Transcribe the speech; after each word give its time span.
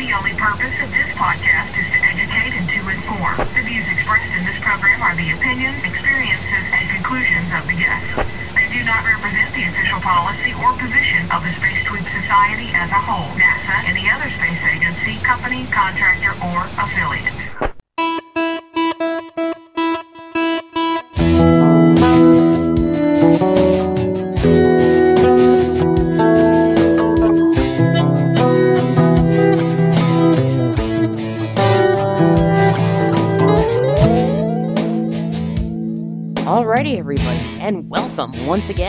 The 0.00 0.16
only 0.16 0.32
purpose 0.32 0.72
of 0.80 0.88
this 0.96 1.12
podcast 1.20 1.76
is 1.76 1.84
to 1.92 2.00
educate 2.08 2.56
and 2.56 2.64
to 2.72 2.80
inform. 2.88 3.36
The 3.36 3.60
views 3.68 3.84
expressed 3.84 4.32
in 4.32 4.48
this 4.48 4.56
program 4.64 5.04
are 5.04 5.12
the 5.12 5.28
opinions, 5.28 5.76
experiences, 5.84 6.64
and 6.72 6.88
conclusions 6.88 7.52
of 7.52 7.68
the 7.68 7.76
guests. 7.76 8.16
They 8.56 8.68
do 8.72 8.80
not 8.88 9.04
represent 9.04 9.52
the 9.52 9.68
official 9.68 10.00
policy 10.00 10.56
or 10.56 10.72
position 10.80 11.28
of 11.28 11.44
the 11.44 11.52
Space 11.52 11.84
Tweep 11.84 12.08
Society 12.16 12.72
as 12.80 12.88
a 12.88 13.00
whole, 13.04 13.28
NASA, 13.36 13.76
any 13.92 14.08
other 14.08 14.32
space 14.40 14.62
agency, 14.72 15.20
company, 15.20 15.68
contractor, 15.68 16.32
or 16.48 16.64
affiliate. 16.80 17.39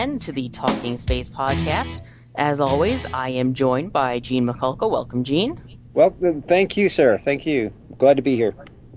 Again 0.02 0.18
to 0.18 0.32
the 0.32 0.50
Talking 0.50 0.98
Space 0.98 1.30
podcast. 1.30 2.02
As 2.34 2.60
always, 2.60 3.06
I 3.14 3.30
am 3.30 3.54
joined 3.54 3.94
by 3.94 4.18
Gene 4.18 4.48
Mikulka. 4.48 4.90
Welcome, 4.90 5.24
Gene. 5.24 5.78
Well, 5.94 6.16
thank 6.48 6.76
you, 6.76 6.90
sir. 6.90 7.20
Thank 7.20 7.46
you. 7.46 7.72
Glad 8.00 8.16
to 8.16 8.24
be 8.24 8.36
here. 8.36 8.56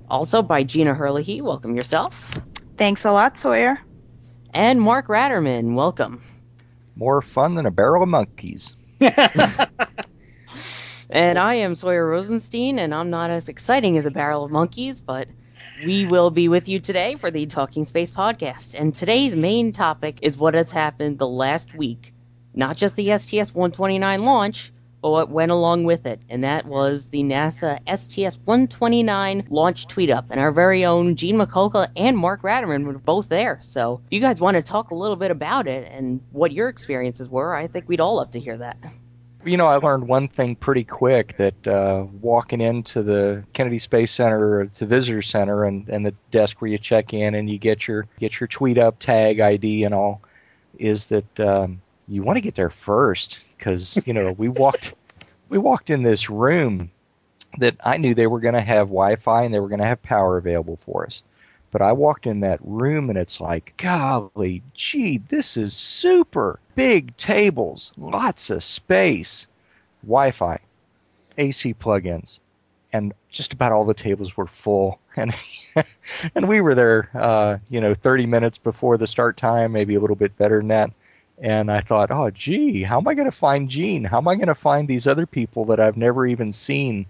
Also 0.08 0.40
by 0.40 0.62
Gina 0.62 0.94
Herlihy. 0.94 1.42
Welcome 1.42 1.76
yourself. 1.76 2.40
Thanks 2.78 3.02
a 3.04 3.12
lot, 3.12 3.34
Sawyer. 3.42 3.78
And 4.54 4.80
Mark 4.80 5.08
Ratterman. 5.08 5.74
Welcome. 5.74 6.22
More 6.96 7.20
fun 7.20 7.54
than 7.54 7.66
a 7.66 7.70
barrel 7.70 8.02
of 8.02 8.08
monkeys. 8.08 8.74
And 11.10 11.38
I 11.38 11.56
am 11.56 11.74
Sawyer 11.74 12.08
Rosenstein, 12.08 12.78
and 12.78 12.94
I'm 12.94 13.10
not 13.10 13.28
as 13.28 13.50
exciting 13.50 13.98
as 13.98 14.06
a 14.06 14.10
barrel 14.10 14.46
of 14.46 14.50
monkeys, 14.50 15.02
but 15.02 15.28
we 15.84 16.06
will 16.06 16.30
be 16.30 16.48
with 16.48 16.68
you 16.68 16.80
today 16.80 17.16
for 17.16 17.30
the 17.30 17.46
Talking 17.46 17.84
Space 17.84 18.10
podcast. 18.10 18.78
And 18.78 18.94
today's 18.94 19.36
main 19.36 19.72
topic 19.72 20.20
is 20.22 20.36
what 20.36 20.54
has 20.54 20.70
happened 20.70 21.18
the 21.18 21.28
last 21.28 21.74
week. 21.74 22.12
Not 22.54 22.76
just 22.76 22.96
the 22.96 23.16
STS 23.16 23.54
129 23.54 24.24
launch, 24.24 24.72
but 25.02 25.10
what 25.10 25.28
went 25.28 25.52
along 25.52 25.84
with 25.84 26.06
it. 26.06 26.22
And 26.30 26.44
that 26.44 26.64
was 26.64 27.10
the 27.10 27.22
NASA 27.22 27.78
STS 27.86 28.38
129 28.38 29.48
launch 29.50 29.86
tweet 29.86 30.10
up. 30.10 30.26
And 30.30 30.40
our 30.40 30.52
very 30.52 30.84
own 30.84 31.16
Gene 31.16 31.36
Mikulka 31.36 31.88
and 31.96 32.16
Mark 32.16 32.42
Ratterman 32.42 32.84
were 32.84 32.98
both 32.98 33.28
there. 33.28 33.58
So 33.60 34.00
if 34.06 34.12
you 34.12 34.20
guys 34.20 34.40
want 34.40 34.56
to 34.56 34.62
talk 34.62 34.92
a 34.92 34.94
little 34.94 35.16
bit 35.16 35.30
about 35.30 35.66
it 35.66 35.88
and 35.90 36.22
what 36.32 36.52
your 36.52 36.68
experiences 36.68 37.28
were, 37.28 37.54
I 37.54 37.66
think 37.66 37.88
we'd 37.88 38.00
all 38.00 38.16
love 38.16 38.30
to 38.30 38.40
hear 38.40 38.56
that. 38.56 38.78
You 39.44 39.56
know, 39.58 39.66
I 39.66 39.76
learned 39.76 40.08
one 40.08 40.28
thing 40.28 40.56
pretty 40.56 40.84
quick 40.84 41.36
that 41.36 41.66
uh, 41.66 42.06
walking 42.20 42.60
into 42.60 43.02
the 43.02 43.44
Kennedy 43.52 43.78
Space 43.78 44.10
Center, 44.10 44.60
or 44.60 44.66
the 44.66 44.86
visitor 44.86 45.22
center, 45.22 45.64
and, 45.64 45.88
and 45.88 46.06
the 46.06 46.14
desk 46.30 46.60
where 46.60 46.70
you 46.70 46.78
check 46.78 47.12
in 47.12 47.34
and 47.34 47.50
you 47.50 47.58
get 47.58 47.86
your 47.86 48.06
get 48.18 48.40
your 48.40 48.46
tweet 48.48 48.78
up 48.78 48.98
tag 48.98 49.40
ID 49.40 49.84
and 49.84 49.94
all, 49.94 50.22
is 50.78 51.06
that 51.06 51.40
um, 51.40 51.82
you 52.08 52.22
want 52.22 52.36
to 52.36 52.40
get 52.40 52.54
there 52.54 52.70
first 52.70 53.40
because 53.58 54.00
you 54.06 54.12
know 54.12 54.32
we 54.32 54.48
walked 54.48 54.96
we 55.48 55.58
walked 55.58 55.90
in 55.90 56.02
this 56.02 56.30
room 56.30 56.90
that 57.58 57.76
I 57.84 57.98
knew 57.98 58.14
they 58.14 58.26
were 58.26 58.40
going 58.40 58.54
to 58.54 58.60
have 58.60 58.88
Wi-Fi 58.88 59.44
and 59.44 59.54
they 59.54 59.60
were 59.60 59.68
going 59.68 59.80
to 59.80 59.86
have 59.86 60.02
power 60.02 60.36
available 60.38 60.78
for 60.84 61.06
us. 61.06 61.22
But 61.74 61.82
I 61.82 61.90
walked 61.90 62.28
in 62.28 62.38
that 62.40 62.60
room 62.62 63.10
and 63.10 63.18
it's 63.18 63.40
like, 63.40 63.74
golly, 63.78 64.62
gee, 64.74 65.18
this 65.18 65.56
is 65.56 65.74
super. 65.74 66.60
Big 66.76 67.16
tables, 67.16 67.92
lots 67.96 68.48
of 68.50 68.62
space, 68.62 69.48
Wi 70.04 70.30
Fi, 70.30 70.60
AC 71.36 71.74
plugins, 71.74 72.38
and 72.92 73.12
just 73.28 73.54
about 73.54 73.72
all 73.72 73.84
the 73.84 73.92
tables 73.92 74.36
were 74.36 74.46
full. 74.46 75.00
And 75.16 75.34
and 76.36 76.48
we 76.48 76.60
were 76.60 76.76
there, 76.76 77.10
uh, 77.12 77.58
you 77.68 77.80
know, 77.80 77.94
30 77.94 78.26
minutes 78.26 78.58
before 78.58 78.96
the 78.96 79.08
start 79.08 79.36
time, 79.36 79.72
maybe 79.72 79.96
a 79.96 80.00
little 80.00 80.14
bit 80.14 80.36
better 80.36 80.58
than 80.58 80.68
that. 80.68 80.92
And 81.38 81.72
I 81.72 81.80
thought, 81.80 82.12
oh, 82.12 82.30
gee, 82.30 82.84
how 82.84 82.98
am 82.98 83.08
I 83.08 83.14
going 83.14 83.30
to 83.30 83.36
find 83.36 83.68
Gene? 83.68 84.04
How 84.04 84.18
am 84.18 84.28
I 84.28 84.36
going 84.36 84.46
to 84.46 84.54
find 84.54 84.86
these 84.86 85.08
other 85.08 85.26
people 85.26 85.64
that 85.66 85.80
I've 85.80 85.96
never 85.96 86.24
even 86.24 86.52
seen? 86.52 87.06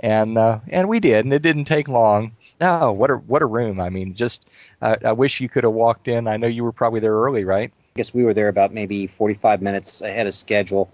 And 0.00 0.36
uh, 0.36 0.58
and 0.68 0.90
we 0.90 1.00
did, 1.00 1.24
and 1.24 1.32
it 1.32 1.40
didn't 1.40 1.64
take 1.64 1.88
long. 1.88 2.32
Oh, 2.62 2.92
what 2.92 3.10
a 3.10 3.14
what 3.14 3.42
a 3.42 3.46
room! 3.46 3.80
I 3.80 3.88
mean, 3.88 4.14
just 4.14 4.46
uh, 4.80 4.94
I 5.04 5.12
wish 5.12 5.40
you 5.40 5.48
could 5.48 5.64
have 5.64 5.72
walked 5.72 6.06
in. 6.06 6.28
I 6.28 6.36
know 6.36 6.46
you 6.46 6.62
were 6.62 6.70
probably 6.70 7.00
there 7.00 7.12
early, 7.12 7.44
right? 7.44 7.72
I 7.74 7.92
guess 7.96 8.14
we 8.14 8.22
were 8.22 8.34
there 8.34 8.46
about 8.46 8.72
maybe 8.72 9.08
45 9.08 9.60
minutes 9.60 10.00
ahead 10.00 10.28
of 10.28 10.34
schedule. 10.34 10.88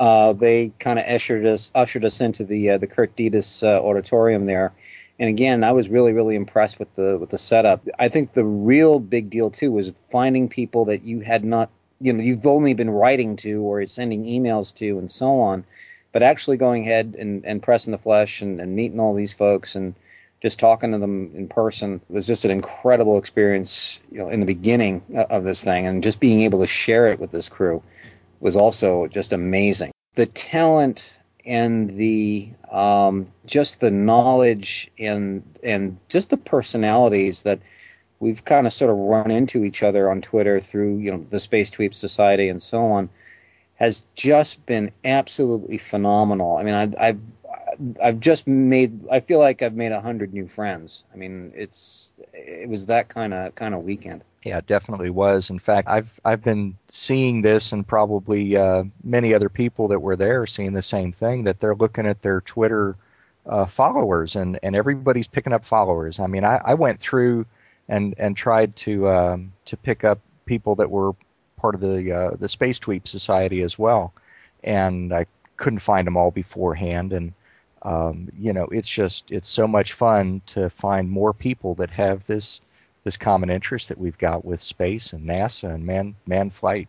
Uh, 0.00 0.32
they 0.32 0.72
kind 0.78 0.98
of 0.98 1.04
ushered 1.04 1.44
us 1.44 1.70
ushered 1.74 2.06
us 2.06 2.22
into 2.22 2.44
the 2.44 2.70
uh, 2.70 2.78
the 2.78 2.86
Kurt 2.86 3.14
Debus 3.14 3.62
uh, 3.62 3.78
auditorium 3.78 4.46
there, 4.46 4.72
and 5.18 5.28
again, 5.28 5.64
I 5.64 5.72
was 5.72 5.90
really 5.90 6.14
really 6.14 6.34
impressed 6.34 6.78
with 6.78 6.94
the 6.96 7.18
with 7.18 7.28
the 7.28 7.38
setup. 7.38 7.86
I 7.98 8.08
think 8.08 8.32
the 8.32 8.44
real 8.44 8.98
big 8.98 9.28
deal 9.28 9.50
too 9.50 9.70
was 9.70 9.90
finding 9.90 10.48
people 10.48 10.86
that 10.86 11.02
you 11.02 11.20
had 11.20 11.44
not 11.44 11.68
you 12.00 12.14
know 12.14 12.22
you've 12.22 12.46
only 12.46 12.72
been 12.72 12.88
writing 12.88 13.36
to 13.36 13.60
or 13.60 13.84
sending 13.84 14.24
emails 14.24 14.74
to 14.76 14.98
and 14.98 15.10
so 15.10 15.40
on, 15.40 15.66
but 16.10 16.22
actually 16.22 16.56
going 16.56 16.84
ahead 16.84 17.16
and, 17.18 17.44
and 17.44 17.62
pressing 17.62 17.90
the 17.90 17.98
flesh 17.98 18.40
and, 18.40 18.62
and 18.62 18.74
meeting 18.74 18.98
all 18.98 19.12
these 19.12 19.34
folks 19.34 19.74
and 19.76 19.94
just 20.42 20.58
talking 20.58 20.90
to 20.90 20.98
them 20.98 21.30
in 21.36 21.48
person 21.48 22.02
was 22.08 22.26
just 22.26 22.44
an 22.44 22.50
incredible 22.50 23.16
experience 23.16 24.00
you 24.10 24.18
know 24.18 24.28
in 24.28 24.40
the 24.40 24.46
beginning 24.46 25.02
of 25.30 25.44
this 25.44 25.62
thing 25.62 25.86
and 25.86 26.02
just 26.02 26.18
being 26.20 26.40
able 26.40 26.58
to 26.58 26.66
share 26.66 27.06
it 27.06 27.20
with 27.20 27.30
this 27.30 27.48
crew 27.48 27.82
was 28.40 28.56
also 28.56 29.06
just 29.06 29.32
amazing 29.32 29.92
the 30.14 30.26
talent 30.26 31.18
and 31.44 31.90
the 31.90 32.50
um, 32.70 33.28
just 33.46 33.80
the 33.80 33.90
knowledge 33.90 34.90
and 34.98 35.42
and 35.62 35.98
just 36.08 36.30
the 36.30 36.36
personalities 36.36 37.44
that 37.44 37.60
we've 38.20 38.44
kind 38.44 38.66
of 38.66 38.72
sort 38.72 38.90
of 38.90 38.96
run 38.96 39.30
into 39.30 39.64
each 39.64 39.82
other 39.82 40.10
on 40.10 40.22
Twitter 40.22 40.60
through 40.60 40.98
you 40.98 41.12
know 41.12 41.26
the 41.28 41.40
Space 41.40 41.70
Tweep 41.70 41.94
Society 41.94 42.48
and 42.48 42.62
so 42.62 42.92
on 42.92 43.10
has 43.74 44.02
just 44.14 44.64
been 44.64 44.92
absolutely 45.04 45.76
phenomenal. 45.76 46.56
I 46.56 46.62
mean, 46.62 46.74
I, 46.74 47.08
I've 47.08 47.20
I've 48.02 48.20
just 48.20 48.46
made. 48.46 49.06
I 49.10 49.20
feel 49.20 49.38
like 49.38 49.62
I've 49.62 49.74
made 49.74 49.92
a 49.92 50.00
hundred 50.00 50.32
new 50.32 50.46
friends. 50.46 51.04
I 51.12 51.16
mean, 51.16 51.52
it's 51.54 52.12
it 52.32 52.68
was 52.68 52.86
that 52.86 53.08
kind 53.08 53.34
of 53.34 53.54
kind 53.54 53.74
of 53.74 53.82
weekend. 53.82 54.24
Yeah, 54.44 54.58
it 54.58 54.66
definitely 54.66 55.10
was. 55.10 55.50
In 55.50 55.58
fact, 55.58 55.88
I've 55.88 56.20
I've 56.24 56.42
been 56.42 56.76
seeing 56.88 57.42
this, 57.42 57.72
and 57.72 57.86
probably 57.86 58.56
uh, 58.56 58.84
many 59.04 59.34
other 59.34 59.48
people 59.48 59.88
that 59.88 60.00
were 60.00 60.16
there 60.16 60.46
seeing 60.46 60.72
the 60.72 60.82
same 60.82 61.12
thing. 61.12 61.44
That 61.44 61.60
they're 61.60 61.74
looking 61.74 62.06
at 62.06 62.22
their 62.22 62.40
Twitter 62.40 62.96
uh, 63.46 63.66
followers, 63.66 64.36
and 64.36 64.58
and 64.62 64.74
everybody's 64.76 65.28
picking 65.28 65.52
up 65.52 65.64
followers. 65.64 66.18
I 66.18 66.26
mean, 66.26 66.44
I, 66.44 66.60
I 66.64 66.74
went 66.74 67.00
through 67.00 67.46
and 67.88 68.14
and 68.18 68.36
tried 68.36 68.76
to 68.76 69.08
um, 69.08 69.52
to 69.66 69.76
pick 69.76 70.04
up 70.04 70.20
people 70.46 70.74
that 70.76 70.90
were 70.90 71.12
part 71.56 71.74
of 71.74 71.80
the 71.80 72.12
uh, 72.12 72.30
the 72.38 72.48
Space 72.48 72.78
Tweep 72.78 73.06
Society 73.06 73.62
as 73.62 73.78
well, 73.78 74.12
and 74.64 75.12
I 75.12 75.26
couldn't 75.56 75.80
find 75.80 76.06
them 76.06 76.16
all 76.16 76.30
beforehand, 76.30 77.12
and 77.12 77.32
um, 77.82 78.28
you 78.38 78.52
know, 78.52 78.66
it's 78.66 78.88
just 78.88 79.30
it's 79.30 79.48
so 79.48 79.66
much 79.66 79.94
fun 79.94 80.42
to 80.46 80.70
find 80.70 81.10
more 81.10 81.32
people 81.32 81.74
that 81.76 81.90
have 81.90 82.24
this 82.26 82.60
this 83.04 83.16
common 83.16 83.50
interest 83.50 83.88
that 83.88 83.98
we've 83.98 84.18
got 84.18 84.44
with 84.44 84.60
space 84.60 85.12
and 85.12 85.28
NASA 85.28 85.74
and 85.74 85.84
man 85.84 86.14
man 86.26 86.50
flight. 86.50 86.88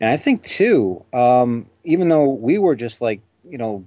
And 0.00 0.08
I 0.08 0.16
think 0.16 0.44
too, 0.44 1.04
um, 1.12 1.66
even 1.84 2.08
though 2.08 2.30
we 2.30 2.58
were 2.58 2.76
just 2.76 3.00
like 3.00 3.20
you 3.48 3.58
know 3.58 3.84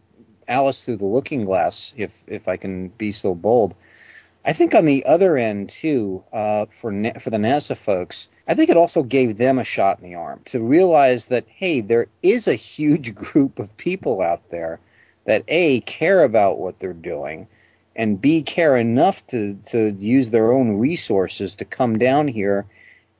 Alice 0.47 0.84
through 0.84 0.97
the 0.97 1.06
looking 1.06 1.46
glass, 1.46 1.94
if 1.96 2.22
if 2.28 2.47
I 2.47 2.58
can 2.58 2.90
be 2.90 3.13
so 3.13 3.34
bold, 3.34 3.75
I 4.44 4.52
think 4.52 4.75
on 4.75 4.84
the 4.84 5.06
other 5.06 5.38
end 5.38 5.69
too, 5.69 6.24
uh, 6.34 6.66
for 6.81 6.91
Na- 6.91 7.19
for 7.19 7.29
the 7.29 7.38
NASA 7.38 7.78
folks, 7.78 8.28
I 8.46 8.56
think 8.56 8.69
it 8.69 8.78
also 8.78 9.03
gave 9.03 9.38
them 9.38 9.58
a 9.58 9.63
shot 9.63 10.00
in 10.00 10.09
the 10.09 10.16
arm 10.16 10.41
to 10.46 10.59
realize 10.59 11.29
that 11.29 11.46
hey, 11.47 11.79
there 11.79 12.08
is 12.22 12.50
a 12.50 12.56
huge 12.56 13.16
group 13.24 13.59
of 13.59 13.78
people 13.78 14.22
out 14.22 14.50
there 14.50 14.81
that 15.29 15.44
a 15.47 15.79
care 15.81 16.23
about 16.23 16.58
what 16.58 16.79
they're 16.79 16.91
doing 16.91 17.47
and 17.96 18.20
b 18.20 18.41
care 18.41 18.76
enough 18.76 19.26
to 19.28 19.59
to 19.66 19.96
use 19.99 20.31
their 20.31 20.52
own 20.52 20.79
resources 20.79 21.55
to 21.55 21.66
come 21.66 21.99
down 21.99 22.28
here 22.28 22.66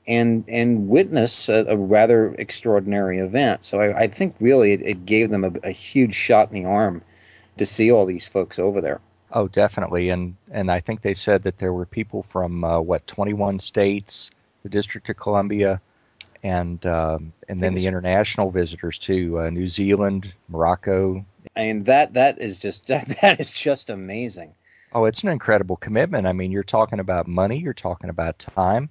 and 0.08 0.46
and 0.48 0.90
witness 0.90 1.50
a, 1.50 1.66
a 1.68 1.78
rather 1.78 2.34
extraordinary 2.34 3.20
event. 3.20 3.64
So 3.64 3.80
I, 3.80 4.02
I 4.02 4.08
think 4.08 4.36
really 4.40 4.74
it, 4.74 4.82
it 4.82 5.06
gave 5.06 5.30
them 5.30 5.44
a, 5.44 5.52
a, 5.64 5.72
huge 5.72 6.16
shot 6.16 6.52
in 6.52 6.64
the 6.64 6.70
arm 6.70 7.04
to 7.58 7.66
see 7.68 7.92
all 7.92 8.08
these 8.08 8.26
folks 8.26 8.58
over 8.58 8.82
there. 8.82 9.02
Oh, 9.32 9.48
definitely, 9.48 10.10
and 10.10 10.36
and 10.50 10.72
I 10.72 10.80
think 10.80 11.02
they 11.02 11.14
said 11.14 11.44
that 11.44 11.60
there 11.60 11.72
were 11.72 11.86
people 11.86 12.24
from 12.24 12.64
uh, 12.64 12.80
what 12.80 13.06
21 13.06 13.60
states, 13.60 14.32
the 14.64 14.70
District 14.70 15.08
of 15.10 15.18
Columbia, 15.18 15.80
and 16.42 16.84
um, 16.88 17.34
and 17.48 17.62
then 17.62 17.76
the 17.76 17.86
international 17.86 18.50
visitors 18.50 18.98
too, 18.98 19.40
uh, 19.40 19.52
New 19.52 19.68
Zealand, 19.68 20.34
Morocco, 20.48 21.24
I 21.60 21.64
mean 21.64 21.84
that 21.84 22.14
that 22.14 22.40
is 22.40 22.60
just 22.60 22.88
that 22.88 23.40
is 23.40 23.52
just 23.52 23.90
amazing. 23.90 24.54
Oh, 24.94 25.06
it's 25.06 25.24
an 25.24 25.30
incredible 25.30 25.76
commitment. 25.76 26.26
I 26.26 26.34
mean, 26.34 26.52
you're 26.52 26.64
talking 26.64 27.00
about 27.00 27.28
money, 27.28 27.60
you're 27.60 27.74
talking 27.74 28.10
about 28.10 28.40
time, 28.40 28.90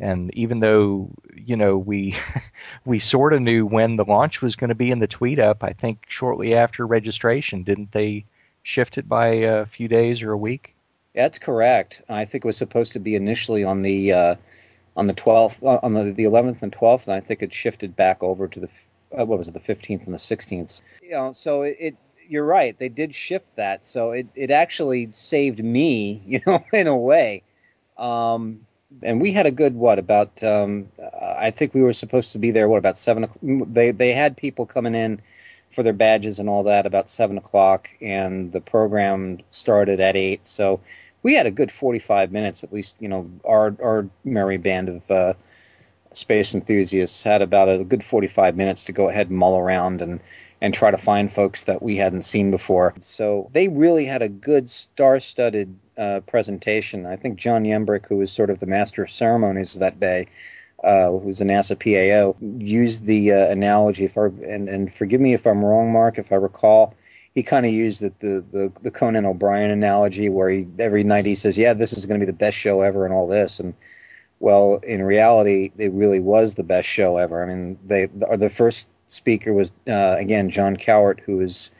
and 0.00 0.34
even 0.34 0.60
though 0.60 1.10
you 1.34 1.56
know 1.56 1.76
we 1.76 2.16
we 2.86 3.00
sort 3.00 3.34
of 3.34 3.42
knew 3.42 3.66
when 3.66 3.96
the 3.96 4.04
launch 4.04 4.40
was 4.40 4.56
going 4.56 4.70
to 4.70 4.74
be 4.74 4.90
in 4.90 4.98
the 4.98 5.06
tweet 5.06 5.38
up, 5.38 5.62
I 5.62 5.74
think 5.74 6.06
shortly 6.08 6.54
after 6.54 6.86
registration, 6.86 7.64
didn't 7.64 7.92
they 7.92 8.24
shift 8.62 8.98
it 8.98 9.08
by 9.08 9.26
a 9.26 9.66
few 9.66 9.86
days 9.86 10.22
or 10.22 10.32
a 10.32 10.38
week. 10.38 10.74
That's 11.14 11.38
correct. 11.38 12.02
I 12.08 12.24
think 12.24 12.44
it 12.44 12.48
was 12.48 12.56
supposed 12.56 12.92
to 12.92 12.98
be 12.98 13.14
initially 13.14 13.62
on 13.62 13.82
the 13.82 14.12
uh, 14.12 14.34
on 14.96 15.06
the 15.06 15.14
12th, 15.14 15.62
uh, 15.62 15.80
on 15.82 15.92
the, 15.92 16.12
the 16.12 16.24
11th 16.24 16.62
and 16.62 16.72
12th, 16.72 17.06
and 17.06 17.14
I 17.14 17.20
think 17.20 17.42
it 17.42 17.52
shifted 17.52 17.94
back 17.94 18.22
over 18.22 18.48
to 18.48 18.60
the 18.60 18.68
uh, 19.16 19.24
what 19.24 19.38
was 19.38 19.48
it, 19.48 19.54
the 19.54 19.60
15th 19.60 20.06
and 20.06 20.14
the 20.14 20.18
16th. 20.18 20.80
You 21.02 21.10
know, 21.10 21.32
so 21.32 21.62
it, 21.62 21.76
it 21.78 21.96
you're 22.28 22.44
right. 22.44 22.78
They 22.78 22.88
did 22.88 23.14
shift 23.14 23.56
that, 23.56 23.86
so 23.86 24.12
it, 24.12 24.26
it 24.34 24.50
actually 24.50 25.10
saved 25.12 25.62
me, 25.62 26.22
you 26.26 26.40
know, 26.46 26.64
in 26.72 26.86
a 26.86 26.96
way. 26.96 27.42
Um, 27.96 28.66
and 29.02 29.20
we 29.20 29.32
had 29.32 29.46
a 29.46 29.50
good 29.50 29.74
what 29.74 29.98
about? 29.98 30.42
Um, 30.42 30.88
I 31.20 31.50
think 31.50 31.74
we 31.74 31.82
were 31.82 31.92
supposed 31.92 32.32
to 32.32 32.38
be 32.38 32.50
there. 32.50 32.68
What 32.68 32.78
about 32.78 32.96
seven? 32.96 33.28
They 33.42 33.90
they 33.90 34.12
had 34.12 34.36
people 34.36 34.66
coming 34.66 34.94
in 34.94 35.20
for 35.72 35.82
their 35.82 35.92
badges 35.92 36.38
and 36.38 36.48
all 36.48 36.64
that 36.64 36.86
about 36.86 37.10
seven 37.10 37.36
o'clock, 37.36 37.90
and 38.00 38.52
the 38.52 38.60
program 38.60 39.38
started 39.50 40.00
at 40.00 40.16
eight. 40.16 40.46
So 40.46 40.80
we 41.22 41.34
had 41.34 41.46
a 41.46 41.50
good 41.50 41.72
45 41.72 42.30
minutes, 42.30 42.62
at 42.64 42.72
least. 42.72 42.96
You 43.00 43.08
know, 43.08 43.30
our 43.44 43.74
our 43.82 44.08
merry 44.24 44.56
band 44.58 44.88
of 44.88 45.10
uh, 45.10 45.34
space 46.12 46.54
enthusiasts 46.54 47.22
had 47.22 47.42
about 47.42 47.68
a 47.68 47.84
good 47.84 48.04
45 48.04 48.56
minutes 48.56 48.84
to 48.84 48.92
go 48.92 49.08
ahead 49.08 49.28
and 49.28 49.36
mull 49.36 49.58
around 49.58 50.02
and 50.02 50.20
and 50.60 50.72
try 50.72 50.90
to 50.90 50.96
find 50.96 51.30
folks 51.30 51.64
that 51.64 51.82
we 51.82 51.96
hadn't 51.96 52.22
seen 52.22 52.50
before. 52.50 52.94
So 53.00 53.50
they 53.52 53.68
really 53.68 54.06
had 54.06 54.22
a 54.22 54.28
good 54.28 54.70
star-studded 54.70 55.78
uh, 55.98 56.20
presentation. 56.20 57.06
I 57.06 57.16
think 57.16 57.38
John 57.38 57.64
Yembrick, 57.64 58.06
who 58.06 58.16
was 58.16 58.32
sort 58.32 58.50
of 58.50 58.58
the 58.58 58.66
master 58.66 59.02
of 59.02 59.10
ceremonies 59.10 59.74
that 59.74 60.00
day, 60.00 60.28
uh, 60.82 61.10
who's 61.10 61.40
a 61.40 61.44
NASA 61.44 61.76
PAO, 61.76 62.36
used 62.58 63.04
the 63.04 63.32
uh, 63.32 63.46
analogy. 63.48 64.04
If 64.04 64.16
I, 64.16 64.26
and, 64.26 64.68
and 64.68 64.92
forgive 64.92 65.20
me 65.20 65.34
if 65.34 65.46
I'm 65.46 65.64
wrong, 65.64 65.92
Mark, 65.92 66.18
if 66.18 66.32
I 66.32 66.36
recall, 66.36 66.94
he 67.34 67.42
kind 67.42 67.66
of 67.66 67.72
used 67.72 68.00
the, 68.00 68.12
the 68.20 68.72
the 68.82 68.90
Conan 68.90 69.26
O'Brien 69.26 69.70
analogy, 69.70 70.30
where 70.30 70.48
he 70.48 70.66
every 70.78 71.04
night 71.04 71.26
he 71.26 71.34
says, 71.34 71.58
"Yeah, 71.58 71.74
this 71.74 71.92
is 71.92 72.06
going 72.06 72.18
to 72.18 72.26
be 72.26 72.30
the 72.30 72.36
best 72.36 72.56
show 72.56 72.80
ever," 72.80 73.04
and 73.04 73.12
all 73.12 73.26
this, 73.26 73.60
and 73.60 73.74
well, 74.38 74.80
in 74.82 75.02
reality, 75.02 75.70
it 75.76 75.92
really 75.92 76.20
was 76.20 76.54
the 76.54 76.62
best 76.62 76.88
show 76.88 77.18
ever. 77.18 77.42
I 77.42 77.46
mean, 77.46 77.78
they 77.84 78.08
are 78.26 78.38
the 78.38 78.48
first 78.48 78.88
speaker 79.06 79.52
was 79.52 79.70
uh, 79.88 80.16
again 80.18 80.50
John 80.50 80.76
Cowart, 80.76 81.20
who 81.20 81.40
is 81.40 81.70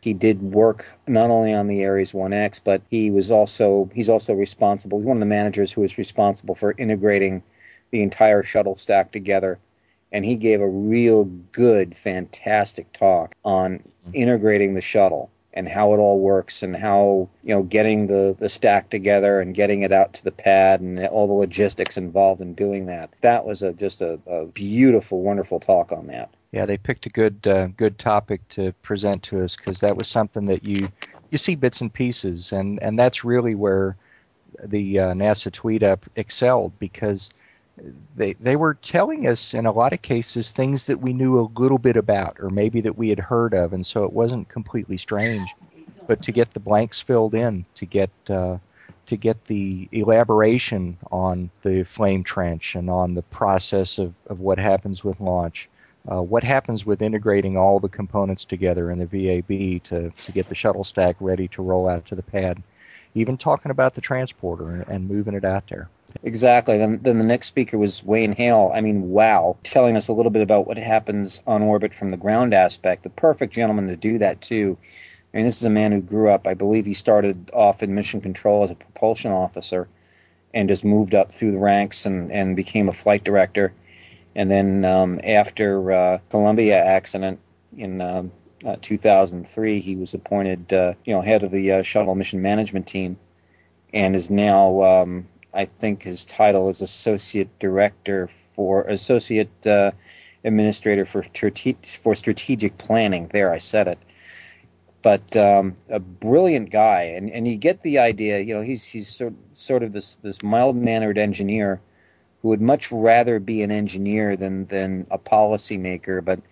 he 0.00 0.12
did 0.12 0.42
work 0.42 0.86
not 1.06 1.30
only 1.30 1.54
on 1.54 1.66
the 1.66 1.86
Ares 1.86 2.12
1X, 2.12 2.60
but 2.62 2.82
he 2.90 3.10
was 3.10 3.30
also 3.30 3.90
he's 3.94 4.10
also 4.10 4.34
responsible. 4.34 4.98
He's 4.98 5.06
one 5.06 5.16
of 5.16 5.20
the 5.20 5.26
managers 5.26 5.72
who 5.72 5.80
was 5.80 5.96
responsible 5.96 6.54
for 6.54 6.74
integrating 6.76 7.42
the 7.90 8.02
entire 8.02 8.42
shuttle 8.42 8.76
stack 8.76 9.12
together. 9.12 9.58
And 10.12 10.24
he 10.24 10.36
gave 10.36 10.60
a 10.60 10.68
real 10.68 11.24
good, 11.24 11.96
fantastic 11.96 12.92
talk 12.92 13.34
on 13.44 13.78
mm-hmm. 13.78 14.10
integrating 14.12 14.74
the 14.74 14.80
shuttle 14.80 15.30
and 15.54 15.68
how 15.68 15.94
it 15.94 15.98
all 15.98 16.18
works 16.18 16.62
and 16.62 16.76
how 16.76 17.30
you 17.42 17.54
know 17.54 17.62
getting 17.62 18.06
the 18.06 18.36
the 18.38 18.48
stack 18.48 18.90
together 18.90 19.40
and 19.40 19.54
getting 19.54 19.82
it 19.82 19.92
out 19.92 20.14
to 20.14 20.24
the 20.24 20.32
pad 20.32 20.80
and 20.80 21.06
all 21.06 21.28
the 21.28 21.32
logistics 21.32 21.96
involved 21.96 22.42
in 22.42 22.54
doing 22.54 22.86
that. 22.86 23.10
That 23.22 23.46
was 23.46 23.62
a 23.62 23.72
just 23.72 24.02
a, 24.02 24.18
a 24.26 24.44
beautiful, 24.44 25.22
wonderful 25.22 25.60
talk 25.60 25.92
on 25.92 26.08
that. 26.08 26.30
Yeah, 26.54 26.66
they 26.66 26.78
picked 26.78 27.06
a 27.06 27.10
good 27.10 27.44
uh, 27.48 27.66
good 27.66 27.98
topic 27.98 28.48
to 28.50 28.72
present 28.82 29.24
to 29.24 29.42
us 29.42 29.56
because 29.56 29.80
that 29.80 29.96
was 29.96 30.06
something 30.06 30.46
that 30.46 30.62
you 30.62 30.88
you 31.32 31.36
see 31.36 31.56
bits 31.56 31.80
and 31.80 31.92
pieces, 31.92 32.52
and 32.52 32.80
and 32.80 32.96
that's 32.96 33.24
really 33.24 33.56
where 33.56 33.96
the 34.62 35.00
uh, 35.00 35.14
NASA 35.14 35.52
tweet 35.52 35.82
up 35.82 36.06
excelled 36.14 36.78
because 36.78 37.32
they 38.14 38.34
they 38.34 38.54
were 38.54 38.74
telling 38.74 39.26
us 39.26 39.52
in 39.52 39.66
a 39.66 39.72
lot 39.72 39.92
of 39.92 40.02
cases 40.02 40.52
things 40.52 40.86
that 40.86 41.00
we 41.00 41.12
knew 41.12 41.40
a 41.40 41.50
little 41.60 41.78
bit 41.78 41.96
about 41.96 42.36
or 42.38 42.50
maybe 42.50 42.80
that 42.82 42.96
we 42.96 43.08
had 43.08 43.18
heard 43.18 43.52
of 43.52 43.72
and 43.72 43.84
so 43.84 44.04
it 44.04 44.12
wasn't 44.12 44.48
completely 44.48 44.96
strange. 44.96 45.56
But 46.06 46.22
to 46.22 46.32
get 46.32 46.54
the 46.54 46.60
blanks 46.60 47.00
filled 47.00 47.34
in 47.34 47.66
to 47.74 47.84
get 47.86 48.10
uh, 48.30 48.58
to 49.06 49.16
get 49.16 49.44
the 49.46 49.88
elaboration 49.90 50.98
on 51.10 51.50
the 51.62 51.82
flame 51.82 52.22
trench 52.22 52.76
and 52.76 52.88
on 52.88 53.14
the 53.14 53.22
process 53.22 53.98
of, 53.98 54.14
of 54.28 54.38
what 54.38 54.58
happens 54.58 55.02
with 55.02 55.18
launch 55.20 55.68
uh, 56.10 56.22
what 56.22 56.44
happens 56.44 56.84
with 56.84 57.02
integrating 57.02 57.56
all 57.56 57.80
the 57.80 57.88
components 57.88 58.44
together 58.44 58.90
in 58.90 58.98
the 58.98 59.06
VAB 59.06 59.82
to, 59.84 60.12
to 60.24 60.32
get 60.32 60.48
the 60.48 60.54
shuttle 60.54 60.84
stack 60.84 61.16
ready 61.20 61.48
to 61.48 61.62
roll 61.62 61.88
out 61.88 62.06
to 62.06 62.14
the 62.14 62.22
pad 62.22 62.62
even 63.16 63.36
talking 63.36 63.70
about 63.70 63.94
the 63.94 64.00
transporter 64.00 64.70
and, 64.70 64.88
and 64.88 65.08
moving 65.08 65.34
it 65.34 65.44
out 65.44 65.68
there 65.68 65.88
Exactly. 66.22 66.78
Then, 66.78 67.00
then 67.02 67.18
the 67.18 67.24
next 67.24 67.48
speaker 67.48 67.76
was 67.76 68.04
Wayne 68.04 68.34
Hale. 68.34 68.70
I 68.74 68.80
mean, 68.80 69.10
wow, 69.10 69.56
telling 69.62 69.96
us 69.96 70.08
a 70.08 70.12
little 70.12 70.30
bit 70.30 70.42
about 70.42 70.66
what 70.66 70.78
happens 70.78 71.42
on 71.46 71.62
orbit 71.62 71.92
from 71.92 72.10
the 72.10 72.16
ground 72.16 72.54
aspect. 72.54 73.02
The 73.02 73.10
perfect 73.10 73.52
gentleman 73.52 73.88
to 73.88 73.96
do 73.96 74.18
that 74.18 74.40
too. 74.40 74.78
I 75.32 75.38
mean, 75.38 75.46
this 75.46 75.58
is 75.58 75.64
a 75.64 75.70
man 75.70 75.92
who 75.92 76.00
grew 76.00 76.30
up. 76.30 76.46
I 76.46 76.54
believe 76.54 76.86
he 76.86 76.94
started 76.94 77.50
off 77.52 77.82
in 77.82 77.94
mission 77.94 78.20
control 78.20 78.62
as 78.62 78.70
a 78.70 78.76
propulsion 78.76 79.32
officer, 79.32 79.88
and 80.52 80.68
just 80.68 80.84
moved 80.84 81.14
up 81.14 81.32
through 81.32 81.50
the 81.50 81.58
ranks 81.58 82.06
and 82.06 82.30
and 82.30 82.54
became 82.54 82.88
a 82.88 82.92
flight 82.92 83.24
director. 83.24 83.72
And 84.34 84.50
then 84.50 84.84
um, 84.84 85.20
after 85.22 85.92
uh, 85.92 86.18
Columbia 86.28 86.82
accident 86.82 87.38
in 87.76 88.00
um, 88.00 88.32
uh, 88.64 88.76
2003, 88.80 89.80
he 89.80 89.96
was 89.96 90.14
appointed, 90.14 90.72
uh, 90.72 90.94
you 91.04 91.14
know, 91.14 91.20
head 91.20 91.42
of 91.42 91.50
the 91.50 91.72
uh, 91.72 91.82
shuttle 91.82 92.14
mission 92.14 92.42
management 92.42 92.86
team, 92.86 93.16
and 93.92 94.16
is 94.16 94.30
now 94.30 94.82
um, 94.82 95.28
I 95.52 95.66
think 95.66 96.02
his 96.02 96.24
title 96.24 96.68
is 96.68 96.80
associate 96.80 97.58
director 97.58 98.28
for 98.56 98.82
associate 98.82 99.66
uh, 99.66 99.92
administrator 100.42 101.04
for 101.04 101.22
for 101.22 102.14
strategic 102.14 102.76
planning. 102.76 103.28
There, 103.32 103.52
I 103.52 103.58
said 103.58 103.88
it. 103.88 103.98
But 105.00 105.36
um, 105.36 105.76
a 105.90 106.00
brilliant 106.00 106.70
guy, 106.70 107.14
and, 107.16 107.30
and 107.30 107.46
you 107.46 107.56
get 107.56 107.82
the 107.82 107.98
idea. 107.98 108.40
You 108.40 108.54
know, 108.54 108.62
he's 108.62 108.84
he's 108.84 109.08
sort 109.08 109.34
sort 109.52 109.82
of 109.82 109.92
this 109.92 110.16
this 110.16 110.42
mild 110.42 110.76
mannered 110.76 111.18
engineer 111.18 111.80
who 112.44 112.50
would 112.50 112.60
much 112.60 112.92
rather 112.92 113.40
be 113.40 113.62
an 113.62 113.72
engineer 113.72 114.36
than 114.36 114.66
than 114.66 115.08
a 115.10 115.18
policymaker. 115.18 116.24
But 116.24 116.42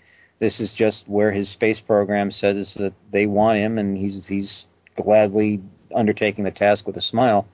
this 0.40 0.58
is 0.58 0.74
just 0.74 1.08
where 1.08 1.30
his 1.30 1.48
space 1.48 1.78
program 1.78 2.32
says 2.32 2.74
that 2.74 2.94
they 3.12 3.26
want 3.26 3.58
him, 3.60 3.78
and 3.78 3.96
he's 3.96 4.26
he's 4.26 4.66
gladly 4.96 5.62
undertaking 5.94 6.42
the 6.42 6.50
task 6.50 6.88
with 6.88 6.96
a 6.96 7.00
smile 7.00 7.46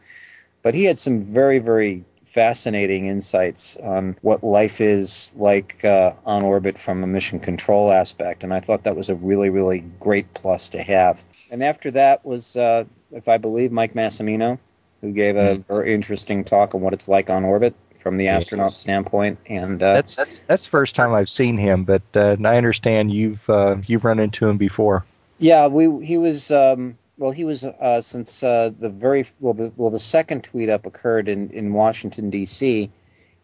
but 0.62 0.74
he 0.74 0.84
had 0.84 0.98
some 0.98 1.22
very, 1.22 1.58
very 1.58 2.04
fascinating 2.24 3.06
insights 3.06 3.76
on 3.76 4.16
what 4.20 4.44
life 4.44 4.80
is 4.80 5.32
like 5.36 5.84
uh, 5.84 6.12
on 6.26 6.42
orbit 6.42 6.78
from 6.78 7.02
a 7.02 7.06
mission 7.06 7.40
control 7.40 7.90
aspect, 7.90 8.44
and 8.44 8.52
I 8.52 8.60
thought 8.60 8.84
that 8.84 8.96
was 8.96 9.08
a 9.08 9.14
really, 9.14 9.50
really 9.50 9.80
great 9.80 10.34
plus 10.34 10.70
to 10.70 10.82
have. 10.82 11.22
And 11.50 11.64
after 11.64 11.92
that 11.92 12.24
was, 12.24 12.56
uh, 12.56 12.84
if 13.12 13.28
I 13.28 13.38
believe, 13.38 13.72
Mike 13.72 13.94
Massimino, 13.94 14.58
who 15.00 15.12
gave 15.12 15.36
a 15.36 15.54
mm-hmm. 15.54 15.62
very 15.62 15.94
interesting 15.94 16.44
talk 16.44 16.74
on 16.74 16.80
what 16.80 16.92
it's 16.92 17.08
like 17.08 17.30
on 17.30 17.44
orbit 17.44 17.74
from 18.08 18.16
the 18.16 18.28
astronaut 18.28 18.74
standpoint. 18.78 19.38
And 19.44 19.82
uh, 19.82 19.92
that's, 19.92 20.16
that's 20.16 20.40
that's 20.46 20.64
the 20.64 20.70
first 20.70 20.94
time 20.94 21.12
I've 21.12 21.28
seen 21.28 21.58
him, 21.58 21.84
but 21.84 22.00
uh, 22.16 22.36
I 22.42 22.56
understand 22.56 23.12
you've 23.12 23.48
uh, 23.50 23.76
you've 23.86 24.02
run 24.02 24.18
into 24.18 24.48
him 24.48 24.56
before. 24.56 25.04
Yeah, 25.38 25.66
we 25.66 26.06
he 26.06 26.16
was 26.16 26.50
um, 26.50 26.96
well, 27.18 27.32
he 27.32 27.44
was 27.44 27.64
uh, 27.64 28.00
since 28.00 28.42
uh, 28.42 28.70
the 28.78 28.88
very 28.88 29.26
well 29.40 29.52
the, 29.52 29.70
well 29.76 29.90
the 29.90 29.98
second 29.98 30.44
tweet 30.44 30.70
up 30.70 30.86
occurred 30.86 31.28
in 31.28 31.50
in 31.50 31.74
Washington 31.74 32.30
D.C. 32.30 32.90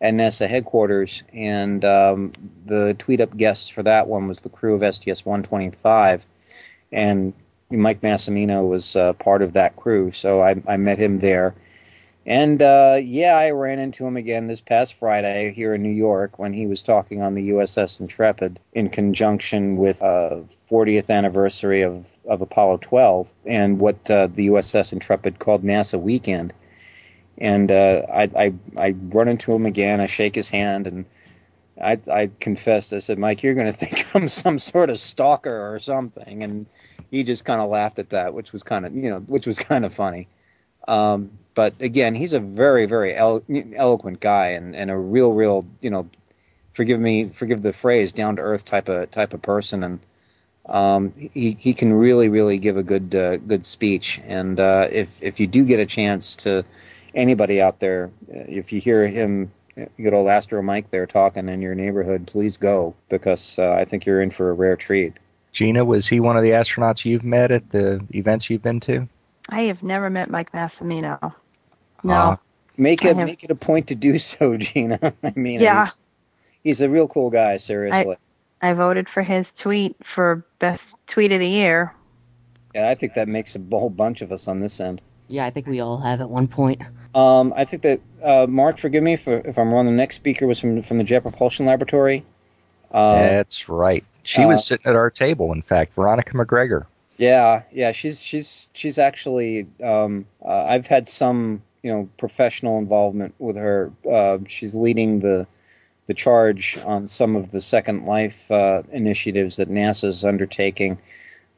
at 0.00 0.14
NASA 0.14 0.48
headquarters, 0.48 1.24
and 1.30 1.84
um, 1.84 2.32
the 2.64 2.94
tweet 2.94 3.20
up 3.20 3.36
guest 3.36 3.74
for 3.74 3.82
that 3.82 4.08
one 4.08 4.28
was 4.28 4.40
the 4.40 4.48
crew 4.48 4.82
of 4.82 4.94
STS 4.94 5.26
125, 5.26 6.24
and 6.90 7.34
Mike 7.70 8.00
Massimino 8.00 8.66
was 8.66 8.96
uh, 8.96 9.12
part 9.12 9.42
of 9.42 9.52
that 9.52 9.76
crew, 9.76 10.10
so 10.10 10.40
I, 10.40 10.54
I 10.66 10.78
met 10.78 10.96
him 10.96 11.18
there, 11.18 11.54
and 12.26 12.62
uh, 12.62 12.98
yeah, 13.02 13.36
I 13.36 13.50
ran 13.50 13.78
into 13.78 14.06
him 14.06 14.16
again 14.16 14.46
this 14.46 14.62
past 14.62 14.94
Friday 14.94 15.52
here 15.52 15.74
in 15.74 15.82
New 15.82 15.92
York 15.92 16.38
when 16.38 16.54
he 16.54 16.66
was 16.66 16.80
talking 16.80 17.20
on 17.20 17.34
the 17.34 17.50
USS 17.50 18.00
Intrepid 18.00 18.60
in 18.72 18.88
conjunction 18.88 19.76
with 19.76 20.02
uh, 20.02 20.40
40th 20.70 21.10
anniversary 21.10 21.82
of, 21.82 22.10
of 22.26 22.40
Apollo 22.40 22.78
12 22.78 23.30
and 23.44 23.78
what 23.78 24.10
uh, 24.10 24.26
the 24.28 24.48
USS 24.48 24.94
Intrepid 24.94 25.38
called 25.38 25.62
NASA 25.62 26.00
Weekend. 26.00 26.54
And 27.36 27.70
uh, 27.70 28.02
I, 28.10 28.22
I, 28.22 28.54
I 28.76 28.90
run 28.90 29.28
into 29.28 29.52
him 29.52 29.66
again. 29.66 30.00
I 30.00 30.06
shake 30.06 30.34
his 30.34 30.48
hand 30.48 30.86
and 30.86 31.04
I, 31.78 31.98
I 32.10 32.30
confessed. 32.40 32.94
I 32.94 33.00
said, 33.00 33.18
Mike, 33.18 33.42
you're 33.42 33.54
going 33.54 33.66
to 33.72 33.72
think 33.72 34.06
I'm 34.14 34.28
some 34.30 34.58
sort 34.58 34.88
of 34.88 34.98
stalker 34.98 35.74
or 35.74 35.78
something. 35.80 36.42
And 36.42 36.66
he 37.10 37.22
just 37.22 37.44
kind 37.44 37.60
of 37.60 37.68
laughed 37.68 37.98
at 37.98 38.10
that, 38.10 38.32
which 38.32 38.52
was 38.52 38.62
kind 38.62 38.86
of 38.86 38.94
you 38.94 39.10
know, 39.10 39.20
which 39.20 39.46
was 39.46 39.58
kind 39.58 39.84
of 39.84 39.92
funny. 39.92 40.28
Um, 40.86 41.38
but 41.54 41.74
again, 41.80 42.14
he's 42.14 42.32
a 42.32 42.40
very, 42.40 42.86
very 42.86 43.16
elo- 43.16 43.44
eloquent 43.74 44.20
guy 44.20 44.48
and, 44.48 44.74
and 44.74 44.90
a 44.90 44.96
real, 44.96 45.32
real, 45.32 45.64
you 45.80 45.90
know, 45.90 46.08
forgive 46.74 47.00
me, 47.00 47.28
forgive 47.28 47.62
the 47.62 47.72
phrase, 47.72 48.12
down 48.12 48.36
to 48.36 48.42
earth 48.42 48.64
type 48.64 48.88
of 48.88 49.10
type 49.10 49.32
of 49.32 49.40
person, 49.40 49.84
and 49.84 50.00
um, 50.66 51.12
he 51.16 51.56
he 51.58 51.74
can 51.74 51.92
really, 51.92 52.28
really 52.28 52.58
give 52.58 52.76
a 52.76 52.82
good 52.82 53.14
uh, 53.14 53.36
good 53.36 53.64
speech. 53.64 54.20
And 54.26 54.60
uh, 54.60 54.88
if 54.90 55.22
if 55.22 55.40
you 55.40 55.46
do 55.46 55.64
get 55.64 55.80
a 55.80 55.86
chance 55.86 56.36
to 56.36 56.64
anybody 57.14 57.62
out 57.62 57.78
there, 57.78 58.10
uh, 58.28 58.44
if 58.48 58.72
you 58.72 58.80
hear 58.80 59.06
him, 59.06 59.52
good 59.96 60.12
old 60.12 60.28
Astro 60.28 60.62
Mike 60.62 60.90
there 60.90 61.06
talking 61.06 61.48
in 61.48 61.62
your 61.62 61.74
neighborhood, 61.74 62.26
please 62.26 62.58
go 62.58 62.94
because 63.08 63.58
uh, 63.58 63.72
I 63.72 63.84
think 63.84 64.06
you're 64.06 64.20
in 64.20 64.30
for 64.30 64.50
a 64.50 64.54
rare 64.54 64.76
treat. 64.76 65.14
Gina, 65.52 65.84
was 65.84 66.08
he 66.08 66.18
one 66.18 66.36
of 66.36 66.42
the 66.42 66.50
astronauts 66.50 67.04
you've 67.04 67.22
met 67.22 67.52
at 67.52 67.70
the 67.70 68.04
events 68.12 68.50
you've 68.50 68.62
been 68.62 68.80
to? 68.80 69.08
I 69.48 69.62
have 69.62 69.82
never 69.82 70.10
met 70.10 70.30
Mike 70.30 70.52
Massimino. 70.52 71.34
No. 72.02 72.14
Ah, 72.14 72.38
Make 72.76 73.04
it 73.04 73.16
make 73.16 73.44
it 73.44 73.50
a 73.50 73.54
point 73.54 73.88
to 73.88 73.94
do 73.94 74.18
so, 74.30 74.56
Gina. 74.56 75.14
I 75.22 75.32
mean, 75.36 75.60
yeah, 75.60 75.90
he's 76.62 76.80
a 76.80 76.88
real 76.88 77.06
cool 77.08 77.30
guy. 77.30 77.56
Seriously, 77.56 78.16
I 78.60 78.72
voted 78.72 79.06
for 79.12 79.22
his 79.22 79.46
tweet 79.62 79.96
for 80.14 80.44
best 80.58 80.82
tweet 81.08 81.30
of 81.32 81.38
the 81.40 81.48
year. 81.48 81.94
yeah, 82.74 82.88
I 82.88 82.94
think 82.96 83.14
that 83.14 83.28
makes 83.28 83.54
a 83.54 83.60
whole 83.70 83.90
bunch 83.90 84.22
of 84.22 84.32
us 84.32 84.48
on 84.48 84.60
this 84.60 84.80
end. 84.80 85.00
Yeah, 85.28 85.46
I 85.46 85.50
think 85.50 85.66
we 85.66 85.80
all 85.80 85.98
have 85.98 86.20
at 86.20 86.28
one 86.28 86.48
point. 86.48 86.82
Um, 87.14 87.54
I 87.56 87.64
think 87.64 87.82
that 87.82 88.00
uh, 88.22 88.46
Mark, 88.48 88.78
forgive 88.78 89.02
me 89.02 89.16
for, 89.16 89.38
if 89.38 89.56
I'm 89.56 89.72
wrong. 89.72 89.86
The 89.86 89.92
next 89.92 90.16
speaker 90.16 90.46
was 90.46 90.58
from 90.58 90.82
from 90.82 90.98
the 90.98 91.04
Jet 91.04 91.20
Propulsion 91.20 91.66
Laboratory. 91.66 92.24
Uh, 92.90 93.14
That's 93.14 93.68
right. 93.68 94.04
She 94.24 94.42
uh, 94.42 94.48
was 94.48 94.66
sitting 94.66 94.86
at 94.86 94.96
our 94.96 95.10
table, 95.10 95.52
in 95.52 95.62
fact, 95.62 95.94
Veronica 95.94 96.32
McGregor. 96.32 96.86
Yeah, 97.16 97.62
yeah, 97.72 97.92
she's 97.92 98.20
she's 98.20 98.70
she's 98.72 98.98
actually. 98.98 99.68
Um, 99.82 100.26
uh, 100.44 100.64
I've 100.64 100.86
had 100.86 101.06
some 101.06 101.62
you 101.82 101.92
know 101.92 102.08
professional 102.16 102.78
involvement 102.78 103.34
with 103.38 103.56
her. 103.56 103.92
Uh, 104.10 104.38
she's 104.48 104.74
leading 104.74 105.20
the 105.20 105.46
the 106.06 106.14
charge 106.14 106.78
on 106.78 107.06
some 107.08 107.36
of 107.36 107.50
the 107.50 107.60
Second 107.60 108.04
Life 108.04 108.50
uh, 108.50 108.82
initiatives 108.92 109.56
that 109.56 109.70
NASA's 109.70 110.24
undertaking. 110.24 110.98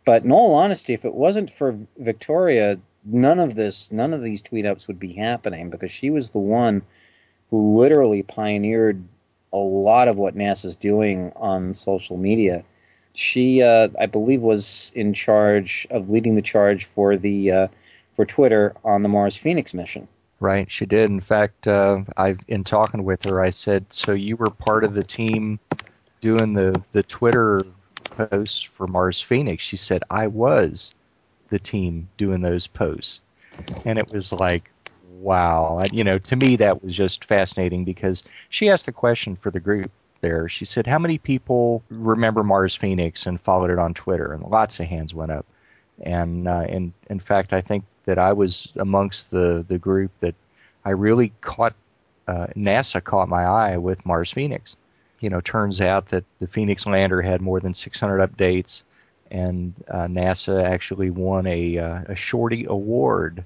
But 0.05 0.23
in 0.23 0.31
all 0.31 0.55
honesty, 0.55 0.95
if 0.95 1.05
it 1.05 1.15
wasn't 1.15 1.51
for 1.51 1.77
Victoria, 1.99 2.79
none 3.05 3.41
of 3.41 3.55
this, 3.55 3.91
none 3.91 4.15
of 4.15 4.23
these 4.23 4.43
tweet 4.43 4.67
ups 4.67 4.87
would 4.87 5.01
be 5.01 5.15
happening 5.15 5.71
because 5.71 5.91
she 5.91 6.11
was 6.11 6.31
the 6.31 6.39
one 6.39 6.83
who 7.51 7.77
literally 7.77 8.23
pioneered 8.23 9.03
a 9.53 9.57
lot 9.59 10.07
of 10.07 10.17
what 10.17 10.37
NASA's 10.37 10.77
doing 10.77 11.33
on 11.35 11.75
social 11.75 12.17
media 12.17 12.65
she 13.17 13.63
uh, 13.63 13.89
I 13.99 14.07
believe 14.07 14.43
was 14.43 14.93
in 14.95 15.15
charge 15.15 15.87
of 15.91 16.11
leading 16.11 16.35
the 16.35 16.43
charge 16.43 16.85
for 16.85 17.17
the 17.17 17.51
uh, 17.51 17.69
for 18.15 18.27
Twitter 18.27 18.75
on 18.85 19.03
the 19.03 19.09
Mars 19.09 19.37
Phoenix 19.37 19.75
mission. 19.75 20.07
Right, 20.39 20.71
she 20.71 20.85
did. 20.85 21.11
In 21.11 21.21
fact, 21.21 21.67
uh, 21.67 22.03
I 22.17 22.37
in 22.47 22.63
talking 22.63 23.05
with 23.05 23.23
her, 23.25 23.41
I 23.41 23.51
said, 23.51 23.87
"So 23.91 24.13
you 24.13 24.37
were 24.37 24.51
part 24.51 24.85
of 24.85 24.95
the 24.95 25.03
team 25.03 25.59
doing 26.21 26.53
the 26.53 26.83
the 26.93 27.03
Twitter 27.03 27.67
posts 28.11 28.63
for 28.63 28.87
Mars 28.87 29.21
Phoenix?" 29.21 29.65
She 29.65 29.79
said, 29.79 30.03
"I 30.11 30.27
was 30.27 30.95
the 31.49 31.59
team 31.59 32.09
doing 32.19 32.43
those 32.43 32.67
posts," 32.67 33.21
and 33.87 33.99
it 33.99 34.13
was 34.13 34.31
like, 34.33 34.71
wow. 35.21 35.83
You 35.91 36.05
know, 36.05 36.19
to 36.19 36.37
me 36.37 36.57
that 36.57 36.83
was 36.83 36.95
just 36.95 37.25
fascinating 37.25 37.85
because 37.85 38.23
she 38.51 38.69
asked 38.69 38.87
the 38.87 38.93
question 38.93 39.37
for 39.37 39.51
the 39.51 39.61
group 39.61 39.91
there. 40.27 40.49
She 40.49 40.65
said, 40.65 40.87
"How 40.87 40.99
many 40.99 41.19
people 41.19 41.83
remember 41.89 42.43
Mars 42.43 42.75
Phoenix 42.75 43.27
and 43.27 43.41
followed 43.41 43.71
it 43.71 43.79
on 43.79 43.95
Twitter?" 43.95 44.33
And 44.33 44.43
lots 44.43 44.81
of 44.81 44.87
hands 44.87 45.15
went 45.15 45.31
up. 45.31 45.47
And 46.03 46.49
uh, 46.49 46.67
in 46.69 46.93
in 47.09 47.21
fact, 47.21 47.53
I 47.53 47.61
think 47.61 47.85
that 48.07 48.19
I 48.19 48.33
was 48.33 48.69
amongst 48.77 49.31
the 49.31 49.65
the 49.69 49.79
group 49.79 50.11
that 50.21 50.35
I 50.85 50.91
really 50.91 51.33
caught. 51.41 51.75
Uh, 52.29 52.49
NASA 52.57 53.03
caught 53.03 53.29
my 53.29 53.45
eye 53.45 53.77
with 53.77 54.05
Mars 54.05 54.33
Phoenix. 54.33 54.75
You 55.21 55.31
know, 55.31 55.41
turns 55.41 55.81
out 55.81 56.09
that 56.09 56.25
the 56.41 56.49
Phoenix 56.49 56.85
lander 56.85 57.23
had 57.23 57.41
more 57.41 57.61
than 57.61 57.73
600 57.73 58.19
updates, 58.29 58.83
and 59.31 59.73
uh, 59.89 60.07
NASA 60.09 60.65
actually 60.65 61.11
won 61.11 61.47
a 61.47 61.79
uh, 61.79 62.01
a 62.09 62.17
Shorty 62.17 62.67
Award 62.69 63.45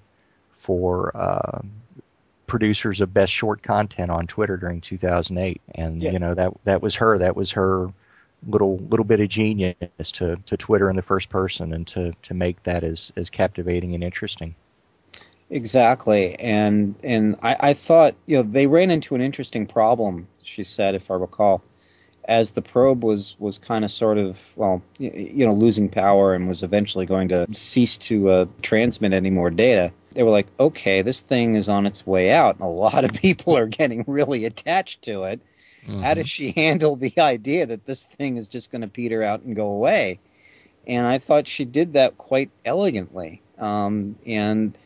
for 0.59 1.15
uh, 1.15 1.61
producers 2.51 3.01
of 3.01 3.15
best 3.15 3.33
short 3.33 3.63
content 3.63 4.11
on 4.11 4.27
Twitter 4.27 4.57
during 4.59 4.81
2008. 4.83 5.61
And 5.75 6.03
Yeah. 6.03 6.11
you 6.11 6.19
know 6.19 6.35
that 6.35 6.53
that 6.65 6.83
was 6.83 6.97
her. 6.97 7.17
That 7.19 7.37
was 7.37 7.53
her 7.53 7.91
little 8.47 8.77
little 8.79 9.05
bit 9.05 9.21
of 9.21 9.29
genius 9.29 9.77
to, 10.13 10.37
to 10.47 10.57
Twitter 10.57 10.91
in 10.91 10.97
the 10.97 11.03
first 11.03 11.31
person 11.31 11.73
and 11.73 11.87
to, 11.87 12.13
to 12.23 12.35
make 12.35 12.63
that 12.65 12.85
as, 12.85 13.13
as 13.17 13.31
captivating 13.31 13.95
and 13.95 14.03
interesting. 14.03 14.55
Exactly, 15.49 16.35
and 16.37 16.95
and 17.03 17.37
I, 17.43 17.57
I 17.71 17.75
thought 17.75 18.15
you 18.27 18.37
know 18.37 18.43
they 18.43 18.67
ran 18.67 18.91
into 18.91 19.15
an 19.15 19.21
interesting 19.21 19.67
problem. 19.67 20.29
She 20.45 20.63
said, 20.65 20.95
if 20.95 21.11
I 21.11 21.15
recall, 21.15 21.63
as 22.25 22.53
the 22.53 22.63
probe 22.63 23.03
was 23.03 23.35
was 23.39 23.59
kind 23.59 23.85
of 23.85 23.91
sort 23.91 24.19
of 24.19 24.41
well 24.55 24.81
you 24.99 25.45
know 25.47 25.53
losing 25.55 25.89
power 25.89 26.35
and 26.35 26.49
was 26.49 26.63
eventually 26.63 27.05
going 27.07 27.29
to 27.29 27.47
cease 27.53 27.97
to 27.99 28.31
uh, 28.31 28.47
transmit 28.63 29.13
any 29.13 29.31
more 29.31 29.51
data. 29.51 29.93
They 30.13 30.23
were 30.23 30.31
like, 30.31 30.49
okay, 30.59 31.03
this 31.03 31.21
thing 31.21 31.55
is 31.55 31.69
on 31.69 31.87
its 31.87 32.07
way 32.07 32.33
out, 32.33 32.57
and 32.57 32.65
a 32.65 32.69
lot 32.69 33.05
of 33.05 33.13
people 33.15 33.57
are 33.57 33.67
getting 33.67 34.05
really 34.07 34.45
attached 34.45 35.03
to 35.03 35.25
it. 35.25 35.41
How 36.03 36.15
does 36.15 36.29
she 36.29 36.53
handle 36.53 36.95
the 36.97 37.15
idea 37.19 37.65
that 37.67 37.87
this 37.87 38.05
thing 38.05 38.37
is 38.37 38.49
just 38.49 38.71
going 38.71 38.83
to 38.83 38.89
peter 38.89 39.23
out 39.23 39.43
and 39.43 39.57
go 39.57 39.69
away? 39.69 40.21
And 40.87 41.07
I 41.07 41.19
thought 41.19 41.49
she 41.49 41.65
did 41.65 41.95
that 41.95 42.19
quite 42.19 42.51
elegantly. 42.65 43.43
Um, 43.59 44.17
and 44.27 44.77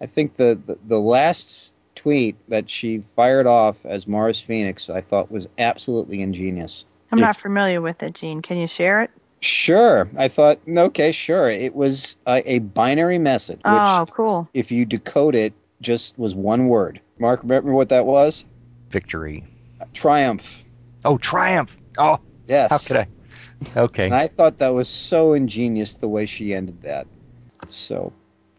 I 0.00 0.06
think 0.06 0.36
the, 0.36 0.60
the 0.64 0.78
the 0.84 1.00
last 1.00 1.72
tweet 1.94 2.36
that 2.48 2.70
she 2.70 2.98
fired 2.98 3.46
off 3.46 3.84
as 3.84 4.06
Mars 4.06 4.40
Phoenix, 4.40 4.88
I 4.88 5.00
thought 5.00 5.30
was 5.30 5.48
absolutely 5.58 6.22
ingenious. 6.22 6.84
I'm 7.10 7.18
If- 7.18 7.22
not 7.24 7.36
familiar 7.36 7.80
with 7.80 8.02
it, 8.02 8.16
Gene. 8.20 8.42
Can 8.42 8.58
you 8.58 8.68
share 8.76 9.02
it? 9.02 9.10
Sure, 9.40 10.08
I 10.16 10.28
thought 10.28 10.60
okay, 10.66 11.12
sure. 11.12 11.48
It 11.50 11.74
was 11.74 12.16
a, 12.26 12.54
a 12.54 12.58
binary 12.58 13.18
message, 13.18 13.58
which 13.58 13.64
Oh, 13.66 14.06
cool. 14.10 14.48
if 14.54 14.72
you 14.72 14.84
decode 14.86 15.34
it, 15.34 15.52
just 15.80 16.18
was 16.18 16.34
one 16.34 16.68
word. 16.68 17.00
Mark, 17.18 17.42
remember 17.42 17.72
what 17.72 17.90
that 17.90 18.06
was? 18.06 18.44
Victory. 18.90 19.44
Triumph. 19.92 20.64
Oh, 21.04 21.18
triumph! 21.18 21.70
Oh, 21.98 22.18
Yes. 22.48 22.70
how 22.70 22.78
could 22.78 22.96
I? 22.96 23.78
Okay. 23.78 24.04
And 24.06 24.14
I 24.14 24.26
thought 24.26 24.58
that 24.58 24.68
was 24.74 24.88
so 24.88 25.32
ingenious 25.34 25.96
the 25.98 26.08
way 26.08 26.26
she 26.26 26.52
ended 26.54 26.82
that. 26.82 27.06
So, 27.68 28.12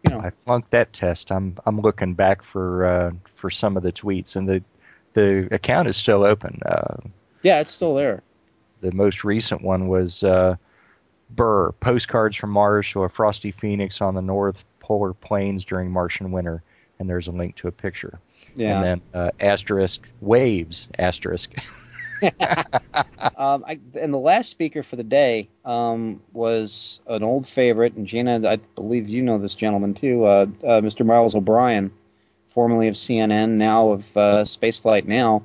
you 0.04 0.10
know, 0.14 0.20
I 0.20 0.30
flunked 0.44 0.70
that 0.72 0.92
test. 0.92 1.30
I'm 1.32 1.56
I'm 1.66 1.80
looking 1.80 2.14
back 2.14 2.42
for 2.42 2.86
uh, 2.86 3.10
for 3.34 3.50
some 3.50 3.76
of 3.76 3.82
the 3.82 3.92
tweets, 3.92 4.36
and 4.36 4.48
the 4.48 4.62
the 5.14 5.48
account 5.52 5.88
is 5.88 5.96
still 5.96 6.24
open. 6.24 6.60
Uh, 6.64 6.96
yeah, 7.42 7.60
it's 7.60 7.70
still 7.70 7.94
there. 7.94 8.22
the 8.80 8.92
most 8.92 9.24
recent 9.24 9.62
one 9.62 9.88
was 9.88 10.22
uh, 10.22 10.56
Burr 11.30 11.72
postcards 11.72 12.36
from 12.36 12.50
Mars 12.50 12.86
show 12.86 13.02
a 13.02 13.08
frosty 13.08 13.50
phoenix 13.50 14.00
on 14.00 14.14
the 14.14 14.22
north 14.22 14.64
polar 14.80 15.12
plains 15.12 15.64
during 15.64 15.90
Martian 15.90 16.32
winter, 16.32 16.62
and 16.98 17.08
there's 17.08 17.28
a 17.28 17.32
link 17.32 17.56
to 17.56 17.68
a 17.68 17.72
picture. 17.72 18.18
Yeah. 18.56 18.76
And 18.76 18.84
then 18.84 19.02
uh, 19.14 19.30
asterisk 19.40 20.08
waves 20.20 20.88
asterisk. 20.98 21.54
um, 23.36 23.64
I, 23.66 23.78
and 23.94 24.12
the 24.12 24.18
last 24.18 24.50
speaker 24.50 24.82
for 24.82 24.96
the 24.96 25.04
day 25.04 25.48
um, 25.64 26.20
was 26.32 27.00
an 27.06 27.22
old 27.22 27.46
favorite, 27.46 27.94
and 27.94 28.06
Gina, 28.06 28.48
I 28.48 28.56
believe 28.74 29.08
you 29.08 29.22
know 29.22 29.38
this 29.38 29.54
gentleman 29.54 29.94
too, 29.94 30.24
uh, 30.24 30.46
uh, 30.64 30.80
Mr. 30.80 31.06
Miles 31.06 31.34
O'Brien, 31.34 31.92
formerly 32.46 32.88
of 32.88 32.94
CNN, 32.94 33.50
now 33.50 33.90
of 33.90 34.16
uh, 34.16 34.44
Spaceflight 34.44 35.06
Now. 35.06 35.44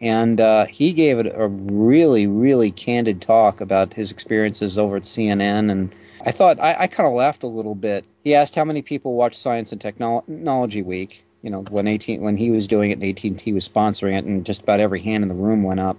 And 0.00 0.40
uh, 0.40 0.66
he 0.66 0.92
gave 0.92 1.18
it 1.18 1.32
a 1.34 1.48
really, 1.48 2.26
really 2.26 2.70
candid 2.70 3.22
talk 3.22 3.60
about 3.60 3.94
his 3.94 4.10
experiences 4.10 4.78
over 4.78 4.96
at 4.96 5.04
CNN. 5.04 5.70
And 5.70 5.94
I 6.24 6.32
thought, 6.32 6.60
I, 6.60 6.76
I 6.80 6.86
kind 6.86 7.06
of 7.06 7.14
laughed 7.14 7.42
a 7.44 7.48
little 7.48 7.74
bit. 7.74 8.04
He 8.22 8.34
asked 8.34 8.54
how 8.54 8.64
many 8.64 8.82
people 8.82 9.14
watch 9.14 9.36
Science 9.38 9.72
and 9.72 9.80
Technology 9.80 10.82
Week, 10.82 11.24
you 11.42 11.50
know, 11.50 11.62
when 11.62 11.86
18, 11.86 12.20
when 12.20 12.36
he 12.36 12.50
was 12.50 12.66
doing 12.66 12.90
it 12.90 12.98
and 13.00 13.04
AT&T 13.04 13.52
was 13.52 13.66
sponsoring 13.66 14.18
it, 14.18 14.24
and 14.24 14.44
just 14.44 14.62
about 14.62 14.80
every 14.80 15.00
hand 15.00 15.22
in 15.22 15.28
the 15.28 15.34
room 15.34 15.62
went 15.62 15.80
up 15.80 15.96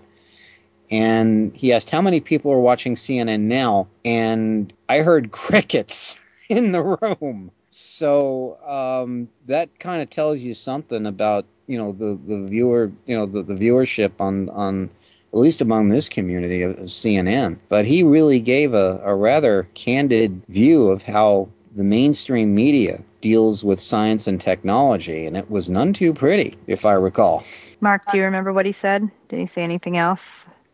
and 0.90 1.56
he 1.56 1.74
asked 1.74 1.90
how 1.90 2.02
many 2.02 2.20
people 2.20 2.52
are 2.52 2.60
watching 2.60 2.96
CNN 2.96 3.42
now, 3.42 3.88
and 4.06 4.72
I 4.88 5.00
heard 5.00 5.32
crickets 5.32 6.18
in 6.50 6.72
the 6.72 6.82
room. 6.82 7.52
So 7.70 8.58
um, 8.66 9.30
that 9.46 9.78
kind 9.80 10.02
of 10.02 10.10
tells 10.10 10.42
you 10.42 10.54
something 10.54 11.06
about 11.06 11.46
you 11.68 11.78
know 11.78 11.92
the 11.92 12.18
the 12.26 12.48
viewer 12.48 12.92
you 13.06 13.18
know 13.18 13.26
the, 13.26 13.44
the 13.44 13.54
viewership 13.54 14.14
on 14.20 14.50
on 14.50 14.90
at 15.34 15.40
least 15.40 15.62
among 15.62 15.90
this 15.90 16.10
community 16.10 16.62
of 16.62 16.78
CNN. 16.78 17.58
But 17.70 17.86
he 17.86 18.04
really 18.04 18.40
gave 18.40 18.74
a, 18.74 19.02
a 19.04 19.14
rather 19.14 19.68
candid 19.74 20.42
view 20.48 20.88
of 20.88 21.04
how 21.04 21.50
the 21.76 21.84
mainstream 21.84 22.56
media 22.56 23.02
deals 23.22 23.64
with 23.64 23.80
science 23.80 24.28
and 24.28 24.40
technology, 24.40 25.26
and 25.26 25.36
it 25.36 25.52
was 25.52 25.70
none 25.70 25.94
too 25.94 26.14
pretty, 26.14 26.58
if 26.66 26.86
I 26.86 26.94
recall. 26.94 27.44
Mark, 27.82 28.02
do 28.12 28.18
you 28.18 28.24
remember 28.24 28.54
what 28.54 28.66
he 28.66 28.76
said? 28.82 29.10
Did 29.30 29.40
he 29.40 29.50
say 29.54 29.62
anything 29.62 29.98
else? 29.98 30.20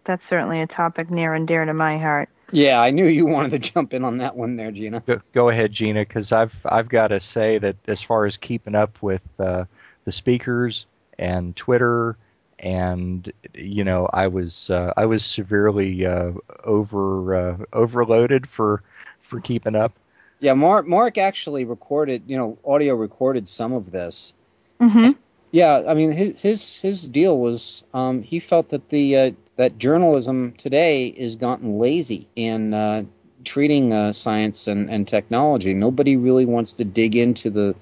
That's 0.06 0.22
certainly 0.30 0.62
a 0.62 0.68
topic 0.68 1.10
near 1.10 1.34
and 1.34 1.48
dear 1.48 1.66
to 1.66 1.74
my 1.74 1.98
heart. 1.98 2.30
Yeah, 2.52 2.82
I 2.82 2.92
knew 2.92 3.06
you 3.06 3.26
wanted 3.28 3.52
to 3.52 3.60
jump 3.60 3.94
in 3.94 4.04
on 4.04 4.18
that 4.18 4.36
one 4.36 4.56
there, 4.56 4.72
Gina. 4.72 5.02
Go, 5.06 5.22
go 5.34 5.50
ahead, 5.50 5.72
Gina, 5.72 6.02
because 6.02 6.32
I've 6.32 6.54
I've 6.66 6.90
got 6.90 7.08
to 7.08 7.20
say 7.20 7.58
that 7.58 7.76
as 7.88 8.02
far 8.02 8.26
as 8.26 8.38
keeping 8.38 8.76
up 8.76 9.02
with 9.02 9.22
uh, 9.40 9.66
the 10.06 10.12
speakers 10.12 10.86
and 11.18 11.56
Twitter, 11.56 12.18
and 12.60 13.32
you 13.54 13.84
know, 13.84 14.10
I 14.12 14.28
was 14.28 14.70
uh, 14.70 14.94
I 14.96 15.06
was 15.06 15.26
severely 15.26 16.06
uh, 16.06 16.32
over 16.64 17.36
uh, 17.36 17.58
overloaded 17.74 18.48
for 18.48 18.84
for 19.22 19.40
keeping 19.40 19.76
up. 19.76 19.94
Yeah, 20.40 20.54
Mark 20.54 20.88
Mark 20.88 21.18
actually 21.18 21.66
recorded, 21.66 22.24
you 22.28 22.38
know, 22.38 22.58
audio 22.66 22.96
recorded 22.96 23.48
some 23.48 23.74
of 23.74 23.92
this. 23.92 24.34
Mm-hmm. 24.82 25.12
Yeah, 25.54 25.84
I 25.88 25.94
mean 25.94 26.12
his 26.12 26.42
his 26.42 26.76
his 26.78 27.04
deal 27.06 27.38
was 27.38 27.86
um, 27.94 28.24
he 28.24 28.40
felt 28.42 28.70
that 28.70 28.90
the 28.90 29.18
uh, 29.18 29.32
that 29.56 29.78
journalism 29.78 30.52
today 30.58 31.08
is 31.08 31.38
gotten 31.38 31.80
lazy 31.80 32.28
in 32.36 32.74
uh, 32.74 33.04
treating 33.46 33.94
uh, 33.94 34.12
science 34.12 34.68
and, 34.68 34.90
and 34.90 35.08
technology. 35.08 35.74
Nobody 35.74 36.18
really 36.18 36.46
wants 36.46 36.74
to 36.74 36.84
dig 36.84 37.16
into 37.16 37.50
the, 37.52 37.76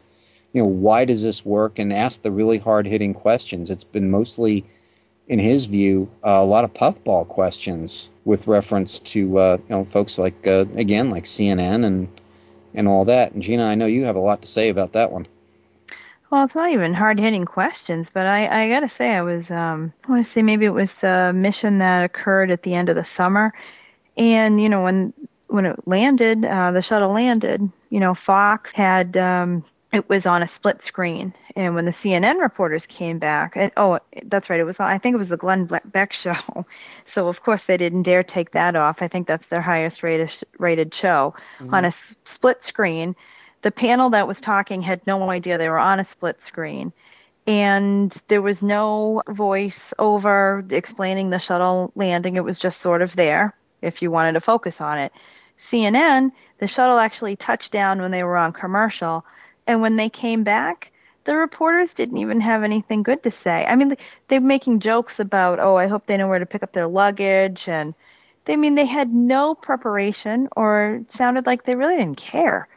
you 0.53 0.61
know, 0.61 0.67
why 0.67 1.05
does 1.05 1.23
this 1.23 1.43
work 1.45 1.79
and 1.79 1.93
ask 1.93 2.21
the 2.21 2.31
really 2.31 2.59
hard 2.59 2.85
hitting 2.85 3.13
questions. 3.15 3.71
It's 3.71 3.85
been 3.85 4.11
mostly, 4.11 4.65
in 5.27 5.39
his 5.39 5.65
view, 5.65 6.09
uh, 6.25 6.31
a 6.41 6.45
lot 6.45 6.65
of 6.65 6.73
puffball 6.75 7.25
questions 7.25 8.11
with 8.25 8.47
reference 8.47 8.99
to 8.99 9.39
uh, 9.39 9.57
you 9.57 9.75
know 9.75 9.85
folks 9.85 10.19
like 10.19 10.45
uh, 10.45 10.65
again 10.75 11.09
like 11.09 11.23
CNN 11.25 11.85
and 11.85 12.07
and 12.75 12.87
all 12.87 13.05
that. 13.05 13.31
And 13.33 13.41
Gina, 13.41 13.63
I 13.65 13.75
know 13.75 13.87
you 13.87 14.03
have 14.05 14.17
a 14.17 14.21
lot 14.21 14.41
to 14.43 14.47
say 14.47 14.69
about 14.69 14.93
that 14.93 15.11
one. 15.11 15.27
Well, 16.31 16.45
it's 16.45 16.55
not 16.55 16.71
even 16.71 16.93
hard 16.93 17.19
hitting 17.19 17.43
questions, 17.43 18.07
but 18.13 18.25
I, 18.25 18.63
I 18.63 18.69
got 18.69 18.79
to 18.79 18.91
say, 18.97 19.09
I 19.09 19.21
was, 19.21 19.43
um, 19.49 19.93
I 20.05 20.11
want 20.11 20.25
to 20.25 20.33
say 20.33 20.41
maybe 20.41 20.65
it 20.65 20.69
was 20.69 20.87
a 21.03 21.33
mission 21.33 21.79
that 21.79 22.05
occurred 22.05 22.51
at 22.51 22.63
the 22.63 22.73
end 22.73 22.87
of 22.87 22.95
the 22.95 23.05
summer. 23.17 23.51
And, 24.15 24.61
you 24.61 24.69
know, 24.69 24.81
when, 24.81 25.13
when 25.47 25.65
it 25.65 25.75
landed, 25.85 26.45
uh, 26.45 26.71
the 26.71 26.83
shuttle 26.87 27.13
landed, 27.13 27.69
you 27.89 27.99
know, 27.99 28.15
Fox 28.25 28.69
had, 28.73 29.17
um, 29.17 29.65
it 29.91 30.07
was 30.07 30.21
on 30.25 30.41
a 30.41 30.49
split 30.55 30.77
screen. 30.87 31.33
And 31.57 31.75
when 31.75 31.83
the 31.83 31.93
CNN 32.01 32.39
reporters 32.39 32.83
came 32.97 33.19
back, 33.19 33.57
and, 33.57 33.69
oh, 33.75 33.99
that's 34.27 34.49
right, 34.49 34.61
it 34.61 34.63
was, 34.63 34.77
I 34.79 34.99
think 34.99 35.15
it 35.15 35.19
was 35.19 35.27
the 35.27 35.37
Glenn 35.37 35.69
Beck 35.85 36.11
show. 36.23 36.65
So, 37.13 37.27
of 37.27 37.35
course, 37.43 37.59
they 37.67 37.75
didn't 37.75 38.03
dare 38.03 38.23
take 38.23 38.53
that 38.53 38.77
off. 38.77 38.95
I 39.01 39.09
think 39.09 39.27
that's 39.27 39.43
their 39.49 39.61
highest 39.61 40.01
rated, 40.01 40.29
rated 40.59 40.93
show 41.01 41.33
mm-hmm. 41.59 41.73
on 41.73 41.83
a 41.83 41.93
split 42.37 42.55
screen 42.69 43.15
the 43.63 43.71
panel 43.71 44.09
that 44.09 44.27
was 44.27 44.37
talking 44.43 44.81
had 44.81 45.05
no 45.05 45.29
idea 45.29 45.57
they 45.57 45.69
were 45.69 45.79
on 45.79 45.99
a 45.99 46.07
split 46.15 46.37
screen. 46.47 46.91
And 47.47 48.13
there 48.29 48.41
was 48.41 48.57
no 48.61 49.23
voice 49.29 49.71
over 49.99 50.63
explaining 50.69 51.29
the 51.29 51.41
shuttle 51.47 51.91
landing. 51.95 52.35
It 52.35 52.43
was 52.43 52.57
just 52.61 52.75
sort 52.83 53.01
of 53.01 53.09
there 53.15 53.55
if 53.81 53.95
you 54.01 54.11
wanted 54.11 54.33
to 54.33 54.41
focus 54.41 54.75
on 54.79 54.99
it. 54.99 55.11
Cnn 55.71 56.29
the 56.59 56.67
shuttle 56.67 56.99
actually 56.99 57.35
touched 57.37 57.71
down 57.71 58.01
when 58.01 58.11
they 58.11 58.23
were 58.23 58.37
on 58.37 58.53
commercial. 58.53 59.25
And 59.67 59.81
when 59.81 59.95
they 59.95 60.09
came 60.09 60.43
back 60.43 60.91
the 61.25 61.35
reporters 61.35 61.89
didn't 61.95 62.17
even 62.17 62.41
have 62.41 62.63
anything 62.63 63.03
good 63.03 63.21
to 63.23 63.31
say. 63.43 63.65
I 63.65 63.75
mean 63.75 63.95
they're 64.29 64.41
making 64.41 64.81
jokes 64.81 65.13
about 65.19 65.59
oh 65.59 65.77
i 65.77 65.87
hope 65.87 66.07
they 66.07 66.17
know 66.17 66.27
where 66.27 66.39
to 66.39 66.45
pick 66.45 66.63
up 66.63 66.73
their 66.73 66.87
luggage. 66.87 67.61
And 67.67 67.93
they 68.45 68.53
I 68.53 68.55
mean 68.55 68.75
they 68.75 68.87
had 68.87 69.13
no 69.13 69.55
preparation 69.55 70.47
or 70.55 71.01
sounded 71.17 71.45
like 71.45 71.65
they 71.65 71.75
really 71.75 71.97
didn't 71.97 72.21
care 72.31 72.67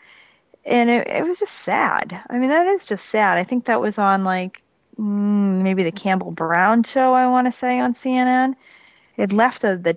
and 0.67 0.91
it, 0.91 1.07
it 1.07 1.23
was 1.23 1.37
just 1.39 1.53
sad. 1.65 2.13
I 2.31 2.39
mean, 2.39 2.51
that 2.51 2.67
is 2.75 2.87
just 2.89 3.03
sad. 3.13 3.39
I 3.39 3.45
think 3.45 3.67
that 3.67 3.81
was 3.81 3.95
on 3.97 4.25
like 4.25 4.63
mm, 4.99 5.63
maybe 5.63 5.83
the 5.83 5.93
Campbell 5.93 6.31
Brown 6.31 6.85
show. 6.93 7.13
I 7.13 7.27
want 7.27 7.47
to 7.47 7.55
say 7.61 7.79
on 7.79 7.97
CNN. 8.05 8.55
It 9.17 9.33
left 9.33 9.63
a 9.65 9.77
the 9.77 9.97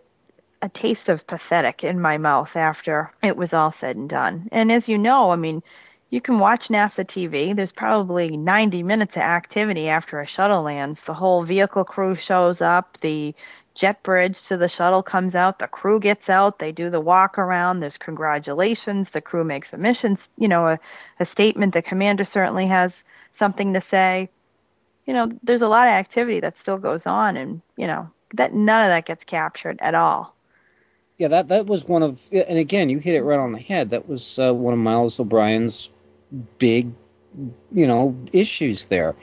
a 0.61 0.69
taste 0.69 1.07
of 1.07 1.25
pathetic 1.27 1.83
in 1.83 1.99
my 1.99 2.17
mouth 2.17 2.49
after 2.55 3.11
it 3.21 3.37
was 3.37 3.49
all 3.53 3.73
said 3.79 3.95
and 3.95 4.09
done. 4.09 4.49
And 4.51 4.71
as 4.71 4.81
you 4.87 4.97
know, 4.97 5.29
I 5.29 5.35
mean, 5.35 5.61
you 6.09 6.21
can 6.21 6.39
watch 6.39 6.63
NASA 6.71 7.05
TV. 7.05 7.55
There's 7.55 7.69
probably 7.75 8.35
90 8.35 8.81
minutes 8.81 9.11
of 9.15 9.21
activity 9.21 9.87
after 9.87 10.19
a 10.19 10.27
shuttle 10.27 10.63
lands. 10.63 10.97
The 11.05 11.13
whole 11.13 11.45
vehicle 11.45 11.83
crew 11.83 12.17
shows 12.27 12.57
up. 12.59 12.97
The 13.01 13.35
jet 13.79 14.01
bridge 14.03 14.35
to 14.49 14.57
the 14.57 14.69
shuttle 14.69 15.03
comes 15.03 15.35
out, 15.35 15.59
the 15.59 15.67
crew 15.67 15.99
gets 15.99 16.29
out, 16.29 16.59
they 16.59 16.71
do 16.71 16.89
the 16.89 16.99
walk 16.99 17.37
around, 17.37 17.79
there's 17.79 17.93
congratulations, 17.99 19.07
the 19.13 19.21
crew 19.21 19.43
makes 19.43 19.67
a 19.71 19.77
mission, 19.77 20.17
you 20.37 20.47
know, 20.47 20.67
a, 20.67 20.79
a 21.19 21.27
statement, 21.31 21.73
the 21.73 21.81
commander 21.81 22.27
certainly 22.33 22.67
has 22.67 22.91
something 23.39 23.73
to 23.73 23.83
say. 23.89 24.29
You 25.05 25.13
know, 25.13 25.31
there's 25.43 25.61
a 25.61 25.67
lot 25.67 25.87
of 25.87 25.91
activity 25.91 26.39
that 26.41 26.55
still 26.61 26.77
goes 26.77 27.01
on 27.05 27.37
and, 27.37 27.61
you 27.77 27.87
know, 27.87 28.09
that 28.33 28.53
none 28.53 28.85
of 28.85 28.89
that 28.89 29.05
gets 29.05 29.23
captured 29.25 29.79
at 29.81 29.95
all. 29.95 30.35
Yeah, 31.17 31.29
that 31.29 31.47
that 31.47 31.65
was 31.65 31.85
one 31.85 32.03
of, 32.03 32.21
and 32.31 32.59
again, 32.59 32.89
you 32.89 32.99
hit 32.99 33.15
it 33.15 33.23
right 33.23 33.39
on 33.39 33.51
the 33.51 33.59
head. 33.59 33.89
That 33.89 34.07
was 34.07 34.37
uh, 34.37 34.53
one 34.53 34.73
of 34.73 34.79
Miles 34.79 35.19
O'Brien's 35.19 35.89
big, 36.59 36.91
you 37.71 37.87
know, 37.87 38.15
issues 38.33 38.85
there 38.85 39.15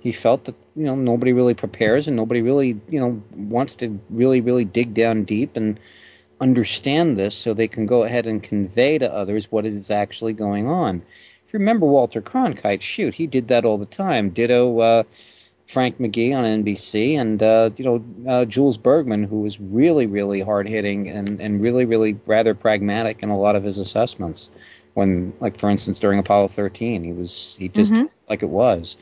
he 0.00 0.12
felt 0.12 0.44
that 0.44 0.54
you 0.76 0.84
know 0.84 0.94
nobody 0.94 1.32
really 1.32 1.54
prepares 1.54 2.06
and 2.06 2.16
nobody 2.16 2.42
really 2.42 2.80
you 2.88 3.00
know 3.00 3.22
wants 3.34 3.76
to 3.76 4.00
really 4.10 4.40
really 4.40 4.64
dig 4.64 4.94
down 4.94 5.24
deep 5.24 5.56
and 5.56 5.80
understand 6.40 7.16
this 7.16 7.34
so 7.34 7.52
they 7.52 7.68
can 7.68 7.86
go 7.86 8.04
ahead 8.04 8.26
and 8.26 8.42
convey 8.42 8.98
to 8.98 9.12
others 9.12 9.50
what 9.50 9.66
is 9.66 9.90
actually 9.90 10.32
going 10.32 10.68
on. 10.68 11.02
If 11.46 11.52
you 11.52 11.58
remember 11.60 11.86
Walter 11.86 12.20
Cronkite, 12.20 12.82
shoot, 12.82 13.14
he 13.14 13.26
did 13.26 13.48
that 13.48 13.64
all 13.64 13.78
the 13.78 13.86
time. 13.86 14.30
Ditto 14.30 14.78
uh, 14.78 15.02
Frank 15.66 15.98
McGee 15.98 16.36
on 16.36 16.44
NBC, 16.44 17.18
and 17.18 17.42
uh, 17.42 17.70
you 17.76 17.84
know 17.84 18.04
uh, 18.30 18.44
Jules 18.44 18.76
Bergman, 18.76 19.24
who 19.24 19.40
was 19.40 19.60
really 19.60 20.06
really 20.06 20.40
hard 20.40 20.68
hitting 20.68 21.08
and 21.08 21.40
and 21.40 21.60
really 21.60 21.84
really 21.84 22.18
rather 22.26 22.54
pragmatic 22.54 23.22
in 23.22 23.30
a 23.30 23.38
lot 23.38 23.56
of 23.56 23.64
his 23.64 23.78
assessments. 23.78 24.50
When, 24.94 25.32
like 25.38 25.58
for 25.58 25.70
instance, 25.70 26.00
during 26.00 26.18
Apollo 26.18 26.48
13, 26.48 27.04
he 27.04 27.12
was 27.12 27.56
he 27.58 27.68
just 27.68 27.92
mm-hmm. 27.92 28.06
like 28.28 28.42
it 28.42 28.48
was. 28.48 28.96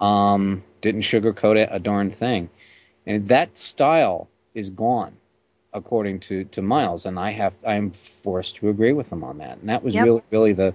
Um, 0.00 0.62
didn't 0.80 1.02
sugarcoat 1.02 1.56
it 1.56 1.68
a 1.70 1.78
darn 1.78 2.10
thing. 2.10 2.48
And 3.06 3.28
that 3.28 3.56
style 3.56 4.28
is 4.54 4.70
gone, 4.70 5.16
according 5.72 6.20
to, 6.20 6.44
to 6.44 6.62
Miles, 6.62 7.06
and 7.06 7.18
I 7.18 7.30
have 7.30 7.54
I 7.66 7.74
am 7.74 7.90
forced 7.90 8.56
to 8.56 8.68
agree 8.68 8.92
with 8.92 9.10
him 9.10 9.24
on 9.24 9.38
that. 9.38 9.58
And 9.58 9.68
that 9.68 9.82
was 9.82 9.94
yep. 9.94 10.04
really 10.04 10.22
really 10.30 10.52
the 10.52 10.74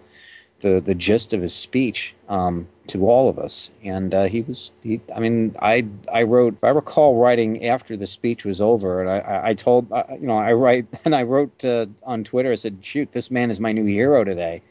the 0.61 0.79
the 0.79 0.95
gist 0.95 1.33
of 1.33 1.41
his 1.41 1.53
speech 1.53 2.15
um, 2.29 2.67
to 2.87 3.07
all 3.07 3.29
of 3.29 3.37
us. 3.37 3.71
And 3.83 4.13
uh, 4.13 4.25
he 4.25 4.41
was, 4.41 4.71
he, 4.81 5.01
I 5.13 5.19
mean, 5.19 5.55
I 5.61 5.85
I 6.11 6.23
wrote, 6.23 6.57
I 6.63 6.69
recall 6.69 7.15
writing 7.15 7.65
after 7.65 7.97
the 7.97 8.07
speech 8.07 8.45
was 8.45 8.61
over, 8.61 9.01
and 9.01 9.09
I 9.09 9.49
I 9.49 9.53
told, 9.53 9.89
you 9.89 10.27
know, 10.27 10.37
I 10.37 10.53
write 10.53 10.87
and 11.05 11.15
I 11.15 11.23
wrote 11.23 11.63
uh, 11.65 11.87
on 12.03 12.23
Twitter, 12.23 12.51
I 12.51 12.55
said, 12.55 12.77
shoot, 12.81 13.11
this 13.11 13.29
man 13.29 13.51
is 13.51 13.59
my 13.59 13.71
new 13.71 13.85
hero 13.85 14.23
today 14.23 14.61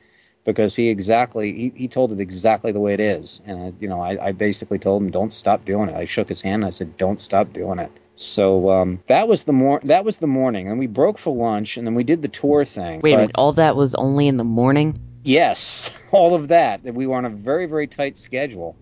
because 0.45 0.77
he 0.77 0.89
exactly 0.89 1.53
he, 1.53 1.73
he 1.75 1.89
told 1.89 2.13
it 2.13 2.21
exactly 2.21 2.73
the 2.73 2.81
way 2.81 2.95
it 2.95 3.01
is. 3.01 3.41
And 3.47 3.63
I, 3.63 3.73
you 3.81 3.89
know 3.89 4.01
I, 4.01 4.29
I 4.29 4.33
basically 4.33 4.79
told 4.79 5.03
him 5.03 5.11
don't 5.11 5.33
stop 5.33 5.65
doing 5.65 5.89
it. 5.89 5.97
I 5.97 6.05
shook 6.05 6.29
his 6.29 6.41
hand 6.41 6.63
and 6.63 6.67
i 6.67 6.71
said 6.71 6.97
don't 6.97 7.21
stop 7.21 7.53
doing 7.53 7.79
it. 7.79 7.91
So 8.17 8.71
um, 8.71 9.03
that 9.09 9.27
was 9.27 9.45
the 9.45 9.53
mor- 9.53 9.81
that 9.85 10.05
was 10.05 10.19
the 10.19 10.29
morning. 10.29 10.69
And 10.69 10.79
we 10.79 10.87
broke 10.87 11.19
for 11.19 11.35
lunch 11.35 11.77
and 11.77 11.87
then 11.87 11.95
we 11.95 12.05
did 12.05 12.23
the 12.23 12.29
tour 12.29 12.65
thing 12.65 13.01
wait 13.01 13.13
but, 13.13 13.17
a 13.17 13.21
minute 13.23 13.33
all 13.37 13.53
that 13.53 13.77
was 13.77 13.95
only 13.95 14.29
in 14.29 14.37
the 14.37 14.45
morning? 14.45 14.99
Yes 15.25 15.91
all 16.13 16.35
of 16.35 16.49
that. 16.49 16.83
We 16.83 17.07
were 17.07 17.17
on 17.17 17.25
a 17.25 17.31
very 17.31 17.67
very 17.67 17.87
tight 17.87 18.17
schedule. 18.17 18.77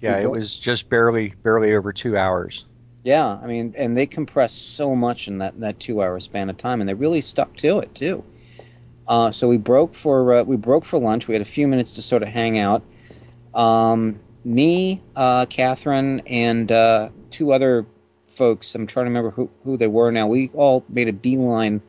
Yeah 0.00 0.18
it 0.18 0.30
was 0.30 0.56
just 0.56 0.88
barely 0.88 1.30
barely 1.42 1.74
over 1.74 1.92
two 1.92 2.16
hours. 2.16 2.64
Yeah 3.02 3.26
i 3.26 3.46
mean 3.46 3.74
and 3.78 3.96
they 3.96 4.06
compressed 4.06 4.74
so 4.76 4.94
much 4.94 5.28
in 5.28 5.38
that 5.38 5.58
that 5.60 5.80
two 5.80 6.02
hour 6.02 6.20
span 6.20 6.50
of 6.50 6.58
time 6.58 6.80
and 6.80 6.88
they 6.88 6.94
really 6.94 7.20
stuck 7.20 7.56
to 7.58 7.78
it 7.78 7.94
too 7.94 8.24
uh, 9.08 9.32
so 9.32 9.48
we 9.48 9.56
broke 9.56 9.94
for 9.94 10.34
uh, 10.34 10.42
we 10.42 10.56
broke 10.56 10.84
for 10.84 10.98
lunch. 10.98 11.28
We 11.28 11.34
had 11.34 11.42
a 11.42 11.46
few 11.46 11.68
minutes 11.68 11.94
to 11.94 12.02
sort 12.02 12.22
of 12.22 12.28
hang 12.28 12.58
out. 12.58 12.82
Um, 13.54 14.20
me, 14.44 15.00
uh, 15.14 15.46
Catherine, 15.46 16.22
and 16.26 16.70
uh, 16.70 17.10
two 17.30 17.52
other 17.52 17.86
folks. 18.24 18.74
I'm 18.74 18.86
trying 18.86 19.06
to 19.06 19.10
remember 19.10 19.30
who, 19.30 19.50
who 19.64 19.76
they 19.76 19.86
were 19.86 20.10
now. 20.10 20.26
We 20.26 20.50
all 20.54 20.84
made 20.88 21.08
a 21.08 21.12
beeline 21.12 21.82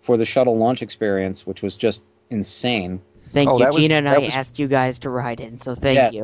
for 0.00 0.16
the 0.16 0.24
shuttle 0.24 0.56
launch 0.56 0.82
experience, 0.82 1.46
which 1.46 1.62
was 1.62 1.76
just 1.76 2.02
insane. 2.30 3.00
Thank 3.30 3.50
oh, 3.50 3.58
you, 3.58 3.72
Gina 3.72 3.94
was, 3.94 3.98
and 3.98 4.08
I 4.08 4.18
was, 4.18 4.30
asked 4.30 4.58
you 4.58 4.68
guys 4.68 5.00
to 5.00 5.10
ride 5.10 5.40
in, 5.40 5.58
so 5.58 5.74
thank 5.74 5.96
yes, 5.96 6.14
you. 6.14 6.20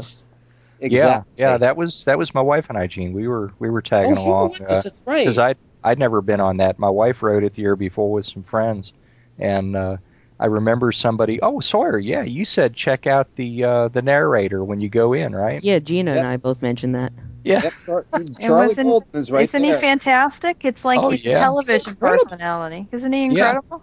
Exactly. 0.81 1.33
Yeah, 1.37 1.53
yeah, 1.53 1.59
that 1.59 1.77
was 1.77 2.05
that 2.05 2.19
was 2.19 2.35
my 2.35 2.41
wife 2.41 2.67
and 2.69 2.79
I, 2.79 2.87
Gene. 2.87 3.13
We 3.13 3.29
were 3.29 3.53
we 3.59 3.71
were 3.71 3.83
tagging 3.83 4.17
oh, 4.19 4.29
along. 4.29 4.57
Uh, 4.57 4.81
that's 4.81 5.03
right. 5.07 5.21
Because 5.21 5.39
I 5.39 5.55
I'd 5.83 5.99
never 5.99 6.21
been 6.21 6.41
on 6.41 6.59
that. 6.59 6.79
My 6.79 6.91
wife 6.91 7.23
rode 7.23 7.45
it 7.45 7.55
the 7.55 7.63
year 7.63 7.77
before 7.77 8.11
with 8.11 8.27
some 8.27 8.43
friends, 8.43 8.93
and 9.39 9.77
uh, 9.77 9.97
I 10.39 10.47
remember 10.47 10.91
somebody. 10.91 11.41
Oh, 11.41 11.61
Sawyer, 11.61 11.99
yeah, 11.99 12.23
you 12.23 12.45
said 12.45 12.75
check 12.75 13.07
out 13.07 13.35
the 13.37 13.65
uh, 13.65 13.89
the 13.89 14.03
narrator 14.03 14.65
when 14.65 14.81
you 14.81 14.89
go 14.89 15.13
in, 15.13 15.35
right? 15.35 15.63
Yeah, 15.63 15.79
Gina 15.79 16.11
yep. 16.13 16.19
and 16.19 16.27
I 16.27 16.37
both 16.39 16.61
mentioned 16.61 16.95
that. 16.97 17.13
Yeah, 17.45 17.71
yep, 17.87 18.13
Charlie 18.41 18.75
Bolden 18.75 19.09
is 19.13 19.31
right 19.31 19.49
Isn't 19.49 19.63
there. 19.63 19.77
he 19.77 19.81
fantastic? 19.81 20.59
It's 20.65 20.83
like 20.85 20.99
oh, 20.99 21.11
yeah. 21.11 21.37
a 21.37 21.41
television 21.41 21.95
personality. 21.95 22.89
Isn't 22.91 23.13
he 23.13 23.25
incredible? 23.25 23.83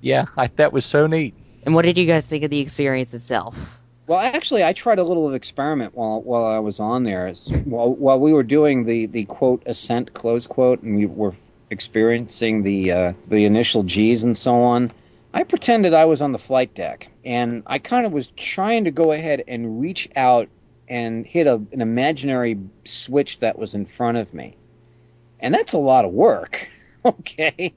Yeah, 0.00 0.26
yeah 0.36 0.42
I, 0.42 0.48
that 0.56 0.72
was 0.72 0.84
so 0.84 1.06
neat. 1.06 1.34
And 1.64 1.74
what 1.74 1.84
did 1.84 1.98
you 1.98 2.06
guys 2.06 2.26
think 2.26 2.44
of 2.44 2.50
the 2.50 2.58
experience 2.60 3.14
itself? 3.14 3.78
Well, 4.06 4.18
actually, 4.18 4.64
I 4.64 4.72
tried 4.72 4.98
a 4.98 5.04
little 5.04 5.32
experiment 5.34 5.94
while 5.94 6.20
while 6.20 6.44
I 6.44 6.58
was 6.58 6.80
on 6.80 7.04
there. 7.04 7.32
While 7.64 7.94
while 7.94 8.18
we 8.18 8.32
were 8.32 8.42
doing 8.42 8.84
the 8.84 9.06
the 9.06 9.24
quote 9.24 9.62
ascent 9.66 10.12
close 10.12 10.46
quote, 10.46 10.82
and 10.82 10.96
we 10.96 11.06
were 11.06 11.32
experiencing 11.70 12.64
the 12.64 12.92
uh, 12.92 13.12
the 13.28 13.44
initial 13.44 13.84
G's 13.84 14.24
and 14.24 14.36
so 14.36 14.54
on. 14.62 14.90
I 15.32 15.44
pretended 15.44 15.94
I 15.94 16.06
was 16.06 16.22
on 16.22 16.32
the 16.32 16.38
flight 16.38 16.74
deck, 16.74 17.08
and 17.24 17.62
I 17.66 17.78
kind 17.78 18.04
of 18.04 18.12
was 18.12 18.28
trying 18.28 18.84
to 18.84 18.90
go 18.90 19.12
ahead 19.12 19.44
and 19.46 19.80
reach 19.80 20.08
out 20.16 20.48
and 20.88 21.24
hit 21.24 21.46
a, 21.46 21.54
an 21.54 21.80
imaginary 21.80 22.58
switch 22.84 23.38
that 23.40 23.58
was 23.58 23.74
in 23.74 23.86
front 23.86 24.18
of 24.18 24.34
me. 24.34 24.56
And 25.38 25.54
that's 25.54 25.72
a 25.72 25.78
lot 25.78 26.04
of 26.04 26.12
work, 26.12 26.68
okay? 27.04 27.74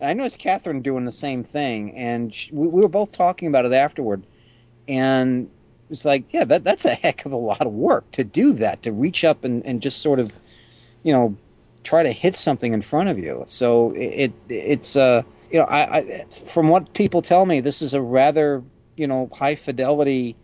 And 0.00 0.10
I 0.10 0.14
noticed 0.14 0.38
Catherine 0.38 0.80
doing 0.80 1.04
the 1.04 1.12
same 1.12 1.44
thing, 1.44 1.94
and 1.94 2.32
she, 2.32 2.52
we, 2.52 2.68
we 2.68 2.80
were 2.80 2.88
both 2.88 3.12
talking 3.12 3.48
about 3.48 3.66
it 3.66 3.72
afterward. 3.72 4.22
And 4.86 5.50
it's 5.90 6.06
like, 6.06 6.32
yeah, 6.32 6.44
that, 6.44 6.64
that's 6.64 6.86
a 6.86 6.94
heck 6.94 7.26
of 7.26 7.32
a 7.32 7.36
lot 7.36 7.62
of 7.66 7.72
work 7.72 8.10
to 8.12 8.24
do 8.24 8.54
that, 8.54 8.84
to 8.84 8.92
reach 8.92 9.24
up 9.24 9.44
and, 9.44 9.64
and 9.66 9.82
just 9.82 10.00
sort 10.00 10.18
of, 10.18 10.32
you 11.02 11.12
know, 11.12 11.36
try 11.84 12.02
to 12.02 12.12
hit 12.12 12.34
something 12.34 12.72
in 12.72 12.82
front 12.82 13.08
of 13.08 13.18
you. 13.18 13.44
So 13.46 13.92
it, 13.92 14.00
it 14.00 14.32
it's 14.48 14.96
uh 14.96 15.22
you 15.50 15.58
know, 15.58 15.64
I, 15.64 15.98
I 15.98 16.24
from 16.30 16.68
what 16.68 16.92
people 16.92 17.22
tell 17.22 17.44
me, 17.44 17.60
this 17.60 17.82
is 17.82 17.94
a 17.94 18.00
rather 18.00 18.62
you 18.96 19.06
know 19.06 19.28
high 19.32 19.54
fidelity 19.54 20.36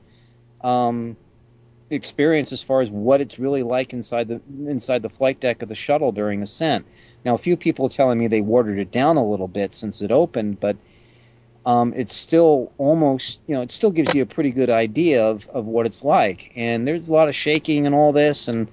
um, 0.63 1.17
experience 1.91 2.53
as 2.53 2.63
far 2.63 2.81
as 2.81 2.91
what 2.91 3.21
it's 3.21 3.39
really 3.39 3.63
like 3.63 3.93
inside 3.93 4.29
the 4.29 4.41
inside 4.67 5.03
the 5.03 5.11
flight 5.11 5.41
deck 5.41 5.63
of 5.63 5.69
the 5.69 5.75
shuttle 5.75 6.13
during 6.13 6.43
ascent. 6.43 6.87
Now, 7.25 7.35
a 7.35 7.39
few 7.39 7.57
people 7.57 7.87
are 7.87 7.91
telling 7.91 8.19
me 8.19 8.27
they 8.29 8.43
watered 8.43 8.79
it 8.79 8.91
down 8.91 9.17
a 9.17 9.27
little 9.27 9.49
bit 9.49 9.75
since 9.75 10.03
it 10.03 10.13
opened, 10.13 10.61
but 10.61 10.77
um, 11.65 11.95
it's 11.97 12.15
still 12.15 12.73
almost, 12.77 13.41
you 13.47 13.55
know, 13.55 13.63
it 13.63 13.71
still 13.71 13.91
gives 13.91 14.15
you 14.15 14.23
a 14.23 14.27
pretty 14.27 14.51
good 14.51 14.69
idea 14.69 15.25
of, 15.25 15.49
of 15.49 15.65
what 15.65 15.87
it's 15.87 16.05
like. 16.05 16.53
And 16.57 16.87
there's 16.87 17.09
a 17.09 17.13
lot 17.13 17.29
of 17.29 17.35
shaking 17.35 17.87
and 17.87 17.95
all 17.95 18.13
this, 18.13 18.49
and 18.49 18.69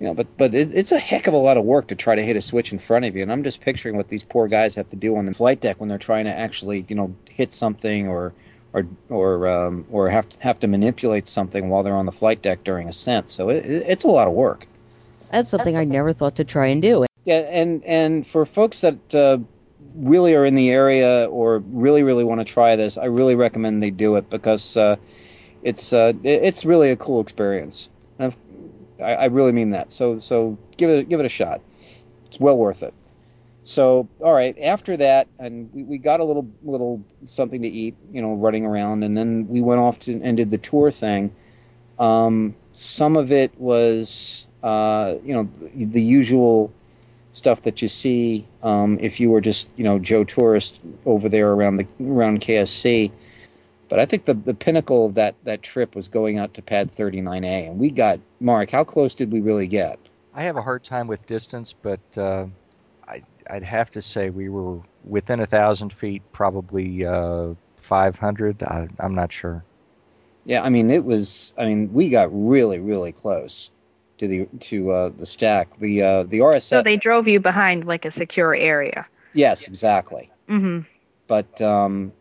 you 0.00 0.06
know, 0.06 0.14
but 0.14 0.36
but 0.36 0.54
it, 0.54 0.74
it's 0.74 0.92
a 0.92 0.98
heck 0.98 1.26
of 1.26 1.34
a 1.34 1.38
lot 1.38 1.56
of 1.56 1.64
work 1.64 1.88
to 1.88 1.94
try 1.94 2.14
to 2.14 2.22
hit 2.22 2.36
a 2.36 2.42
switch 2.42 2.72
in 2.72 2.78
front 2.78 3.04
of 3.04 3.16
you. 3.16 3.22
And 3.22 3.30
I'm 3.30 3.44
just 3.44 3.60
picturing 3.60 3.96
what 3.96 4.08
these 4.08 4.22
poor 4.22 4.48
guys 4.48 4.74
have 4.74 4.88
to 4.90 4.96
do 4.96 5.16
on 5.16 5.26
the 5.26 5.34
flight 5.34 5.60
deck 5.60 5.80
when 5.80 5.88
they're 5.88 5.98
trying 5.98 6.24
to 6.24 6.36
actually, 6.36 6.84
you 6.88 6.96
know, 6.96 7.14
hit 7.30 7.52
something 7.52 8.08
or 8.08 8.32
or 8.72 8.86
or 9.08 9.48
um, 9.48 9.86
or 9.90 10.08
have 10.08 10.28
to, 10.28 10.40
have 10.42 10.60
to 10.60 10.66
manipulate 10.66 11.28
something 11.28 11.68
while 11.68 11.82
they're 11.82 11.96
on 11.96 12.06
the 12.06 12.12
flight 12.12 12.42
deck 12.42 12.64
during 12.64 12.88
ascent. 12.88 13.30
So 13.30 13.50
it, 13.50 13.64
it's 13.64 14.04
a 14.04 14.08
lot 14.08 14.26
of 14.26 14.34
work. 14.34 14.66
That's 15.30 15.48
something 15.48 15.76
I 15.76 15.84
never 15.84 16.12
thought 16.12 16.36
to 16.36 16.44
try 16.44 16.66
and 16.66 16.82
do. 16.82 17.06
Yeah, 17.24 17.38
and 17.38 17.84
and 17.84 18.26
for 18.26 18.44
folks 18.46 18.80
that 18.80 19.14
uh, 19.14 19.38
really 19.94 20.34
are 20.34 20.44
in 20.44 20.54
the 20.54 20.70
area 20.70 21.26
or 21.26 21.58
really 21.58 22.02
really 22.02 22.24
want 22.24 22.40
to 22.40 22.44
try 22.44 22.76
this, 22.76 22.98
I 22.98 23.06
really 23.06 23.36
recommend 23.36 23.82
they 23.82 23.90
do 23.90 24.16
it 24.16 24.28
because 24.28 24.76
uh, 24.76 24.96
it's 25.62 25.92
uh, 25.92 26.12
it's 26.24 26.64
really 26.64 26.90
a 26.90 26.96
cool 26.96 27.20
experience. 27.20 27.90
I, 29.00 29.14
I 29.14 29.24
really 29.26 29.52
mean 29.52 29.70
that. 29.70 29.92
So 29.92 30.18
so 30.18 30.58
give 30.76 30.90
it 30.90 31.08
give 31.08 31.20
it 31.20 31.26
a 31.26 31.30
shot. 31.30 31.60
It's 32.26 32.40
well 32.40 32.56
worth 32.56 32.82
it. 32.82 32.94
So 33.64 34.08
all 34.20 34.32
right, 34.32 34.56
after 34.60 34.96
that, 34.98 35.28
and 35.38 35.72
we, 35.72 35.82
we 35.82 35.98
got 35.98 36.20
a 36.20 36.24
little 36.24 36.48
little 36.62 37.02
something 37.24 37.62
to 37.62 37.68
eat, 37.68 37.96
you 38.12 38.22
know, 38.22 38.34
running 38.34 38.66
around, 38.66 39.04
and 39.04 39.16
then 39.16 39.48
we 39.48 39.60
went 39.60 39.80
off 39.80 39.98
to 40.00 40.20
and 40.22 40.36
did 40.36 40.50
the 40.50 40.58
tour 40.58 40.90
thing. 40.90 41.34
Um, 41.98 42.56
some 42.72 43.16
of 43.16 43.32
it 43.32 43.58
was, 43.58 44.48
uh, 44.62 45.14
you 45.24 45.32
know, 45.32 45.48
the, 45.74 45.86
the 45.86 46.02
usual 46.02 46.72
stuff 47.32 47.62
that 47.62 47.82
you 47.82 47.88
see 47.88 48.46
um, 48.62 48.98
if 49.00 49.18
you 49.18 49.30
were 49.30 49.40
just 49.40 49.68
you 49.76 49.84
know 49.84 49.98
Joe 49.98 50.24
tourist 50.24 50.78
over 51.04 51.28
there 51.28 51.50
around 51.50 51.76
the 51.76 51.86
around 52.00 52.40
KSC. 52.40 53.10
But 53.94 54.00
I 54.00 54.06
think 54.06 54.24
the 54.24 54.34
the 54.34 54.54
pinnacle 54.54 55.06
of 55.06 55.14
that 55.14 55.36
that 55.44 55.62
trip 55.62 55.94
was 55.94 56.08
going 56.08 56.36
out 56.36 56.54
to 56.54 56.62
Pad 56.62 56.90
39A, 56.90 57.68
and 57.68 57.78
we 57.78 57.92
got 57.92 58.18
Mark. 58.40 58.72
How 58.72 58.82
close 58.82 59.14
did 59.14 59.30
we 59.30 59.40
really 59.40 59.68
get? 59.68 60.00
I 60.34 60.42
have 60.42 60.56
a 60.56 60.62
hard 60.62 60.82
time 60.82 61.06
with 61.06 61.24
distance, 61.28 61.76
but 61.80 62.00
uh, 62.16 62.46
I, 63.06 63.22
I'd 63.48 63.62
have 63.62 63.92
to 63.92 64.02
say 64.02 64.30
we 64.30 64.48
were 64.48 64.80
within 65.04 65.38
a 65.38 65.46
thousand 65.46 65.92
feet, 65.92 66.22
probably 66.32 67.06
uh, 67.06 67.54
500. 67.82 68.64
I, 68.64 68.88
I'm 68.98 69.14
not 69.14 69.32
sure. 69.32 69.62
Yeah, 70.44 70.64
I 70.64 70.70
mean 70.70 70.90
it 70.90 71.04
was. 71.04 71.54
I 71.56 71.64
mean 71.66 71.92
we 71.92 72.10
got 72.10 72.30
really 72.32 72.80
really 72.80 73.12
close 73.12 73.70
to 74.18 74.26
the 74.26 74.46
to 74.70 74.90
uh, 74.90 75.08
the 75.10 75.24
stack. 75.24 75.78
The 75.78 76.02
uh, 76.02 76.22
the 76.24 76.40
RSS. 76.40 76.62
So 76.62 76.82
they 76.82 76.96
drove 76.96 77.28
you 77.28 77.38
behind 77.38 77.86
like 77.86 78.04
a 78.06 78.12
secure 78.14 78.56
area. 78.56 79.06
Yes, 79.34 79.68
exactly. 79.68 80.32
hmm 80.48 80.80
But 81.26 81.60
um, 81.62 82.12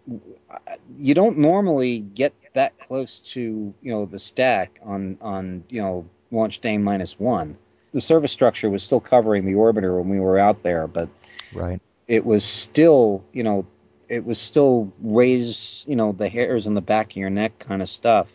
you 0.96 1.14
don't 1.14 1.38
normally 1.38 2.00
get 2.00 2.34
that 2.54 2.78
close 2.80 3.20
to 3.20 3.42
you 3.82 3.92
know 3.92 4.06
the 4.06 4.20
stack 4.20 4.80
on 4.84 5.18
on 5.22 5.64
you 5.70 5.82
know 5.82 6.10
launch 6.32 6.60
day 6.60 6.78
minus 6.78 7.20
one. 7.20 7.58
The 7.92 8.02
service 8.02 8.32
structure 8.32 8.70
was 8.70 8.82
still 8.82 9.00
covering 9.00 9.46
the 9.46 9.54
orbiter 9.54 9.98
when 10.00 10.10
we 10.10 10.20
were 10.20 10.40
out 10.40 10.64
there, 10.64 10.88
but 10.88 11.10
Right. 11.54 11.80
it 12.08 12.26
was 12.26 12.44
still 12.44 13.24
you 13.32 13.44
know 13.44 13.66
it 14.10 14.26
was 14.26 14.40
still 14.40 14.92
raise 15.02 15.86
you 15.88 15.96
know 15.96 16.12
the 16.12 16.30
hairs 16.30 16.68
on 16.68 16.74
the 16.74 16.82
back 16.82 17.12
of 17.12 17.18
your 17.18 17.30
neck 17.30 17.60
kind 17.60 17.82
of 17.82 17.90
stuff 17.90 18.32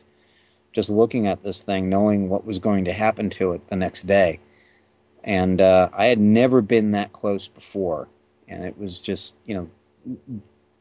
just 0.72 0.90
looking 0.90 1.26
at 1.26 1.42
this 1.42 1.62
thing 1.62 1.88
knowing 1.88 2.28
what 2.28 2.44
was 2.44 2.59
going 2.59 2.85
to 2.87 2.92
happen 2.92 3.31
to 3.31 3.52
it 3.52 3.66
the 3.68 3.76
next 3.76 4.07
day 4.07 4.40
and 5.22 5.61
uh, 5.61 5.88
i 5.92 6.07
had 6.07 6.18
never 6.18 6.62
been 6.62 6.92
that 6.92 7.12
close 7.12 7.48
before 7.48 8.09
and 8.46 8.64
it 8.64 8.78
was 8.78 9.00
just 9.00 9.35
you 9.44 9.54
know 9.54 10.18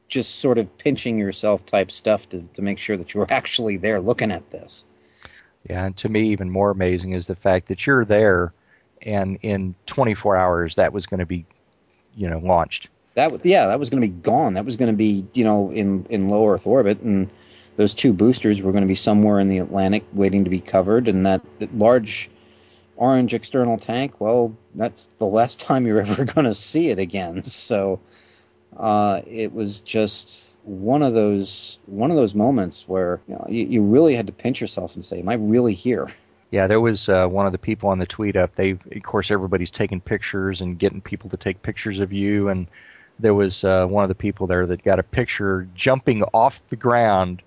just 0.08 0.36
sort 0.36 0.58
of 0.58 0.78
pinching 0.78 1.18
yourself 1.18 1.66
type 1.66 1.92
stuff 1.92 2.28
to, 2.30 2.42
to 2.54 2.62
make 2.62 2.80
sure 2.80 2.98
that 2.98 3.14
you 3.14 3.20
were 3.20 3.28
actually 3.32 3.78
there 3.78 4.00
looking 4.00 4.32
at 4.32 4.50
this. 4.52 4.86
Yeah, 5.70 5.86
and 5.86 5.98
to 5.98 6.10
me, 6.10 6.30
even 6.30 6.50
more 6.50 6.70
amazing 6.70 7.12
is 7.12 7.28
the 7.28 7.36
fact 7.36 7.68
that 7.68 7.86
you're 7.86 8.06
there, 8.06 8.54
and 9.02 9.38
in 9.42 9.76
24 9.86 10.38
hours 10.38 10.76
that 10.76 10.94
was 10.94 11.06
going 11.06 11.20
to 11.20 11.26
be, 11.26 11.46
you 12.16 12.30
know, 12.30 12.40
launched. 12.40 12.88
that 13.16 13.32
was 13.32 13.44
yeah 13.44 13.68
that 13.68 13.80
was 13.80 13.90
going 13.90 14.02
to 14.02 14.08
be 14.08 14.14
gone. 14.14 14.54
That 14.54 14.66
was 14.66 14.78
going 14.78 14.92
to 14.92 14.98
be 14.98 15.26
you 15.34 15.44
know 15.44 15.72
in 15.72 16.06
in 16.10 16.30
low 16.30 16.50
earth 16.50 16.66
orbit 16.66 17.02
and 17.02 17.30
those 17.76 17.94
two 17.94 18.12
boosters 18.12 18.62
were 18.62 18.72
going 18.72 18.84
to 18.84 18.88
be 18.88 18.96
somewhere 18.96 19.40
in 19.40 19.50
the 19.50 19.60
atlantic 19.60 20.04
waiting 20.14 20.46
to 20.46 20.50
be 20.50 20.60
covered 20.60 21.08
and 21.08 21.28
that, 21.28 21.42
that 21.60 21.78
large 21.78 22.28
orange 22.96 23.36
external 23.36 23.78
tank 23.78 24.20
well 24.20 24.56
that's 24.74 25.08
the 25.20 25.26
last 25.26 25.60
time 25.68 25.86
you're 25.86 26.02
ever 26.02 26.26
going 26.26 26.46
to 26.46 26.56
see 26.56 26.90
it 26.90 27.00
again. 27.00 27.44
So 27.44 28.00
uh, 28.78 29.22
it 29.26 29.54
was 29.54 29.82
just 29.82 30.60
one 30.64 31.02
of 31.02 31.14
those 31.14 31.80
one 31.86 32.12
of 32.12 32.18
those 32.18 32.36
moments 32.36 32.88
where 32.88 33.22
you, 33.28 33.36
know, 33.36 33.46
you, 33.50 33.66
you 33.66 33.84
really 33.84 34.16
had 34.16 34.28
to 34.28 34.34
pinch 34.34 34.60
yourself 34.60 34.96
and 34.96 35.06
say 35.06 35.20
am 35.20 35.30
i 35.30 35.36
really 35.36 35.74
here 35.74 36.08
Yeah, 36.50 36.68
there 36.68 36.80
was 36.80 37.10
uh, 37.10 37.28
one 37.28 37.46
of 37.46 37.52
the 37.52 37.58
people 37.58 37.90
on 37.90 38.00
the 38.00 38.06
tweet 38.06 38.38
up. 38.38 38.56
They, 38.56 38.72
of 38.72 39.04
course, 39.04 39.32
everybody's 39.32 39.72
taking 39.72 40.00
pictures 40.00 40.62
and 40.62 40.80
getting 40.80 41.02
people 41.02 41.30
to 41.32 41.38
take 41.38 41.62
pictures 41.62 42.00
of 42.00 42.14
you. 42.14 42.48
And 42.48 42.68
there 43.20 43.34
was 43.34 43.64
uh, 43.64 43.86
one 43.86 44.06
of 44.06 44.10
the 44.10 44.16
people 44.16 44.48
there 44.48 44.66
that 44.66 44.84
got 44.84 45.00
a 45.00 45.04
picture 45.04 45.68
jumping 45.76 46.24
off 46.34 46.62
the 46.70 46.78
ground 46.78 47.42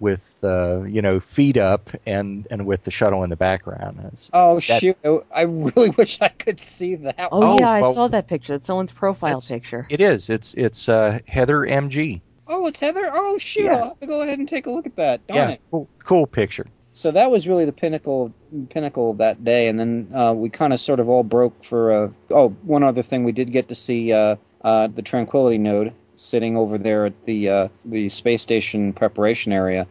with, 0.00 0.20
uh, 0.42 0.82
you 0.82 1.00
know, 1.02 1.20
feet 1.20 1.56
up 1.56 1.90
and 2.06 2.46
and 2.50 2.66
with 2.66 2.84
the 2.84 2.90
shuttle 2.90 3.22
in 3.24 3.30
the 3.30 3.36
background. 3.36 3.98
It's- 4.00 4.30
oh 4.32 4.60
that- 4.60 4.80
shoot 4.80 4.96
i 5.34 5.42
really 5.42 5.90
wish 5.98 6.20
i 6.20 6.28
could 6.28 6.60
see 6.60 6.96
that 6.96 7.16
Oh, 7.32 7.54
Oh, 7.54 7.58
yeah, 7.58 7.68
I 7.70 7.92
saw 7.92 8.08
that 8.08 8.26
picture. 8.28 8.54
It's 8.54 8.66
someone's 8.66 8.92
profile 8.92 9.40
that's- 9.40 9.48
picture. 9.48 9.86
It 9.90 10.00
is. 10.00 10.30
It's 10.30 10.54
it's 10.54 10.88
uh, 10.88 11.20
Heather 11.26 11.60
MG. 11.60 12.20
oh 12.48 12.66
it's 12.66 12.78
heather 12.80 13.10
oh 13.12 13.38
shoot 13.38 13.64
Yeah. 13.64 13.76
i'll 13.76 13.84
have 13.88 14.00
to 14.00 14.06
go 14.06 14.20
ahead 14.22 14.38
and 14.38 14.46
take 14.48 14.66
a 14.66 14.70
look 14.70 14.86
at 14.86 14.96
that 14.96 15.26
Darn 15.26 15.36
yeah, 15.38 15.48
it. 15.54 15.60
cool, 15.70 15.88
cool 16.04 16.26
picture. 16.26 16.66
so 16.92 17.10
that 17.10 17.30
was 17.30 17.48
really 17.48 17.64
the 17.64 17.72
pinnacle 17.72 18.34
pinnacle 18.68 19.12
of 19.12 19.18
that 19.18 19.42
day 19.44 19.68
and 19.68 19.78
then 19.80 20.08
uh, 20.14 20.32
we 20.36 20.50
kind 20.50 20.72
of 20.74 20.80
sort 20.80 21.00
of 21.00 21.08
all 21.08 21.22
broke 21.22 21.64
for 21.64 21.92
uh, 21.92 22.08
oh 22.30 22.48
one 22.62 22.82
other 22.82 23.00
thing 23.02 23.24
we 23.24 23.32
did 23.32 23.50
get 23.50 23.68
to 23.68 23.74
see 23.74 24.12
uh, 24.12 24.36
uh, 24.62 24.88
the 24.88 25.00
tranquility 25.02 25.56
node 25.58 25.92
sitting 26.14 26.56
over 26.56 26.78
there 26.78 27.06
at 27.06 27.24
the 27.26 27.48
uh, 27.48 27.68
the 27.84 28.08
space 28.08 28.42
station 28.42 28.92
preparation 28.92 29.52
area 29.52 29.86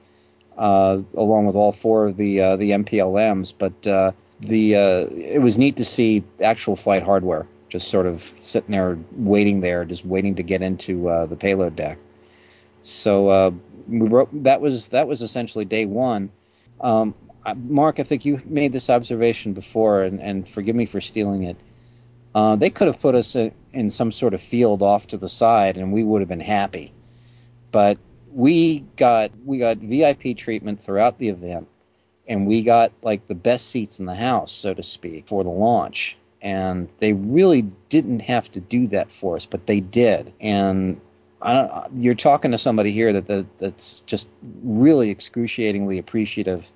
uh, 0.57 0.99
along 1.15 1.45
with 1.45 1.55
all 1.55 1.71
four 1.71 2.07
of 2.07 2.17
the 2.17 2.41
uh, 2.41 2.55
the 2.55 2.71
MPLMs 2.71 3.53
but 3.57 3.87
uh, 3.87 4.11
the 4.39 4.75
uh, 4.75 5.05
it 5.09 5.41
was 5.41 5.57
neat 5.57 5.77
to 5.77 5.85
see 5.85 6.23
actual 6.41 6.75
flight 6.75 7.03
hardware 7.03 7.47
just 7.69 7.89
sort 7.89 8.05
of 8.05 8.21
sitting 8.39 8.71
there 8.71 8.97
waiting 9.11 9.61
there 9.61 9.85
just 9.85 10.05
waiting 10.05 10.35
to 10.35 10.43
get 10.43 10.61
into 10.61 11.09
uh, 11.09 11.25
the 11.25 11.35
payload 11.35 11.75
deck. 11.75 11.97
So 12.81 13.55
we 13.87 14.07
wrote, 14.07 14.43
that 14.43 14.59
was 14.61 14.89
that 14.89 15.07
was 15.07 15.21
essentially 15.21 15.65
day 15.65 15.85
one. 15.85 16.31
Um, 16.81 17.15
Mark, 17.55 17.99
I 17.99 18.03
think 18.03 18.25
you 18.25 18.41
made 18.45 18.71
this 18.71 18.89
observation 18.89 19.53
before, 19.53 20.03
and, 20.03 20.21
and 20.21 20.47
forgive 20.47 20.75
me 20.75 20.85
for 20.85 21.01
stealing 21.01 21.43
it. 21.43 21.57
They 22.59 22.69
could 22.69 22.87
have 22.87 22.99
put 22.99 23.15
us 23.15 23.35
in, 23.35 23.53
in 23.73 23.89
some 23.89 24.11
sort 24.11 24.33
of 24.33 24.41
field 24.41 24.81
off 24.81 25.07
to 25.07 25.17
the 25.17 25.29
side, 25.29 25.77
and 25.77 25.91
we 25.91 26.03
would 26.03 26.21
have 26.21 26.29
been 26.29 26.39
happy. 26.39 26.93
But 27.71 27.97
we 28.31 28.79
got 28.95 29.31
we 29.45 29.57
got 29.57 29.77
VIP 29.77 30.37
treatment 30.37 30.81
throughout 30.81 31.17
the 31.17 31.29
event, 31.29 31.67
and 32.27 32.47
we 32.47 32.63
got 32.63 32.91
like 33.01 33.27
the 33.27 33.35
best 33.35 33.67
seats 33.67 33.99
in 33.99 34.05
the 34.05 34.15
house, 34.15 34.51
so 34.51 34.73
to 34.73 34.83
speak, 34.83 35.27
for 35.27 35.43
the 35.43 35.49
launch. 35.49 36.17
And 36.41 36.89
they 36.99 37.13
really 37.13 37.61
didn't 37.89 38.19
have 38.21 38.51
to 38.51 38.59
do 38.59 38.87
that 38.87 39.11
for 39.11 39.37
us, 39.37 39.45
but 39.45 39.65
they 39.65 39.79
did. 39.79 40.33
And 40.41 40.99
you're 41.95 42.15
talking 42.15 42.51
to 42.51 42.57
somebody 42.57 42.91
here 42.91 43.13
that, 43.13 43.27
that 43.27 43.57
that's 43.57 44.01
just 44.01 44.27
really 44.61 45.09
excruciatingly 45.09 45.99
appreciative 45.99 46.69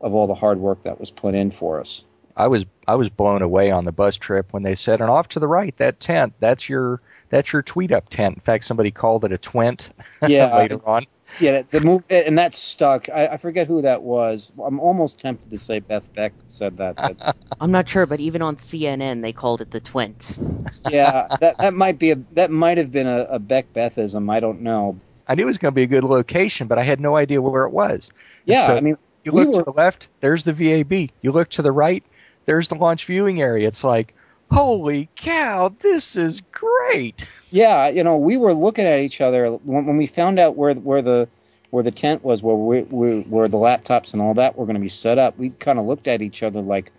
of 0.00 0.14
all 0.14 0.26
the 0.26 0.34
hard 0.34 0.58
work 0.58 0.82
that 0.84 1.00
was 1.00 1.10
put 1.10 1.34
in 1.34 1.50
for 1.50 1.80
us. 1.80 2.04
I 2.36 2.46
was 2.48 2.66
I 2.86 2.94
was 2.96 3.08
blown 3.08 3.42
away 3.42 3.70
on 3.70 3.84
the 3.84 3.92
bus 3.92 4.16
trip 4.16 4.52
when 4.52 4.62
they 4.62 4.74
said, 4.74 5.00
and 5.00 5.10
off 5.10 5.28
to 5.28 5.40
the 5.40 5.48
right, 5.48 5.76
that 5.78 6.00
tent, 6.00 6.34
that's 6.40 6.68
your 6.68 7.00
that's 7.30 7.52
your 7.52 7.62
tweet 7.62 7.92
up 7.92 8.08
tent. 8.08 8.36
In 8.36 8.40
fact, 8.40 8.64
somebody 8.64 8.90
called 8.90 9.24
it 9.24 9.32
a 9.32 9.38
twent 9.38 9.90
Yeah, 10.28 10.54
later 10.56 10.80
on. 10.86 11.06
Yeah, 11.40 11.62
the 11.70 11.80
move 11.80 12.04
and 12.10 12.38
that 12.38 12.54
stuck. 12.54 13.08
I, 13.08 13.26
I 13.28 13.36
forget 13.38 13.66
who 13.66 13.82
that 13.82 14.02
was. 14.02 14.52
I'm 14.62 14.78
almost 14.78 15.18
tempted 15.20 15.50
to 15.50 15.58
say 15.58 15.80
Beth 15.80 16.08
Beck 16.14 16.32
said 16.46 16.76
that, 16.78 16.96
but 16.96 17.36
I'm 17.60 17.72
not 17.72 17.88
sure, 17.88 18.06
but 18.06 18.20
even 18.20 18.42
on 18.42 18.56
CNN, 18.56 19.22
they 19.22 19.32
called 19.32 19.60
it 19.60 19.70
the 19.70 19.80
Twent. 19.80 20.36
yeah, 20.90 21.28
that 21.40 21.58
that 21.58 21.74
might 21.74 21.98
be 21.98 22.10
a 22.12 22.16
that 22.32 22.50
might 22.50 22.78
have 22.78 22.92
been 22.92 23.06
a, 23.06 23.22
a 23.24 23.38
Beck 23.38 23.72
Bethism. 23.72 24.30
I 24.30 24.40
don't 24.40 24.60
know. 24.60 24.98
I 25.26 25.34
knew 25.34 25.42
it 25.44 25.46
was 25.46 25.58
going 25.58 25.72
to 25.72 25.76
be 25.76 25.84
a 25.84 25.86
good 25.86 26.04
location, 26.04 26.68
but 26.68 26.78
I 26.78 26.82
had 26.82 27.00
no 27.00 27.16
idea 27.16 27.40
where 27.40 27.64
it 27.64 27.72
was. 27.72 28.10
Yeah, 28.44 28.66
so 28.66 28.76
I 28.76 28.80
mean, 28.80 28.98
you 29.24 29.32
we 29.32 29.40
look 29.40 29.54
were- 29.54 29.60
to 29.60 29.64
the 29.64 29.72
left, 29.72 30.08
there's 30.20 30.44
the 30.44 30.52
VAB. 30.52 30.92
You 31.22 31.32
look 31.32 31.48
to 31.50 31.62
the 31.62 31.72
right, 31.72 32.04
there's 32.46 32.68
the 32.68 32.74
launch 32.74 33.06
viewing 33.06 33.40
area. 33.40 33.68
It's 33.68 33.84
like, 33.84 34.14
holy 34.50 35.08
cow, 35.16 35.74
this 35.80 36.16
is 36.16 36.42
great. 36.52 37.26
Yeah, 37.50 37.88
you 37.88 38.04
know, 38.04 38.16
we 38.16 38.36
were 38.36 38.54
looking 38.54 38.84
at 38.84 39.00
each 39.00 39.20
other 39.20 39.50
when, 39.52 39.86
when 39.86 39.96
we 39.96 40.06
found 40.06 40.38
out 40.38 40.56
where 40.56 40.74
where 40.74 41.02
the 41.02 41.28
where 41.70 41.82
the 41.82 41.90
tent 41.90 42.22
was, 42.22 42.40
where 42.40 42.54
we, 42.54 42.82
we, 42.82 43.20
where 43.22 43.48
the 43.48 43.56
laptops 43.56 44.12
and 44.12 44.22
all 44.22 44.34
that 44.34 44.56
were 44.56 44.64
going 44.64 44.76
to 44.76 44.80
be 44.80 44.88
set 44.88 45.18
up. 45.18 45.36
We 45.36 45.50
kind 45.50 45.78
of 45.78 45.86
looked 45.86 46.06
at 46.06 46.22
each 46.22 46.42
other 46.42 46.60
like, 46.60 46.92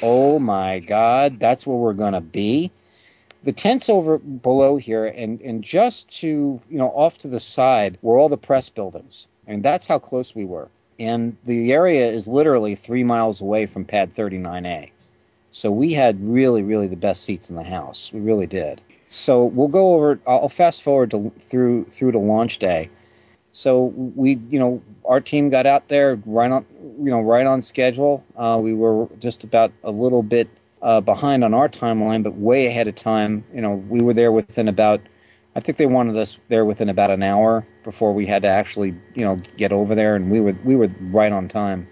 "Oh 0.00 0.38
my 0.38 0.78
God, 0.78 1.38
that's 1.38 1.66
where 1.66 1.76
we're 1.76 1.92
going 1.92 2.14
to 2.14 2.20
be." 2.20 2.70
The 3.44 3.52
tent's 3.52 3.90
over 3.90 4.18
below 4.18 4.76
here, 4.76 5.04
and 5.04 5.40
and 5.42 5.62
just 5.62 6.20
to 6.20 6.26
you 6.68 6.78
know 6.78 6.88
off 6.88 7.18
to 7.18 7.28
the 7.28 7.40
side 7.40 7.98
were 8.00 8.18
all 8.18 8.28
the 8.28 8.38
press 8.38 8.68
buildings, 8.70 9.28
and 9.46 9.62
that's 9.62 9.86
how 9.86 9.98
close 9.98 10.34
we 10.34 10.44
were. 10.44 10.68
And 10.98 11.36
the 11.44 11.72
area 11.72 12.10
is 12.10 12.26
literally 12.26 12.74
three 12.74 13.04
miles 13.04 13.40
away 13.40 13.66
from 13.66 13.84
Pad 13.84 14.14
39A. 14.14 14.90
So 15.50 15.70
we 15.70 15.92
had 15.92 16.22
really, 16.22 16.62
really 16.62 16.86
the 16.86 16.96
best 16.96 17.24
seats 17.24 17.50
in 17.50 17.56
the 17.56 17.62
house. 17.62 18.12
We 18.12 18.20
really 18.20 18.46
did. 18.46 18.80
So 19.08 19.44
we'll 19.44 19.68
go 19.68 19.94
over. 19.94 20.20
I'll 20.26 20.48
fast 20.48 20.82
forward 20.82 21.12
to 21.12 21.32
through 21.38 21.84
through 21.84 22.12
to 22.12 22.18
launch 22.18 22.58
day. 22.58 22.90
So 23.52 23.84
we, 23.84 24.38
you 24.50 24.58
know, 24.58 24.82
our 25.04 25.20
team 25.20 25.48
got 25.48 25.64
out 25.64 25.88
there 25.88 26.20
right 26.26 26.50
on, 26.50 26.66
you 26.98 27.10
know, 27.10 27.22
right 27.22 27.46
on 27.46 27.62
schedule. 27.62 28.22
Uh, 28.36 28.58
we 28.62 28.74
were 28.74 29.08
just 29.18 29.44
about 29.44 29.72
a 29.82 29.90
little 29.90 30.22
bit 30.22 30.48
uh, 30.82 31.00
behind 31.00 31.42
on 31.42 31.54
our 31.54 31.68
timeline, 31.68 32.22
but 32.22 32.34
way 32.34 32.66
ahead 32.66 32.86
of 32.86 32.96
time. 32.96 33.44
You 33.54 33.62
know, 33.62 33.74
we 33.74 34.02
were 34.02 34.12
there 34.12 34.32
within 34.32 34.68
about. 34.68 35.00
I 35.54 35.60
think 35.60 35.78
they 35.78 35.86
wanted 35.86 36.18
us 36.18 36.38
there 36.48 36.66
within 36.66 36.90
about 36.90 37.10
an 37.10 37.22
hour 37.22 37.66
before 37.86 38.12
we 38.12 38.26
had 38.26 38.42
to 38.42 38.48
actually, 38.48 38.94
you 39.14 39.24
know, 39.24 39.40
get 39.56 39.72
over 39.72 39.94
there, 39.94 40.16
and 40.16 40.30
we 40.30 40.40
were 40.40 40.54
we 40.64 40.76
were 40.76 40.90
right 41.00 41.32
on 41.32 41.48
time 41.48 41.88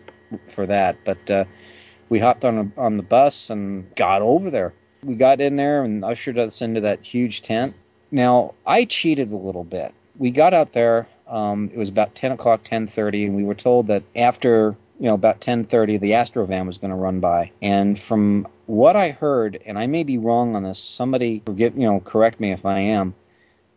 for 0.49 0.67
that. 0.67 0.99
But 1.05 1.31
uh, 1.31 1.45
we 2.11 2.19
hopped 2.19 2.45
on 2.45 2.59
a, 2.77 2.81
on 2.81 2.99
the 2.99 3.03
bus 3.03 3.49
and 3.49 3.95
got 3.95 4.21
over 4.21 4.51
there. 4.51 4.75
We 5.03 5.15
got 5.15 5.41
in 5.41 5.57
there 5.57 5.85
and 5.85 6.05
ushered 6.05 6.39
us 6.39 6.61
into 6.61 6.83
that 6.83 7.07
huge 7.07 7.41
tent. 7.41 7.75
Now 8.11 8.55
I 8.67 8.85
cheated 8.85 9.31
a 9.31 9.37
little 9.37 9.65
bit. 9.65 9.95
We 10.19 10.31
got 10.31 10.53
out 10.53 10.73
there. 10.73 11.07
Um, 11.27 11.71
it 11.73 11.79
was 11.79 11.89
about 11.89 12.15
10 12.15 12.33
o'clock, 12.33 12.65
10:30, 12.65 13.27
and 13.27 13.37
we 13.37 13.45
were 13.45 13.55
told 13.55 13.87
that 13.87 14.03
after 14.15 14.77
you 14.99 15.07
know 15.07 15.15
about 15.15 15.41
10:30 15.41 16.01
the 16.01 16.11
Astrovan 16.11 16.67
was 16.67 16.79
going 16.79 16.91
to 16.91 16.97
run 16.97 17.21
by. 17.21 17.53
And 17.63 17.99
from 17.99 18.49
what 18.67 18.97
I 18.97 19.11
heard, 19.11 19.61
and 19.65 19.79
I 19.79 19.87
may 19.87 20.03
be 20.03 20.19
wrong 20.19 20.57
on 20.57 20.65
this, 20.65 20.79
somebody 20.79 21.41
forget 21.47 21.77
you 21.77 21.87
know 21.87 22.01
correct 22.01 22.41
me 22.41 22.51
if 22.51 22.67
I 22.67 22.81
am. 22.81 23.15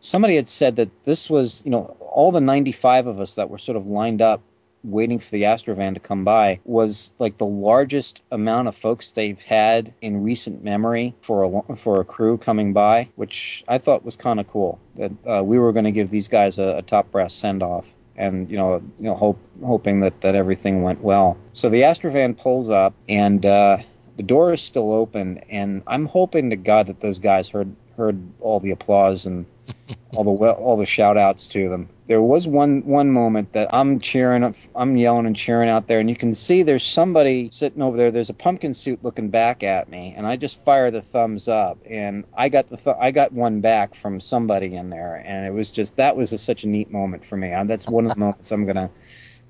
Somebody 0.00 0.36
had 0.36 0.48
said 0.48 0.76
that 0.76 1.04
this 1.04 1.28
was 1.28 1.62
you 1.64 1.70
know 1.70 1.96
all 2.00 2.32
the 2.32 2.40
95 2.40 3.06
of 3.06 3.20
us 3.20 3.34
that 3.36 3.50
were 3.50 3.58
sort 3.58 3.76
of 3.76 3.86
lined 3.86 4.22
up 4.22 4.42
waiting 4.84 5.18
for 5.18 5.30
the 5.30 5.42
Astrovan 5.42 5.94
to 5.94 6.00
come 6.00 6.24
by 6.24 6.60
was 6.64 7.12
like 7.18 7.36
the 7.36 7.46
largest 7.46 8.22
amount 8.30 8.68
of 8.68 8.76
folks 8.76 9.12
they've 9.12 9.40
had 9.42 9.92
in 10.00 10.22
recent 10.22 10.62
memory 10.62 11.14
for 11.20 11.64
a 11.70 11.76
for 11.76 12.00
a 12.00 12.04
crew 12.04 12.38
coming 12.38 12.72
by, 12.72 13.08
which 13.16 13.64
I 13.68 13.78
thought 13.78 14.04
was 14.04 14.16
kind 14.16 14.40
of 14.40 14.48
cool. 14.48 14.78
That 14.96 15.12
uh, 15.26 15.42
we 15.44 15.58
were 15.58 15.72
going 15.72 15.84
to 15.84 15.92
give 15.92 16.10
these 16.10 16.28
guys 16.28 16.58
a, 16.58 16.78
a 16.78 16.82
top 16.82 17.10
brass 17.10 17.34
send 17.34 17.62
off. 17.62 17.92
And 18.16 18.50
you 18.50 18.56
know, 18.56 18.82
you 18.98 19.04
know, 19.04 19.14
hope, 19.14 19.38
hoping 19.64 20.00
that, 20.00 20.22
that 20.22 20.34
everything 20.34 20.82
went 20.82 21.00
well. 21.00 21.38
So 21.52 21.68
the 21.68 21.82
Astrovan 21.82 22.36
pulls 22.36 22.68
up, 22.68 22.92
and 23.08 23.46
uh, 23.46 23.78
the 24.16 24.24
door 24.24 24.52
is 24.52 24.60
still 24.60 24.92
open. 24.92 25.38
And 25.48 25.84
I'm 25.86 26.06
hoping 26.06 26.50
to 26.50 26.56
God 26.56 26.88
that 26.88 27.00
those 27.00 27.20
guys 27.20 27.48
heard 27.48 27.74
heard 27.96 28.20
all 28.40 28.58
the 28.58 28.72
applause 28.72 29.26
and 29.26 29.46
all 30.14 30.24
the 30.24 30.30
all 30.30 30.76
the 30.76 30.86
shout 30.86 31.16
outs 31.16 31.48
to 31.48 31.68
them 31.68 31.88
there 32.08 32.22
was 32.22 32.48
one 32.48 32.86
one 32.86 33.10
moment 33.10 33.52
that 33.52 33.68
I'm 33.72 34.00
cheering, 34.00 34.54
I'm 34.74 34.96
yelling 34.96 35.26
and 35.26 35.36
cheering 35.36 35.68
out 35.68 35.86
there, 35.86 36.00
and 36.00 36.08
you 36.08 36.16
can 36.16 36.34
see 36.34 36.62
there's 36.62 36.82
somebody 36.82 37.50
sitting 37.52 37.82
over 37.82 37.98
there. 37.98 38.10
There's 38.10 38.30
a 38.30 38.34
pumpkin 38.34 38.72
suit 38.72 39.04
looking 39.04 39.28
back 39.28 39.62
at 39.62 39.90
me, 39.90 40.14
and 40.16 40.26
I 40.26 40.36
just 40.36 40.64
fire 40.64 40.90
the 40.90 41.02
thumbs 41.02 41.48
up, 41.48 41.78
and 41.88 42.24
I 42.34 42.48
got 42.48 42.70
the 42.70 42.78
th- 42.78 42.96
I 42.98 43.10
got 43.10 43.32
one 43.32 43.60
back 43.60 43.94
from 43.94 44.20
somebody 44.20 44.74
in 44.74 44.88
there, 44.88 45.22
and 45.22 45.46
it 45.46 45.52
was 45.52 45.70
just 45.70 45.96
that 45.96 46.16
was 46.16 46.32
a, 46.32 46.38
such 46.38 46.64
a 46.64 46.68
neat 46.68 46.90
moment 46.90 47.26
for 47.26 47.36
me. 47.36 47.50
that's 47.66 47.86
one 47.86 48.06
of 48.06 48.14
the 48.14 48.18
moments 48.18 48.50
I'm 48.50 48.64
gonna 48.64 48.90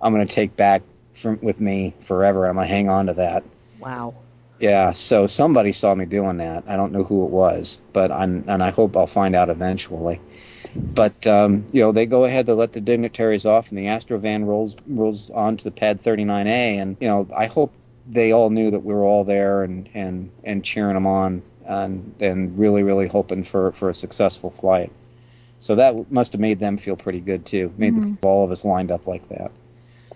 I'm 0.00 0.12
gonna 0.12 0.26
take 0.26 0.57
back 0.57 0.83
from 1.12 1.38
with 1.40 1.61
me 1.61 1.94
forever. 2.00 2.46
I'm 2.46 2.57
gonna 2.57 2.66
hang 2.66 2.88
on 2.88 3.07
to 3.07 3.14
that. 3.14 3.44
Wow. 3.81 4.16
Yeah, 4.61 4.92
so 4.92 5.27
somebody 5.27 5.73
saw 5.73 5.94
me 5.94 6.05
doing 6.05 6.38
that. 6.38 6.64
I 6.66 6.77
don't 6.77 6.92
know 6.92 7.05
who 7.05 7.25
it 7.25 7.31
was, 7.31 7.81
but 7.92 8.11
I'm, 8.11 8.44
and 8.49 8.62
I 8.62 8.71
hope 8.71 8.97
I'll 8.97 9.07
find 9.07 9.37
out 9.37 9.51
eventually. 9.51 10.21
But 10.75 11.27
um, 11.27 11.66
you 11.73 11.81
know, 11.81 11.92
they 11.92 12.07
go 12.07 12.25
ahead, 12.25 12.47
they 12.47 12.53
let 12.53 12.73
the 12.73 12.81
dignitaries 12.81 13.47
off, 13.47 13.71
and 13.71 13.79
the 13.79 13.87
Astrovan 13.87 14.47
rolls 14.47 14.77
rolls 14.87 15.31
on 15.31 15.57
to 15.57 15.64
the 15.64 15.71
Pad 15.71 16.01
39A, 16.01 16.81
and 16.81 16.97
you 17.01 17.09
know, 17.09 17.29
I 17.35 17.47
hope 17.47 17.73
they 18.09 18.33
all 18.33 18.51
knew 18.51 18.71
that 18.71 18.81
we 18.81 18.94
were 18.94 19.05
all 19.05 19.25
there 19.25 19.62
and 19.62 19.88
and 19.94 20.31
and 20.44 20.64
cheering 20.64 20.94
them 20.94 21.07
on, 21.07 21.42
and 21.64 22.14
and 22.21 22.59
really 22.59 22.83
really 22.83 23.07
hoping 23.07 23.44
for 23.44 23.73
for 23.73 23.90
a 23.90 23.94
successful 23.94 24.51
flight. 24.51 24.92
So 25.61 25.77
that 25.77 26.11
must 26.11 26.33
have 26.33 26.40
made 26.40 26.61
them 26.61 26.79
feel 26.79 26.97
pretty 26.97 27.21
good 27.21 27.44
too. 27.44 27.73
Made 27.77 27.94
mm-hmm. 27.94 28.14
the, 28.21 28.27
all 28.27 28.44
of 28.44 28.53
us 28.53 28.64
lined 28.64 28.90
up 28.90 29.07
like 29.07 29.29
that. 29.31 29.51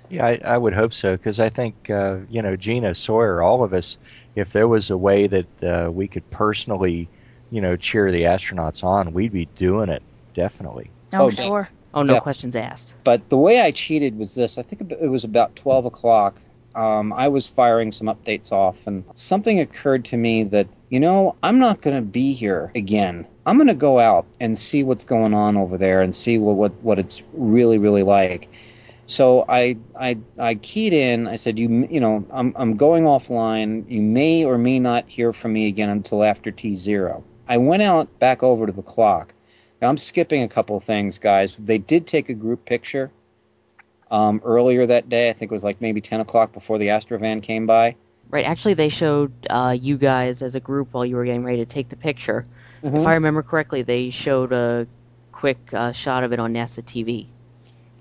Yeah, 0.08 0.26
I, 0.26 0.40
I 0.44 0.58
would 0.58 0.74
hope 0.74 0.92
so 0.92 1.16
because 1.16 1.40
I 1.40 1.48
think 1.48 1.88
uh, 1.90 2.18
you 2.28 2.42
know 2.42 2.56
Gina 2.56 2.94
Sawyer, 2.94 3.42
all 3.42 3.64
of 3.64 3.72
us, 3.72 3.96
if 4.34 4.52
there 4.52 4.68
was 4.68 4.90
a 4.90 4.96
way 4.96 5.26
that 5.26 5.62
uh, 5.62 5.90
we 5.90 6.08
could 6.08 6.28
personally, 6.30 7.08
you 7.50 7.60
know, 7.60 7.76
cheer 7.76 8.10
the 8.10 8.22
astronauts 8.22 8.82
on, 8.84 9.12
we'd 9.12 9.32
be 9.32 9.46
doing 9.46 9.88
it 9.88 10.02
definitely. 10.34 10.90
Oh, 11.12 11.26
oh 11.26 11.30
sure. 11.30 11.68
Oh, 11.94 12.02
no 12.02 12.14
yeah. 12.14 12.20
questions 12.20 12.56
asked. 12.56 12.94
But 13.04 13.28
the 13.28 13.36
way 13.36 13.60
I 13.60 13.70
cheated 13.70 14.16
was 14.18 14.34
this. 14.34 14.56
I 14.56 14.62
think 14.62 14.90
it 14.92 15.08
was 15.08 15.24
about 15.24 15.56
12 15.56 15.84
o'clock. 15.86 16.40
Um, 16.74 17.12
I 17.12 17.28
was 17.28 17.48
firing 17.48 17.92
some 17.92 18.06
updates 18.06 18.50
off, 18.50 18.86
and 18.86 19.04
something 19.12 19.60
occurred 19.60 20.06
to 20.06 20.16
me 20.16 20.44
that, 20.44 20.68
you 20.88 21.00
know, 21.00 21.36
I'm 21.42 21.58
not 21.58 21.82
going 21.82 21.96
to 21.96 22.02
be 22.02 22.32
here 22.32 22.72
again. 22.74 23.26
I'm 23.44 23.56
going 23.56 23.68
to 23.68 23.74
go 23.74 23.98
out 23.98 24.24
and 24.40 24.56
see 24.56 24.82
what's 24.82 25.04
going 25.04 25.34
on 25.34 25.58
over 25.58 25.76
there 25.76 26.00
and 26.00 26.16
see 26.16 26.38
what, 26.38 26.56
what, 26.56 26.72
what 26.82 26.98
it's 26.98 27.22
really, 27.34 27.76
really 27.76 28.04
like. 28.04 28.48
So 29.12 29.44
I, 29.48 29.76
I, 29.98 30.18
I 30.38 30.54
keyed 30.54 30.92
in. 30.92 31.28
I 31.28 31.36
said, 31.36 31.58
you, 31.58 31.86
you 31.90 32.00
know, 32.00 32.26
I'm, 32.30 32.52
I'm 32.56 32.76
going 32.76 33.04
offline. 33.04 33.84
You 33.88 34.00
may 34.00 34.44
or 34.44 34.58
may 34.58 34.78
not 34.78 35.08
hear 35.08 35.32
from 35.32 35.52
me 35.52 35.68
again 35.68 35.88
until 35.88 36.24
after 36.24 36.50
T0. 36.50 37.22
I 37.48 37.56
went 37.58 37.82
out 37.82 38.18
back 38.18 38.42
over 38.42 38.66
to 38.66 38.72
the 38.72 38.82
clock 38.82 39.34
now, 39.82 39.88
I'm 39.88 39.98
skipping 39.98 40.44
a 40.44 40.48
couple 40.48 40.76
of 40.76 40.84
things, 40.84 41.18
guys. 41.18 41.56
They 41.56 41.78
did 41.78 42.06
take 42.06 42.28
a 42.28 42.34
group 42.34 42.64
picture 42.64 43.10
um, 44.12 44.40
earlier 44.44 44.86
that 44.86 45.08
day. 45.08 45.28
I 45.28 45.32
think 45.32 45.50
it 45.50 45.54
was 45.54 45.64
like 45.64 45.80
maybe 45.80 46.00
10 46.00 46.20
o'clock 46.20 46.52
before 46.52 46.78
the 46.78 46.86
Astrovan 46.86 47.42
came 47.42 47.66
by. 47.66 47.96
Right. 48.30 48.46
Actually, 48.46 48.74
they 48.74 48.88
showed 48.88 49.32
uh, 49.50 49.76
you 49.78 49.98
guys 49.98 50.40
as 50.40 50.54
a 50.54 50.60
group 50.60 50.92
while 50.92 51.04
you 51.04 51.16
were 51.16 51.24
getting 51.24 51.42
ready 51.42 51.58
to 51.58 51.66
take 51.66 51.88
the 51.88 51.96
picture. 51.96 52.46
Mm-hmm. 52.84 52.96
If 52.96 53.06
I 53.08 53.14
remember 53.14 53.42
correctly, 53.42 53.82
they 53.82 54.10
showed 54.10 54.52
a 54.52 54.86
quick 55.32 55.58
uh, 55.74 55.90
shot 55.90 56.22
of 56.22 56.32
it 56.32 56.38
on 56.38 56.54
NASA 56.54 56.80
TV. 56.84 57.26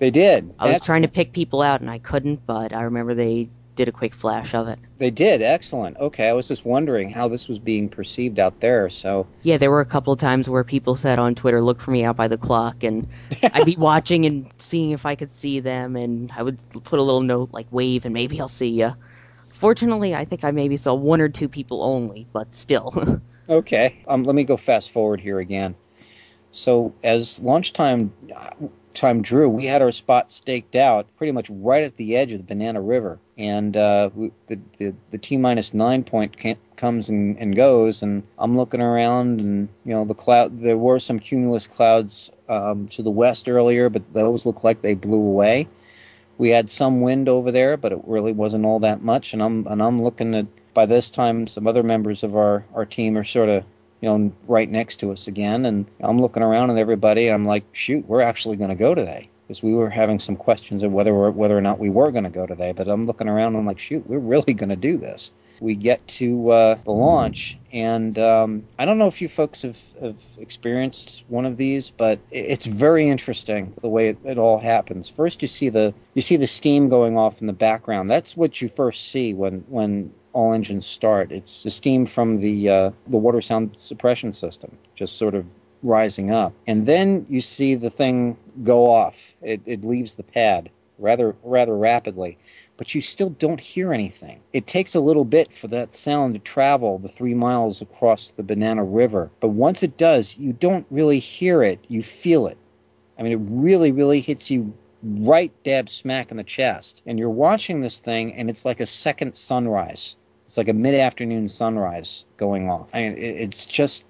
They 0.02 0.10
did. 0.10 0.56
I 0.58 0.72
was 0.72 0.82
trying 0.82 1.04
to 1.04 1.08
pick 1.08 1.32
people 1.32 1.62
out 1.62 1.82
and 1.82 1.88
I 1.88 2.00
couldn't, 2.00 2.48
but 2.48 2.74
I 2.74 2.82
remember 2.82 3.14
they 3.14 3.50
did 3.76 3.88
a 3.88 3.92
quick 3.92 4.16
flash 4.16 4.56
of 4.56 4.68
it. 4.68 4.80
They 4.98 5.12
did. 5.12 5.44
Excellent. 5.44 5.96
Okay, 5.98 6.28
I 6.28 6.34
was 6.34 6.48
just 6.48 6.66
wondering 6.66 7.12
how 7.12 7.28
this 7.28 7.48
was 7.48 7.60
being 7.60 7.88
perceived 7.88 8.40
out 8.40 8.60
there. 8.60 8.90
So 8.90 9.28
yeah, 9.44 9.58
there 9.58 9.70
were 9.70 9.80
a 9.80 9.86
couple 9.86 10.12
of 10.12 10.18
times 10.18 10.50
where 10.50 10.64
people 10.64 10.96
said 10.96 11.20
on 11.20 11.36
Twitter, 11.36 11.62
"Look 11.62 11.82
for 11.82 11.92
me 11.92 12.04
out 12.04 12.16
by 12.16 12.30
the 12.30 12.40
clock," 12.40 12.84
and 12.84 13.10
I'd 13.54 13.64
be 13.64 13.76
watching 13.76 14.26
and 14.26 14.50
seeing 14.58 14.90
if 14.90 15.06
I 15.06 15.14
could 15.14 15.30
see 15.30 15.60
them, 15.60 15.96
and 15.96 16.32
I 16.36 16.42
would 16.42 16.58
put 16.84 16.98
a 16.98 17.04
little 17.04 17.22
note 17.22 17.52
like 17.52 17.68
"wave" 17.70 18.06
and 18.06 18.14
maybe 18.16 18.42
I'll 18.42 18.48
see 18.48 18.70
you. 18.70 18.96
Fortunately, 19.50 20.16
I 20.16 20.26
think 20.26 20.44
I 20.44 20.50
maybe 20.50 20.78
saw 20.78 20.96
one 20.96 21.22
or 21.22 21.30
two 21.30 21.48
people 21.48 21.84
only, 21.84 22.26
but 22.34 22.56
still. 22.56 23.22
okay, 23.48 24.04
um, 24.08 24.24
let 24.24 24.34
me 24.34 24.46
go 24.46 24.58
fast 24.58 24.90
forward 24.90 25.22
here 25.22 25.38
again. 25.38 25.76
So 26.52 26.96
as 27.04 27.40
lunchtime 27.40 28.14
time 28.94 29.22
drew, 29.22 29.50
we 29.50 29.66
had 29.66 29.82
our 29.82 29.92
spot 29.92 30.32
staked 30.32 30.76
out 30.76 31.08
pretty 31.18 31.32
much 31.32 31.50
right 31.50 31.84
at 31.84 31.98
the 31.98 32.16
edge 32.16 32.34
of 32.34 32.40
the 32.40 32.44
Banana 32.44 32.82
River, 32.82 33.20
and 33.38 33.76
uh, 33.76 34.10
we, 34.14 34.32
the, 34.48 34.60
the 34.78 34.96
the 35.12 35.18
T 35.18 35.38
minus 35.38 35.74
nine 35.74 36.04
point 36.04 36.36
comes 36.76 37.10
and, 37.10 37.40
and 37.40 37.56
goes, 37.56 38.04
and 38.04 38.24
I'm 38.38 38.58
looking 38.58 38.82
around, 38.82 39.40
and 39.40 39.70
you 39.86 39.94
know 39.94 40.06
the 40.06 40.14
cloud. 40.14 40.62
There 40.62 40.78
were 40.78 41.00
some 41.00 41.20
cumulus 41.20 41.68
clouds 41.68 42.32
um, 42.50 42.88
to 42.90 43.04
the 43.04 43.12
west 43.12 43.48
earlier, 43.50 43.90
but 43.90 44.14
those 44.14 44.46
look 44.46 44.64
like 44.64 44.82
they 44.82 44.94
blew 44.94 45.20
away. 45.20 45.68
We 46.38 46.50
had 46.50 46.70
some 46.70 47.02
wind 47.02 47.30
over 47.30 47.52
there, 47.52 47.78
but 47.78 47.92
it 47.92 48.02
really 48.06 48.32
wasn't 48.32 48.66
all 48.66 48.80
that 48.80 49.02
much, 49.02 49.34
and 49.34 49.42
I'm 49.42 49.68
and 49.68 49.82
I'm 49.82 50.04
looking 50.04 50.36
at 50.36 50.48
by 50.74 50.86
this 50.86 51.10
time 51.10 51.48
some 51.48 51.68
other 51.68 51.84
members 51.84 52.24
of 52.24 52.36
our 52.36 52.66
our 52.74 52.86
team 52.86 53.18
are 53.18 53.24
sort 53.24 53.50
of 53.50 53.64
you 54.02 54.10
know, 54.10 54.34
right 54.48 54.70
next 54.70 55.00
to 55.02 55.12
us 55.12 55.28
again. 55.28 55.66
And 55.66 55.86
I'm 56.00 56.20
looking 56.20 56.44
around 56.44 56.72
at 56.72 56.78
everybody. 56.78 57.28
And 57.28 57.36
I'm 57.36 57.46
like, 57.46 57.64
shoot, 57.72 58.06
we're 58.08 58.22
actually 58.22 58.58
going 58.58 58.72
to 58.72 58.76
go 58.76 58.96
today. 58.96 59.30
because 59.52 59.62
we 59.62 59.74
were 59.74 59.90
having 59.90 60.18
some 60.18 60.38
questions 60.38 60.82
of 60.82 60.94
whether 60.94 61.30
whether 61.30 61.58
or 61.58 61.62
not 61.62 61.78
we 61.78 61.90
were 61.90 62.10
going 62.12 62.24
to 62.24 62.30
go 62.30 62.46
today. 62.46 62.72
But 62.72 62.88
I'm 62.88 63.06
looking 63.06 63.28
around 63.28 63.50
and 63.50 63.58
I'm 63.58 63.66
like, 63.66 63.80
shoot, 63.80 64.08
we're 64.08 64.18
really 64.18 64.54
going 64.54 64.70
to 64.70 64.78
do 64.78 64.98
this. 64.98 65.30
We 65.60 65.76
get 65.76 66.08
to 66.08 66.50
uh, 66.50 66.76
the 66.86 66.92
launch, 66.92 67.58
and 67.72 68.18
um, 68.18 68.64
I 68.80 68.86
don't 68.86 68.98
know 68.98 69.08
if 69.08 69.22
you 69.22 69.28
folks 69.30 69.62
have, 69.62 69.78
have 70.02 70.16
experienced 70.40 71.24
one 71.28 71.46
of 71.46 71.56
these, 71.56 71.92
but 71.92 72.18
it's 72.32 72.66
very 72.66 73.08
interesting 73.10 73.74
the 73.80 73.90
way 73.90 74.08
it, 74.08 74.18
it 74.24 74.38
all 74.40 74.58
happens. 74.58 75.08
First, 75.10 75.42
you 75.44 75.48
see 75.50 75.68
the 75.70 75.94
you 76.16 76.22
see 76.22 76.38
the 76.38 76.48
steam 76.48 76.88
going 76.90 77.18
off 77.18 77.42
in 77.42 77.48
the 77.48 77.54
background. 77.54 78.10
That's 78.10 78.36
what 78.36 78.60
you 78.60 78.70
first 78.70 79.10
see 79.10 79.34
when 79.34 79.66
when 79.68 80.14
all 80.34 80.54
engines 80.54 80.86
start. 80.86 81.32
It's 81.32 81.64
the 81.64 81.70
steam 81.70 82.06
from 82.06 82.38
the 82.38 82.70
uh, 82.70 82.92
the 83.08 83.18
water 83.18 83.42
sound 83.42 83.74
suppression 83.78 84.34
system, 84.34 84.78
just 84.96 85.18
sort 85.18 85.36
of 85.36 85.46
rising 85.84 86.32
up, 86.32 86.54
and 86.68 86.86
then 86.86 87.26
you 87.30 87.42
see 87.42 87.76
the 87.76 87.90
thing 87.90 88.38
go 88.64 88.90
off. 88.90 89.36
It, 89.42 89.62
it 89.66 89.84
leaves 89.84 90.16
the 90.16 90.24
pad 90.24 90.70
rather 91.00 91.36
rather 91.44 91.76
rapidly, 91.76 92.38
but 92.78 92.94
you 92.94 93.02
still 93.02 93.30
don't 93.30 93.60
hear 93.60 93.94
anything. 93.94 94.42
It 94.54 94.68
takes 94.68 94.96
a 94.96 95.02
little 95.02 95.26
bit 95.26 95.54
for 95.56 95.68
that 95.70 95.92
sound 95.92 96.36
to 96.36 96.40
travel 96.40 97.00
the 97.00 97.10
three 97.10 97.34
miles 97.34 97.82
across 97.82 98.32
the 98.32 98.44
Banana 98.44 98.84
River, 98.84 99.32
but 99.40 99.50
once 99.50 99.84
it 99.84 99.98
does, 99.98 100.38
you 100.38 100.54
don't 100.54 100.86
really 100.90 101.20
hear 101.20 101.64
it. 101.64 101.80
You 101.88 102.04
feel 102.04 102.48
it. 102.48 102.58
I 103.18 103.24
mean, 103.24 103.32
it 103.34 103.40
really 103.42 103.92
really 103.92 104.22
hits 104.22 104.52
you 104.52 104.74
right 105.04 105.52
dab 105.64 105.90
smack 105.90 106.32
in 106.32 106.38
the 106.38 106.44
chest. 106.44 107.02
And 107.06 107.18
you're 107.18 107.30
watching 107.30 107.82
this 107.82 108.00
thing, 108.00 108.34
and 108.34 108.50
it's 108.50 108.66
like 108.66 108.80
a 108.80 108.86
second 108.86 109.36
sunrise. 109.36 110.16
It's 110.52 110.58
like 110.58 110.68
a 110.68 110.74
mid-afternoon 110.74 111.48
sunrise 111.48 112.26
going 112.36 112.70
off. 112.70 112.90
I 112.94 113.04
mean, 113.04 113.16
it's 113.18 113.66
just 113.66 114.04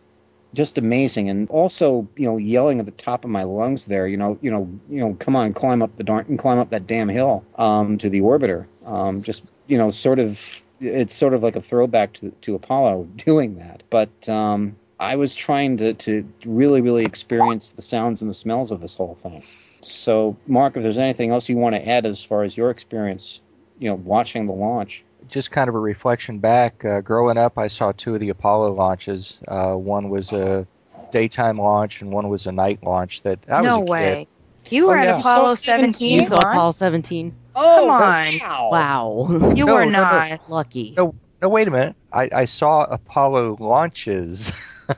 just 0.56 0.80
amazing. 0.80 1.30
And 1.30 1.48
also 1.52 2.08
you 2.18 2.28
know 2.28 2.38
yelling 2.38 2.80
at 2.80 2.88
the 2.88 2.92
top 2.92 3.26
of 3.26 3.30
my 3.30 3.44
lungs 3.44 3.86
there 3.86 4.08
you 4.08 4.18
know 4.18 4.40
you 4.42 4.50
know 4.50 4.68
you 4.90 5.02
know 5.02 5.14
come 5.20 5.36
on 5.36 5.54
climb 5.54 5.84
up 5.84 5.96
the 5.98 6.04
darn 6.04 6.38
climb 6.38 6.58
up 6.58 6.70
that 6.70 6.88
damn 6.88 7.10
hill 7.10 7.46
um, 7.60 8.00
to 8.00 8.10
the 8.10 8.22
orbiter. 8.22 8.66
Um, 8.84 9.22
just 9.22 9.44
you 9.68 9.78
know 9.78 9.92
sort 9.92 10.18
of 10.18 10.64
it's 10.80 11.14
sort 11.14 11.36
of 11.36 11.44
like 11.44 11.58
a 11.58 11.62
throwback 11.62 12.14
to, 12.14 12.32
to 12.32 12.56
apollo 12.56 13.04
doing 13.18 13.60
that. 13.60 13.84
But 13.92 14.28
um, 14.28 14.78
i 15.00 15.18
was 15.18 15.36
trying 15.36 15.78
to, 15.78 15.94
to 15.94 16.28
really 16.44 16.82
really 16.82 17.06
experience 17.06 17.74
the 17.74 17.84
sounds 17.84 18.24
and 18.24 18.32
the 18.32 18.34
smells 18.34 18.72
of 18.72 18.82
this 18.82 18.96
whole 18.96 19.14
thing. 19.14 19.44
So 19.82 20.38
mark 20.48 20.76
if 20.76 20.82
there's 20.82 20.98
anything 20.98 21.30
else 21.30 21.50
you 21.50 21.58
want 21.58 21.76
to 21.76 21.88
add 21.88 22.08
as 22.08 22.24
far 22.24 22.42
as 22.42 22.58
your 22.58 22.72
experience 22.72 23.42
you 23.78 23.90
know 23.90 23.96
watching 23.96 24.48
the 24.48 24.54
launch 24.54 25.04
just 25.28 25.52
kind 25.52 25.70
of 25.70 25.76
a 25.76 25.80
reflection 25.80 26.40
back. 26.40 26.84
Uh, 26.86 27.02
growing 27.02 27.38
up, 27.38 27.58
I 27.58 27.68
saw 27.68 27.92
two 27.92 28.14
of 28.16 28.20
the 28.20 28.30
Apollo 28.30 28.74
launches. 28.74 29.38
Uh, 29.48 29.74
one 29.74 30.10
was 30.10 30.32
a 30.34 30.68
daytime 31.12 31.58
launch, 31.60 32.02
and 32.02 32.12
one 32.12 32.30
was 32.30 32.48
a 32.48 32.52
night 32.52 32.84
launch. 32.84 33.22
That 33.24 33.40
I 33.50 33.62
no 33.62 33.80
was 33.80 33.90
a 33.90 33.92
way. 33.92 34.28
kid. 34.64 34.74
You 34.76 34.88
were 34.88 34.98
Oh, 34.98 35.02
at 35.02 35.06
yeah. 35.08 35.20
Apollo 35.20 35.56
17? 35.56 35.94
17. 35.94 36.20
You 36.20 36.28
saw 36.28 36.36
Ron? 36.38 36.54
Apollo 36.56 36.72
17. 36.72 37.36
oh 37.56 37.86
Come 37.88 37.90
on. 37.90 38.24
wow. 38.40 38.70
Wow. 38.72 39.54
You 39.56 39.66
No, 39.66 39.74
were 39.74 39.86
no, 39.86 39.92
no. 39.92 40.02
not. 40.04 40.50
Lucky. 40.50 40.94
No, 40.96 41.16
no, 41.42 41.50
wait 41.50 41.68
a 41.68 41.72
minute. 41.72 41.96
I, 42.14 42.30
I 42.32 42.46
saw 42.46 42.84
Apollo 42.84 43.58
launches. 43.60 44.54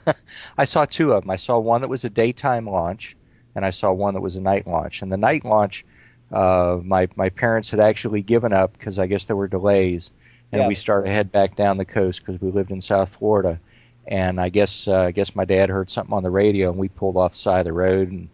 I 0.57 0.65
saw 0.65 0.85
two 0.85 1.13
of 1.13 1.23
them. 1.23 1.29
I 1.29 1.37
saw 1.37 1.57
one 1.59 1.81
that 1.81 1.87
was 1.87 2.03
a 2.03 2.09
daytime 2.09 2.67
launch, 2.69 3.15
and 3.55 3.65
I 3.65 3.69
saw 3.69 3.91
one 3.91 4.15
that 4.15 4.21
was 4.21 4.35
a 4.35 4.41
night 4.41 4.67
launch. 4.67 5.01
And 5.01 5.11
the 5.11 5.17
night 5.17 5.45
launch, 5.45 5.85
uh, 6.33 6.79
my 6.83 7.07
my 7.15 7.29
parents 7.29 7.69
had 7.69 7.79
actually 7.79 8.21
given 8.21 8.51
up 8.53 8.73
because 8.73 8.99
I 8.99 9.07
guess 9.07 9.25
there 9.25 9.35
were 9.35 9.47
delays, 9.47 10.11
and 10.51 10.61
Yeah. 10.61 10.67
we 10.67 10.75
started 10.75 11.07
to 11.07 11.13
head 11.13 11.31
back 11.31 11.55
down 11.55 11.77
the 11.77 11.85
coast 11.85 12.25
because 12.25 12.41
we 12.41 12.51
lived 12.51 12.71
in 12.71 12.81
South 12.81 13.09
Florida. 13.09 13.59
And 14.05 14.39
I 14.41 14.49
guess 14.49 14.87
uh, 14.87 15.01
I 15.01 15.11
guess 15.11 15.35
my 15.35 15.45
dad 15.45 15.69
heard 15.69 15.89
something 15.89 16.13
on 16.13 16.23
the 16.23 16.31
radio, 16.31 16.69
and 16.71 16.77
we 16.77 16.89
pulled 16.89 17.15
off 17.17 17.31
the 17.33 17.37
side 17.37 17.59
of 17.59 17.65
the 17.65 17.73
road 17.73 18.11
and 18.11 18.27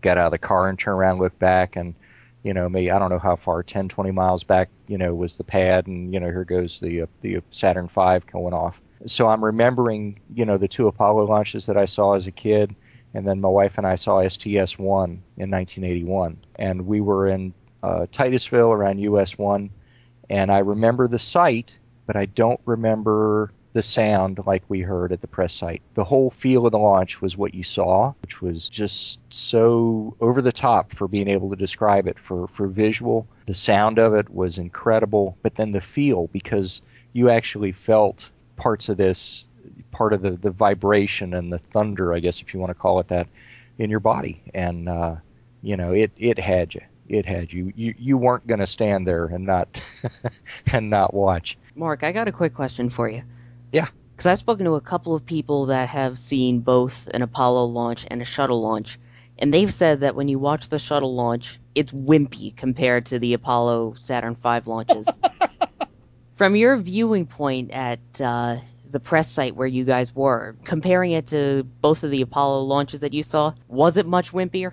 got 0.00 0.16
out 0.18 0.26
of 0.26 0.32
the 0.32 0.38
car 0.38 0.68
and 0.68 0.78
turned 0.78 0.98
around, 0.98 1.12
and 1.12 1.20
looked 1.20 1.38
back, 1.38 1.76
and 1.76 1.94
you 2.42 2.54
know, 2.54 2.68
maybe 2.68 2.90
I 2.90 2.98
don't 2.98 3.10
know 3.10 3.18
how 3.18 3.36
far, 3.36 3.62
10, 3.62 3.88
20 3.88 4.10
miles 4.10 4.44
back, 4.44 4.68
you 4.86 4.98
know, 4.98 5.14
was 5.14 5.36
the 5.38 5.44
pad, 5.44 5.86
and 5.86 6.12
you 6.12 6.20
know, 6.20 6.26
here 6.26 6.44
goes 6.44 6.78
the 6.80 7.02
uh, 7.02 7.06
the 7.20 7.40
Saturn 7.50 7.88
V 7.88 8.20
going 8.32 8.54
off. 8.54 8.80
So 9.06 9.28
I'm 9.28 9.44
remembering, 9.44 10.20
you 10.32 10.46
know, 10.46 10.56
the 10.56 10.68
two 10.68 10.86
Apollo 10.88 11.26
launches 11.26 11.66
that 11.66 11.76
I 11.76 11.84
saw 11.86 12.14
as 12.14 12.26
a 12.26 12.30
kid, 12.30 12.74
and 13.14 13.26
then 13.26 13.40
my 13.40 13.48
wife 13.48 13.78
and 13.78 13.86
I 13.86 13.94
saw 13.94 14.26
STS 14.26 14.78
one 14.78 15.22
in 15.38 15.50
1981, 15.50 16.38
and 16.56 16.86
we 16.86 17.00
were 17.00 17.28
in 17.28 17.54
uh, 17.82 18.06
Titusville 18.10 18.72
around 18.72 18.98
US 18.98 19.38
one, 19.38 19.70
and 20.28 20.50
I 20.50 20.58
remember 20.58 21.06
the 21.06 21.18
site, 21.18 21.78
but 22.06 22.16
I 22.16 22.26
don't 22.26 22.60
remember 22.64 23.52
the 23.74 23.82
sound 23.82 24.40
like 24.46 24.62
we 24.68 24.80
heard 24.80 25.12
at 25.12 25.20
the 25.20 25.26
press 25.26 25.52
site. 25.52 25.82
The 25.94 26.04
whole 26.04 26.30
feel 26.30 26.64
of 26.64 26.72
the 26.72 26.78
launch 26.78 27.20
was 27.20 27.36
what 27.36 27.54
you 27.54 27.64
saw, 27.64 28.14
which 28.22 28.40
was 28.40 28.68
just 28.68 29.20
so 29.30 30.16
over 30.20 30.40
the 30.40 30.52
top 30.52 30.92
for 30.92 31.08
being 31.08 31.28
able 31.28 31.50
to 31.50 31.56
describe 31.56 32.06
it 32.06 32.18
for, 32.18 32.46
for 32.48 32.68
visual. 32.68 33.26
The 33.46 33.54
sound 33.54 33.98
of 33.98 34.14
it 34.14 34.30
was 34.30 34.58
incredible, 34.58 35.36
but 35.42 35.56
then 35.56 35.72
the 35.72 35.80
feel, 35.80 36.28
because 36.28 36.82
you 37.12 37.30
actually 37.30 37.72
felt 37.72 38.30
parts 38.56 38.88
of 38.88 38.96
this, 38.96 39.48
part 39.90 40.12
of 40.12 40.22
the, 40.22 40.32
the 40.32 40.50
vibration 40.50 41.34
and 41.34 41.52
the 41.52 41.58
thunder, 41.58 42.14
I 42.14 42.20
guess 42.20 42.40
if 42.40 42.54
you 42.54 42.60
want 42.60 42.70
to 42.70 42.74
call 42.74 43.00
it 43.00 43.08
that, 43.08 43.28
in 43.78 43.90
your 43.90 44.00
body. 44.00 44.42
And, 44.54 44.88
uh, 44.88 45.16
you 45.62 45.76
know, 45.76 45.92
it, 45.92 46.12
it 46.16 46.38
had 46.38 46.74
you. 46.74 46.82
It 47.08 47.26
had 47.26 47.52
you. 47.52 47.72
You, 47.76 47.94
you 47.98 48.16
weren't 48.16 48.46
going 48.46 48.60
to 48.60 48.66
stand 48.66 49.06
there 49.06 49.26
and 49.26 49.44
not 49.44 49.82
and 50.72 50.90
not 50.90 51.12
watch. 51.12 51.58
Mark, 51.74 52.02
I 52.02 52.12
got 52.12 52.28
a 52.28 52.32
quick 52.32 52.54
question 52.54 52.88
for 52.88 53.08
you. 53.08 53.22
Yeah. 53.72 53.88
Because 54.12 54.26
I've 54.26 54.38
spoken 54.38 54.64
to 54.66 54.74
a 54.76 54.80
couple 54.80 55.14
of 55.14 55.26
people 55.26 55.66
that 55.66 55.88
have 55.88 56.16
seen 56.16 56.60
both 56.60 57.08
an 57.08 57.22
Apollo 57.22 57.66
launch 57.66 58.06
and 58.08 58.22
a 58.22 58.24
shuttle 58.24 58.62
launch, 58.62 58.98
and 59.38 59.52
they've 59.52 59.72
said 59.72 60.00
that 60.00 60.14
when 60.14 60.28
you 60.28 60.38
watch 60.38 60.68
the 60.68 60.78
shuttle 60.78 61.14
launch, 61.14 61.58
it's 61.74 61.92
wimpy 61.92 62.56
compared 62.56 63.06
to 63.06 63.18
the 63.18 63.34
Apollo 63.34 63.94
Saturn 63.94 64.36
V 64.36 64.60
launches. 64.66 65.08
From 66.36 66.54
your 66.54 66.76
viewing 66.76 67.26
point 67.26 67.72
at 67.72 67.98
uh, 68.20 68.58
the 68.94 69.00
press 69.00 69.28
site 69.30 69.56
where 69.56 69.66
you 69.66 69.84
guys 69.84 70.14
were, 70.14 70.54
comparing 70.64 71.10
it 71.10 71.26
to 71.26 71.64
both 71.82 72.04
of 72.04 72.10
the 72.12 72.22
Apollo 72.22 72.62
launches 72.62 73.00
that 73.00 73.12
you 73.12 73.24
saw, 73.24 73.52
was 73.68 73.96
it 73.96 74.06
much 74.06 74.30
wimpier? 74.32 74.72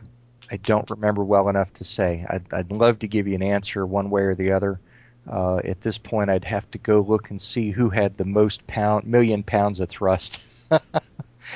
I 0.49 0.57
don't 0.57 0.89
remember 0.91 1.23
well 1.23 1.49
enough 1.49 1.73
to 1.75 1.84
say. 1.84 2.23
I'd, 2.29 2.45
I'd 2.53 2.71
love 2.71 2.99
to 2.99 3.07
give 3.07 3.27
you 3.27 3.34
an 3.36 3.41
answer 3.41 3.84
one 3.86 4.10
way 4.12 4.21
or 4.21 4.36
the 4.36 4.51
other. 4.51 4.79
Uh, 5.27 5.57
at 5.57 5.81
this 5.81 5.97
point, 5.97 6.29
I'd 6.29 6.45
have 6.45 6.69
to 6.71 6.77
go 6.77 6.99
look 7.01 7.31
and 7.31 7.41
see 7.41 7.71
who 7.71 7.89
had 7.89 8.15
the 8.15 8.25
most 8.25 8.67
pound, 8.67 9.07
million 9.07 9.43
pounds 9.43 9.79
of 9.79 9.89
thrust. 9.89 10.41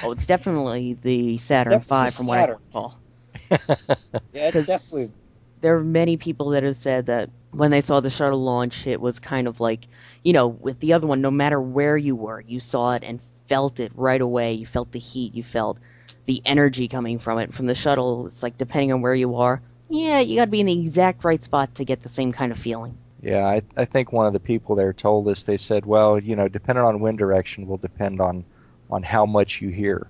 Oh, 0.04 0.12
it's 0.12 0.26
definitely 0.26 0.94
the 0.96 1.38
Saturn 1.38 1.80
V 1.80 1.86
definitely 1.86 2.12
from 2.12 2.26
what 2.26 2.38
I 2.38 2.42
Saturn. 2.42 2.58
recall. 2.68 3.00
Yeah, 4.34 4.48
it's 4.50 4.54
'Cause- 4.54 4.68
definitely 4.68 5.14
there 5.62 5.78
are 5.78 5.84
many 5.84 6.18
people 6.18 6.50
that 6.50 6.64
have 6.64 6.76
said 6.76 7.08
that 7.08 7.30
when 7.52 7.72
they 7.72 7.82
saw 7.82 8.00
the 8.00 8.10
shuttle 8.10 8.44
launch, 8.44 8.88
it 8.88 9.00
was 9.00 9.20
kind 9.20 9.48
of 9.48 9.60
like, 9.60 9.88
you 10.24 10.34
know, 10.34 10.48
with 10.48 10.80
the 10.80 10.94
other 10.94 11.08
one, 11.08 11.22
no 11.22 11.32
matter 11.32 11.60
where 11.60 11.96
you 11.96 12.16
were, 12.16 12.40
you 12.40 12.60
saw 12.60 12.94
it 12.94 13.04
and 13.04 13.22
felt 13.48 13.80
it 13.80 13.92
right 13.96 14.22
away. 14.22 14.54
You 14.54 14.66
felt 14.66 14.92
the 14.92 15.00
heat, 15.00 15.34
you 15.34 15.44
felt 15.44 15.80
the 16.26 16.42
energy 16.46 16.88
coming 16.88 17.20
from 17.20 17.40
it. 17.40 17.54
From 17.54 17.66
the 17.66 17.76
shuttle, 17.76 18.28
it's 18.28 18.44
like 18.44 18.58
depending 18.58 18.92
on 18.92 19.02
where 19.02 19.16
you 19.16 19.36
are, 19.38 19.62
yeah, 19.90 20.20
you 20.20 20.36
got 20.38 20.46
to 20.46 20.52
be 20.52 20.60
in 20.60 20.66
the 20.66 20.82
exact 20.82 21.24
right 21.24 21.44
spot 21.44 21.76
to 21.76 21.86
get 21.86 22.02
the 22.02 22.10
same 22.10 22.32
kind 22.32 22.52
of 22.52 22.58
feeling. 22.58 22.98
Yeah, 23.22 23.46
I, 23.46 23.62
I 23.78 23.86
think 23.86 24.12
one 24.12 24.28
of 24.28 24.34
the 24.34 24.40
people 24.40 24.76
there 24.76 24.94
told 24.94 25.28
us 25.28 25.44
they 25.44 25.58
said, 25.58 25.86
well, 25.86 26.20
you 26.20 26.36
know, 26.36 26.48
depending 26.48 26.84
on 26.84 27.00
wind 27.00 27.18
direction 27.18 27.68
will 27.68 27.78
depend 27.78 28.22
on 28.22 28.46
on 28.90 29.02
how 29.02 29.26
much 29.26 29.62
you 29.62 29.70
hear. 29.70 30.10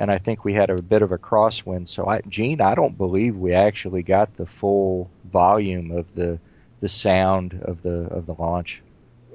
And 0.00 0.10
I 0.10 0.18
think 0.18 0.44
we 0.44 0.54
had 0.54 0.70
a 0.70 0.80
bit 0.80 1.02
of 1.02 1.12
a 1.12 1.18
crosswind. 1.18 1.86
So, 1.86 2.08
I, 2.08 2.22
Gene, 2.22 2.62
I 2.62 2.74
don't 2.74 2.96
believe 2.96 3.36
we 3.36 3.52
actually 3.52 4.02
got 4.02 4.34
the 4.34 4.46
full 4.46 5.10
volume 5.30 5.92
of 5.92 6.12
the 6.14 6.40
the 6.80 6.88
sound 6.88 7.60
of 7.62 7.82
the 7.82 8.08
of 8.08 8.24
the 8.26 8.34
launch. 8.34 8.82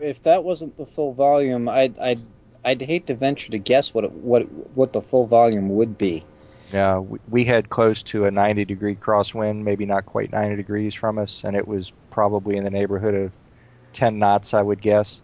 if 0.01 0.23
that 0.23 0.43
wasn't 0.43 0.75
the 0.75 0.87
full 0.87 1.13
volume, 1.13 1.69
I'd 1.69 1.99
I'd 1.99 2.21
I'd 2.63 2.81
hate 2.81 3.07
to 3.07 3.15
venture 3.15 3.51
to 3.51 3.59
guess 3.59 3.93
what 3.93 4.05
it, 4.05 4.11
what 4.11 4.51
what 4.73 4.91
the 4.91 5.01
full 5.01 5.27
volume 5.27 5.69
would 5.69 5.99
be. 5.99 6.25
Yeah, 6.73 6.97
we, 6.97 7.19
we 7.29 7.45
had 7.45 7.69
close 7.69 8.01
to 8.03 8.25
a 8.25 8.31
90 8.31 8.65
degree 8.65 8.95
crosswind, 8.95 9.61
maybe 9.61 9.85
not 9.85 10.07
quite 10.07 10.31
90 10.31 10.55
degrees 10.55 10.95
from 10.95 11.19
us, 11.19 11.43
and 11.43 11.55
it 11.55 11.67
was 11.67 11.93
probably 12.09 12.57
in 12.57 12.63
the 12.63 12.71
neighborhood 12.71 13.13
of 13.13 13.31
10 13.93 14.17
knots, 14.17 14.55
I 14.55 14.63
would 14.63 14.81
guess. 14.81 15.21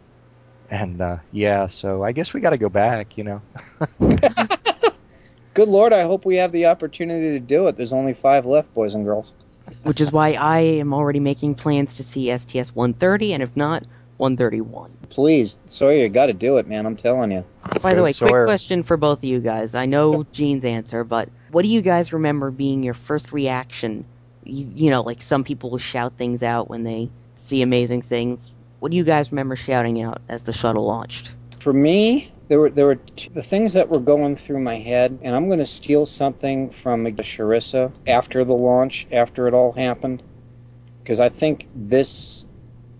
And 0.69 1.01
uh, 1.01 1.17
yeah, 1.31 1.67
so 1.67 2.03
I 2.03 2.11
guess 2.11 2.31
we 2.31 2.41
got 2.41 2.51
to 2.51 2.57
go 2.57 2.69
back, 2.69 3.17
you 3.17 3.23
know. 3.23 3.41
Good 5.53 5.67
Lord, 5.67 5.91
I 5.91 6.03
hope 6.03 6.25
we 6.25 6.35
have 6.37 6.53
the 6.53 6.67
opportunity 6.67 7.31
to 7.31 7.39
do 7.39 7.67
it. 7.67 7.75
There's 7.75 7.91
only 7.91 8.13
five 8.13 8.45
left, 8.45 8.73
boys 8.73 8.93
and 8.93 9.03
girls. 9.03 9.33
Which 9.83 9.99
is 9.99 10.11
why 10.11 10.33
I 10.33 10.59
am 10.59 10.93
already 10.93 11.19
making 11.19 11.55
plans 11.55 11.97
to 11.97 12.03
see 12.03 12.35
STS 12.35 12.73
130, 12.73 13.33
and 13.33 13.43
if 13.43 13.57
not, 13.57 13.83
131. 14.17 14.91
Please, 15.09 15.57
Sawyer, 15.65 16.03
you 16.03 16.09
got 16.09 16.27
to 16.27 16.33
do 16.33 16.57
it, 16.57 16.67
man. 16.67 16.85
I'm 16.85 16.95
telling 16.95 17.31
you. 17.31 17.43
By 17.81 17.91
the 17.91 17.97
Go 17.97 18.03
way, 18.03 18.13
quick 18.13 18.45
question 18.45 18.83
for 18.83 18.95
both 18.95 19.19
of 19.19 19.23
you 19.25 19.39
guys. 19.39 19.75
I 19.75 19.87
know 19.87 20.23
Gene's 20.23 20.63
answer, 20.63 21.03
but 21.03 21.27
what 21.51 21.63
do 21.63 21.67
you 21.67 21.81
guys 21.81 22.13
remember 22.13 22.49
being 22.51 22.83
your 22.83 22.93
first 22.93 23.33
reaction? 23.33 24.05
You, 24.43 24.71
you 24.73 24.89
know, 24.89 25.01
like 25.01 25.21
some 25.21 25.43
people 25.43 25.71
will 25.71 25.79
shout 25.79 26.13
things 26.17 26.43
out 26.43 26.69
when 26.69 26.83
they 26.83 27.09
see 27.35 27.61
amazing 27.61 28.03
things. 28.03 28.53
What 28.79 28.91
do 28.91 28.97
you 28.97 29.03
guys 29.03 29.31
remember 29.31 29.55
shouting 29.55 30.01
out 30.01 30.21
as 30.29 30.43
the 30.43 30.53
shuttle 30.53 30.85
launched? 30.85 31.33
For 31.59 31.73
me, 31.73 32.31
there 32.51 32.59
were 32.59 32.69
there 32.69 32.85
were 32.85 32.95
t- 32.95 33.29
the 33.33 33.41
things 33.41 33.71
that 33.73 33.87
were 33.87 34.01
going 34.01 34.35
through 34.35 34.59
my 34.59 34.77
head, 34.77 35.19
and 35.21 35.33
I'm 35.33 35.47
going 35.47 35.59
to 35.59 35.65
steal 35.65 36.05
something 36.05 36.71
from 36.71 37.05
Sharissa 37.05 37.93
after 38.05 38.43
the 38.43 38.53
launch, 38.53 39.07
after 39.09 39.47
it 39.47 39.53
all 39.53 39.71
happened, 39.71 40.21
because 41.01 41.21
I 41.21 41.29
think 41.29 41.69
this 41.73 42.45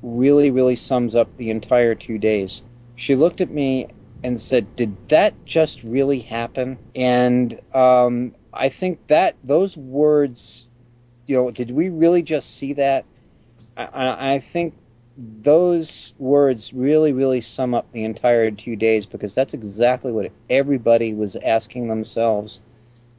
really, 0.02 0.52
really 0.52 0.78
sums 0.78 1.16
up 1.16 1.36
the 1.36 1.50
entire 1.50 1.96
two 1.96 2.18
days. 2.18 2.62
She 2.96 3.16
looked 3.16 3.42
at 3.42 3.52
me 3.52 3.90
and 4.24 4.40
said, 4.40 4.74
"Did 4.78 5.10
that 5.10 5.34
just 5.44 5.84
really 5.84 6.20
happen?" 6.20 6.78
And 6.96 7.60
um, 7.74 8.34
I 8.54 8.70
think 8.70 9.06
that 9.08 9.36
those 9.44 9.76
words, 9.76 10.70
you 11.28 11.36
know, 11.36 11.52
did 11.52 11.72
we 11.72 11.90
really 11.90 12.22
just 12.22 12.56
see 12.56 12.72
that? 12.76 13.04
I, 13.76 14.36
I 14.36 14.40
think 14.40 14.76
those 15.22 16.14
words 16.18 16.74
really, 16.74 17.14
really 17.14 17.42
sum 17.42 17.74
up 17.74 17.92
the 17.92 18.06
entire 18.06 18.50
two 18.52 18.76
days 18.76 19.06
because 19.06 19.36
that's 19.36 19.54
exactly 19.54 20.12
what 20.12 20.32
everybody 20.50 21.14
was 21.14 21.36
asking 21.36 21.88
themselves. 21.88 22.60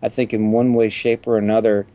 I 0.03 0.09
think 0.09 0.33
in 0.33 0.51
one 0.51 0.75
way, 0.75 0.89
shape, 0.89 1.29
or 1.29 1.39
another, 1.39 1.87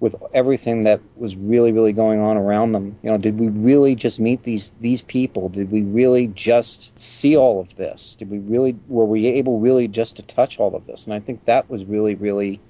with 0.00 0.16
everything 0.34 0.84
that 0.84 1.00
was 1.16 1.36
really, 1.36 1.70
really 1.70 1.92
going 1.92 2.18
on 2.18 2.36
around 2.36 2.72
them. 2.72 2.98
You 3.02 3.10
know, 3.10 3.18
did 3.18 3.38
we 3.38 3.46
really 3.46 3.94
just 3.94 4.18
meet 4.18 4.42
these 4.42 4.72
these 4.80 5.02
people? 5.02 5.48
Did 5.48 5.70
we 5.70 5.82
really 5.82 6.26
just 6.26 6.98
see 6.98 7.36
all 7.36 7.60
of 7.60 7.76
this? 7.76 8.16
Did 8.16 8.30
we 8.30 8.38
really 8.38 8.76
were 8.88 9.04
we 9.04 9.26
able 9.26 9.60
really 9.60 9.86
just 9.86 10.16
to 10.16 10.22
touch 10.22 10.58
all 10.58 10.74
of 10.74 10.86
this? 10.86 11.04
And 11.04 11.14
I 11.14 11.20
think 11.20 11.44
that 11.44 11.70
was 11.70 11.84
really, 11.84 12.16
really 12.16 12.60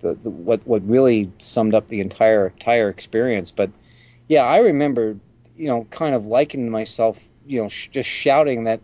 the, 0.00 0.14
the 0.14 0.30
what 0.30 0.66
what 0.66 0.88
really 0.88 1.30
summed 1.36 1.74
up 1.74 1.88
the 1.88 2.00
entire 2.00 2.46
entire 2.46 2.88
experience. 2.88 3.50
But 3.50 3.70
yeah, 4.26 4.44
I 4.44 4.58
remember 4.58 5.18
you 5.56 5.68
know, 5.68 5.86
kind 5.90 6.14
of 6.14 6.26
likened 6.26 6.70
myself, 6.70 7.20
you 7.46 7.62
know, 7.62 7.68
sh- 7.68 7.88
just 7.88 8.08
shouting 8.08 8.64
that, 8.64 8.80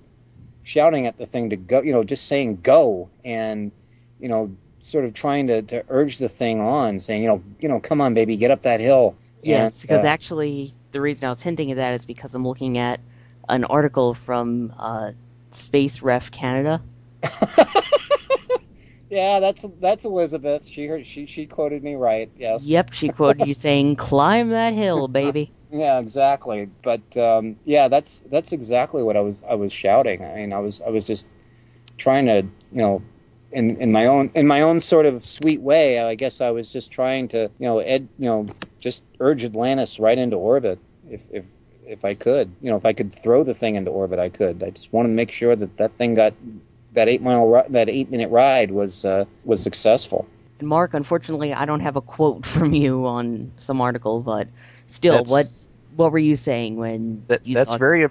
shouting 0.62 1.06
at 1.06 1.16
the 1.16 1.26
thing 1.26 1.50
to 1.50 1.56
go, 1.56 1.82
you 1.82 1.92
know, 1.92 2.04
just 2.04 2.26
saying 2.26 2.60
go, 2.62 3.08
and 3.24 3.72
you 4.18 4.28
know, 4.28 4.54
sort 4.80 5.04
of 5.04 5.14
trying 5.14 5.46
to, 5.48 5.62
to 5.62 5.84
urge 5.88 6.18
the 6.18 6.28
thing 6.28 6.60
on, 6.60 6.98
saying, 6.98 7.22
you 7.22 7.28
know, 7.28 7.42
you 7.60 7.68
know, 7.68 7.80
come 7.80 8.00
on, 8.00 8.14
baby, 8.14 8.36
get 8.36 8.50
up 8.50 8.62
that 8.62 8.80
hill. 8.80 9.16
Yes, 9.42 9.82
And, 9.82 9.82
because 9.82 10.04
uh, 10.04 10.08
actually 10.08 10.72
the 10.92 11.00
reason 11.00 11.24
I 11.24 11.30
was 11.30 11.42
hinting 11.42 11.70
at 11.70 11.76
that 11.78 11.94
is 11.94 12.04
because 12.04 12.34
I'm 12.34 12.46
looking 12.46 12.78
at 12.78 13.00
an 13.48 13.64
article 13.64 14.14
from 14.14 14.72
uh, 14.78 15.12
SpaceRef 15.50 16.30
Canada. 16.30 16.82
yeah, 19.10 19.40
that's 19.40 19.66
that's 19.80 20.04
Elizabeth. 20.04 20.66
She 20.66 20.86
heard 20.86 21.06
she 21.06 21.26
she 21.26 21.46
quoted 21.46 21.82
me 21.82 21.96
right. 21.96 22.30
Yes. 22.36 22.66
Yep, 22.66 22.92
she 22.92 23.08
quoted 23.08 23.46
you 23.46 23.54
saying, 23.54 23.96
"Climb 23.96 24.50
that 24.50 24.74
hill, 24.74 25.08
baby." 25.20 25.52
Yeah, 25.72 25.98
exactly. 25.98 26.68
But 26.82 27.16
um, 27.16 27.56
yeah, 27.64 27.88
that's 27.88 28.20
that's 28.30 28.52
exactly 28.52 29.02
what 29.02 29.16
I 29.16 29.20
was 29.20 29.42
I 29.48 29.54
was 29.54 29.72
shouting. 29.72 30.24
I 30.24 30.36
mean, 30.36 30.52
I 30.52 30.60
was 30.60 30.80
I 30.80 30.90
was 30.90 31.04
just 31.04 31.26
trying 31.96 32.26
to, 32.26 32.42
you 32.42 32.82
know, 32.82 33.02
in 33.52 33.76
in 33.78 33.92
my 33.92 34.06
own 34.06 34.30
in 34.34 34.46
my 34.46 34.62
own 34.62 34.80
sort 34.80 35.06
of 35.06 35.26
sweet 35.26 35.60
way. 35.60 35.98
I 35.98 36.14
guess 36.14 36.40
I 36.40 36.50
was 36.50 36.72
just 36.72 36.92
trying 36.92 37.28
to, 37.28 37.50
you 37.58 37.66
know, 37.66 37.78
ed, 37.80 38.08
you 38.18 38.26
know, 38.26 38.46
just 38.78 39.02
urge 39.18 39.44
Atlantis 39.44 39.98
right 39.98 40.16
into 40.16 40.36
orbit 40.36 40.78
if 41.08 41.22
if 41.30 41.44
if 41.84 42.04
I 42.04 42.14
could. 42.14 42.52
You 42.60 42.70
know, 42.70 42.76
if 42.76 42.86
I 42.86 42.92
could 42.92 43.12
throw 43.12 43.42
the 43.42 43.54
thing 43.54 43.74
into 43.74 43.90
orbit, 43.90 44.18
I 44.18 44.28
could. 44.28 44.62
I 44.62 44.70
just 44.70 44.92
wanted 44.92 45.08
to 45.08 45.14
make 45.14 45.32
sure 45.32 45.54
that 45.56 45.76
that 45.78 45.96
thing 45.98 46.14
got 46.14 46.34
that 46.92 47.08
eight 47.08 47.22
mile 47.22 47.64
that 47.70 47.88
eight 47.88 48.10
minute 48.10 48.30
ride 48.30 48.70
was 48.70 49.04
uh, 49.04 49.24
was 49.44 49.62
successful. 49.62 50.26
And 50.58 50.68
Mark, 50.68 50.92
unfortunately, 50.94 51.54
I 51.54 51.64
don't 51.64 51.80
have 51.80 51.96
a 51.96 52.00
quote 52.02 52.44
from 52.54 52.72
you 52.74 53.06
on 53.06 53.52
some 53.58 53.80
article, 53.80 54.20
but 54.20 54.48
still, 54.86 55.22
That's- 55.24 55.30
what 55.30 55.46
what 55.96 56.12
were 56.12 56.18
you 56.18 56.36
saying 56.36 56.76
when 56.76 57.24
That, 57.28 57.46
you 57.46 57.54
that's 57.54 57.72
saw? 57.72 57.78
very 57.78 58.08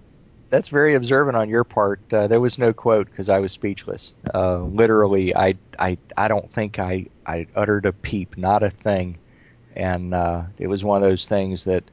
that's 0.50 0.68
very 0.70 0.96
observant 0.96 1.38
on 1.38 1.48
your 1.48 1.64
part. 1.64 2.02
Uh, 2.12 2.26
there 2.28 2.40
was 2.40 2.58
no 2.58 2.74
quote 2.74 3.08
because 3.10 3.30
I 3.30 3.38
was 3.40 3.52
speechless. 3.52 4.14
Uh, 4.34 4.58
literally, 4.64 5.36
I, 5.36 5.56
I 5.78 5.98
I 6.18 6.28
don't 6.28 6.52
think 6.52 6.80
I 6.80 7.06
I 7.26 7.46
uttered 7.56 7.86
a 7.86 7.94
peep, 7.94 8.36
not 8.38 8.64
a 8.64 8.70
thing, 8.72 9.18
and 9.76 10.14
uh, 10.14 10.44
it 10.58 10.68
was 10.68 10.84
one 10.84 11.02
of 11.04 11.08
those 11.08 11.28
things 11.28 11.66
that 11.66 11.84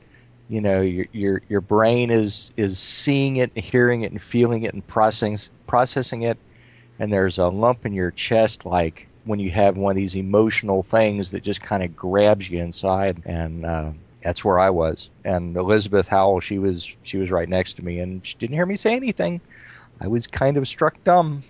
you 0.48 0.60
know 0.62 0.80
your 0.80 1.06
your 1.12 1.42
your 1.48 1.60
brain 1.60 2.10
is 2.10 2.50
is 2.56 2.78
seeing 2.78 3.36
it, 3.36 3.50
and 3.54 3.62
hearing 3.64 4.02
it, 4.02 4.12
and 4.12 4.22
feeling 4.22 4.62
it, 4.62 4.72
and 4.72 4.84
processing 4.86 5.36
processing 5.66 6.22
it, 6.22 6.38
and 6.98 7.12
there's 7.12 7.38
a 7.38 7.46
lump 7.46 7.86
in 7.86 7.92
your 7.92 8.10
chest 8.10 8.66
like 8.66 9.06
when 9.24 9.40
you 9.40 9.50
have 9.50 9.76
one 9.76 9.90
of 9.90 9.96
these 9.96 10.14
emotional 10.14 10.82
things 10.82 11.32
that 11.32 11.42
just 11.42 11.60
kind 11.60 11.82
of 11.82 11.96
grabs 11.96 12.48
you 12.48 12.60
inside 12.60 13.22
and 13.26 13.66
uh, 13.66 13.90
that's 14.26 14.44
where 14.44 14.58
I 14.58 14.70
was. 14.70 15.08
And 15.24 15.56
Elizabeth 15.56 16.08
Howell, 16.08 16.40
she 16.40 16.58
was 16.58 16.96
she 17.04 17.16
was 17.16 17.30
right 17.30 17.48
next 17.48 17.74
to 17.74 17.84
me, 17.84 18.00
and 18.00 18.26
she 18.26 18.36
didn't 18.38 18.54
hear 18.54 18.66
me 18.66 18.74
say 18.74 18.96
anything. 18.96 19.40
I 20.00 20.08
was 20.08 20.26
kind 20.26 20.56
of 20.56 20.66
struck 20.66 21.02
dumb. 21.04 21.44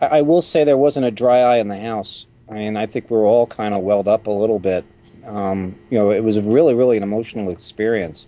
I, 0.00 0.06
I 0.06 0.22
will 0.22 0.40
say 0.40 0.64
there 0.64 0.78
wasn't 0.78 1.04
a 1.04 1.10
dry 1.10 1.40
eye 1.40 1.58
in 1.58 1.68
the 1.68 1.78
house. 1.78 2.24
I 2.48 2.54
mean, 2.54 2.76
I 2.78 2.86
think 2.86 3.10
we 3.10 3.18
were 3.18 3.26
all 3.26 3.46
kind 3.46 3.74
of 3.74 3.82
welled 3.82 4.08
up 4.08 4.28
a 4.28 4.30
little 4.30 4.58
bit. 4.58 4.86
Um, 5.26 5.76
you 5.90 5.98
know, 5.98 6.10
it 6.10 6.24
was 6.24 6.40
really, 6.40 6.72
really 6.72 6.96
an 6.96 7.02
emotional 7.02 7.50
experience. 7.50 8.26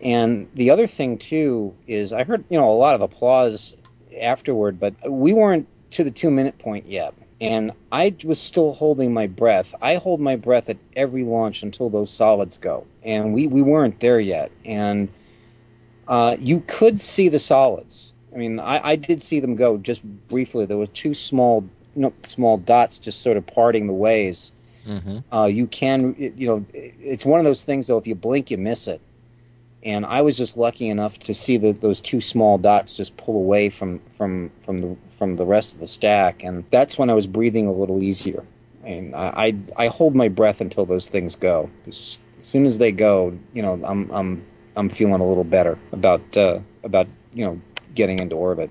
And 0.00 0.48
the 0.54 0.70
other 0.70 0.88
thing 0.88 1.18
too 1.18 1.74
is 1.86 2.12
I 2.12 2.24
heard 2.24 2.44
you 2.48 2.58
know 2.58 2.72
a 2.72 2.74
lot 2.74 2.96
of 2.96 3.02
applause 3.02 3.76
afterward, 4.16 4.80
but 4.80 4.94
we 5.08 5.32
weren't 5.32 5.68
to 5.92 6.04
the 6.04 6.10
two 6.10 6.30
minute 6.30 6.58
point 6.58 6.86
yet. 6.86 7.14
And 7.40 7.72
I 7.92 8.14
was 8.24 8.40
still 8.40 8.72
holding 8.72 9.12
my 9.12 9.26
breath. 9.26 9.74
I 9.82 9.96
hold 9.96 10.20
my 10.20 10.36
breath 10.36 10.70
at 10.70 10.78
every 10.94 11.22
launch 11.22 11.62
until 11.62 11.90
those 11.90 12.10
solids 12.10 12.56
go, 12.56 12.86
and 13.02 13.34
we, 13.34 13.46
we 13.46 13.60
weren't 13.60 14.00
there 14.00 14.18
yet. 14.18 14.50
And 14.64 15.10
uh, 16.08 16.36
you 16.40 16.60
could 16.66 16.98
see 16.98 17.28
the 17.28 17.38
solids. 17.38 18.14
I 18.34 18.38
mean, 18.38 18.58
I, 18.58 18.90
I 18.90 18.96
did 18.96 19.22
see 19.22 19.40
them 19.40 19.56
go 19.56 19.76
just 19.76 20.02
briefly. 20.02 20.66
There 20.66 20.76
were 20.76 20.86
two 20.86 21.14
small, 21.14 21.68
no, 21.94 22.12
small 22.24 22.56
dots 22.58 22.98
just 22.98 23.20
sort 23.20 23.36
of 23.36 23.46
parting 23.46 23.86
the 23.86 23.92
ways. 23.92 24.52
Mm-hmm. 24.86 25.34
Uh, 25.34 25.46
you 25.46 25.66
can, 25.66 26.14
you 26.18 26.46
know, 26.46 26.64
it's 26.72 27.24
one 27.24 27.40
of 27.40 27.44
those 27.44 27.64
things 27.64 27.86
though. 27.86 27.98
If 27.98 28.06
you 28.06 28.14
blink, 28.14 28.50
you 28.50 28.58
miss 28.58 28.88
it. 28.88 29.00
And 29.86 30.04
I 30.04 30.22
was 30.22 30.36
just 30.36 30.56
lucky 30.56 30.88
enough 30.88 31.16
to 31.20 31.32
see 31.32 31.58
those 31.58 32.00
two 32.00 32.20
small 32.20 32.58
dots 32.58 32.92
just 32.92 33.16
pull 33.16 33.36
away 33.36 33.70
from 33.70 34.00
from 34.16 34.50
from 34.64 34.80
the 34.80 34.96
from 35.06 35.36
the 35.36 35.46
rest 35.46 35.74
of 35.74 35.80
the 35.80 35.86
stack, 35.86 36.42
and 36.42 36.64
that's 36.72 36.98
when 36.98 37.08
I 37.08 37.14
was 37.14 37.28
breathing 37.28 37.68
a 37.68 37.72
little 37.72 38.02
easier. 38.02 38.44
Mean, 38.82 39.14
I 39.14 39.46
I, 39.46 39.54
I 39.76 39.86
hold 39.86 40.16
my 40.16 40.26
breath 40.26 40.60
until 40.60 40.86
those 40.86 41.08
things 41.08 41.36
go. 41.36 41.70
As 41.86 42.18
soon 42.40 42.66
as 42.66 42.78
they 42.78 42.90
go, 42.90 43.38
you 43.54 43.62
know, 43.62 43.80
I'm 43.84 44.10
I'm 44.10 44.46
I'm 44.74 44.88
feeling 44.90 45.20
a 45.20 45.26
little 45.26 45.44
better 45.44 45.78
about 45.92 46.36
uh, 46.36 46.58
about 46.82 47.06
you 47.32 47.44
know 47.44 47.60
getting 47.94 48.18
into 48.18 48.34
orbit. 48.34 48.70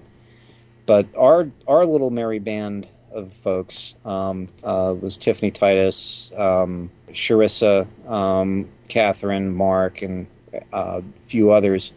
But 0.86 1.07
our 1.18 1.49
our 1.66 1.86
little 1.86 2.09
merry 2.09 2.39
band 2.39 2.89
of 3.13 3.32
folks 3.32 3.95
um, 4.03 4.49
uh, 4.66 4.93
was 4.99 5.18
Tiffany 5.18 5.51
Titus, 5.51 6.34
um, 6.36 6.91
Sharissa, 7.11 7.88
um, 8.05 8.68
Catherine, 8.89 9.55
Mark, 9.55 10.01
and 10.01 10.28
a 10.71 11.03
few 11.27 11.51
others. 11.51 11.91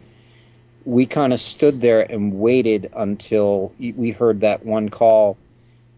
We 0.85 1.05
kind 1.05 1.33
of 1.33 1.39
stood 1.39 1.81
there 1.81 2.01
and 2.01 2.39
waited 2.39 2.91
until 2.95 3.73
we 3.79 4.11
heard 4.11 4.41
that 4.41 4.65
one 4.65 4.89
call, 4.89 5.37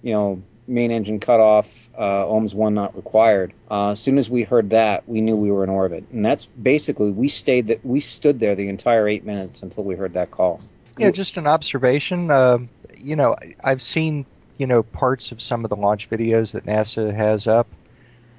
you 0.02 0.14
know, 0.14 0.42
main 0.68 0.92
engine 0.92 1.20
cut 1.20 1.40
off, 1.40 1.90
uh, 1.98 2.26
OMS 2.26 2.54
one 2.54 2.74
not 2.74 2.96
required. 2.96 3.54
Uh, 3.70 3.92
as 3.92 4.00
soon 4.00 4.18
as 4.18 4.30
we 4.30 4.44
heard 4.44 4.72
that, 4.72 5.08
we 5.08 5.22
knew 5.22 5.36
we 5.36 5.52
were 5.52 5.64
in 5.64 5.70
orbit, 5.70 6.06
and 6.12 6.26
that's 6.26 6.46
basically 6.46 7.12
we 7.12 7.28
stayed 7.28 7.68
that 7.68 7.86
we 7.86 8.00
stood 8.00 8.40
there 8.40 8.56
the 8.56 8.70
entire 8.70 9.08
eight 9.08 9.26
minutes 9.26 9.62
until 9.64 9.84
we 9.84 9.96
heard 9.96 10.14
that 10.14 10.32
call. 10.32 10.62
Yeah, 10.98 11.12
just 11.12 11.38
an 11.38 11.48
observation. 11.48 12.32
Uh, 12.32 12.60
you 12.98 13.16
know, 13.16 13.36
I've 13.64 13.82
seen 13.82 14.26
you 14.58 14.68
know 14.68 14.84
parts 14.84 15.32
of 15.32 15.42
some 15.42 15.64
of 15.66 15.70
the 15.70 15.76
launch 15.76 16.10
videos 16.10 16.54
that 16.54 16.66
NASA 16.66 17.14
has 17.14 17.48
up, 17.48 17.68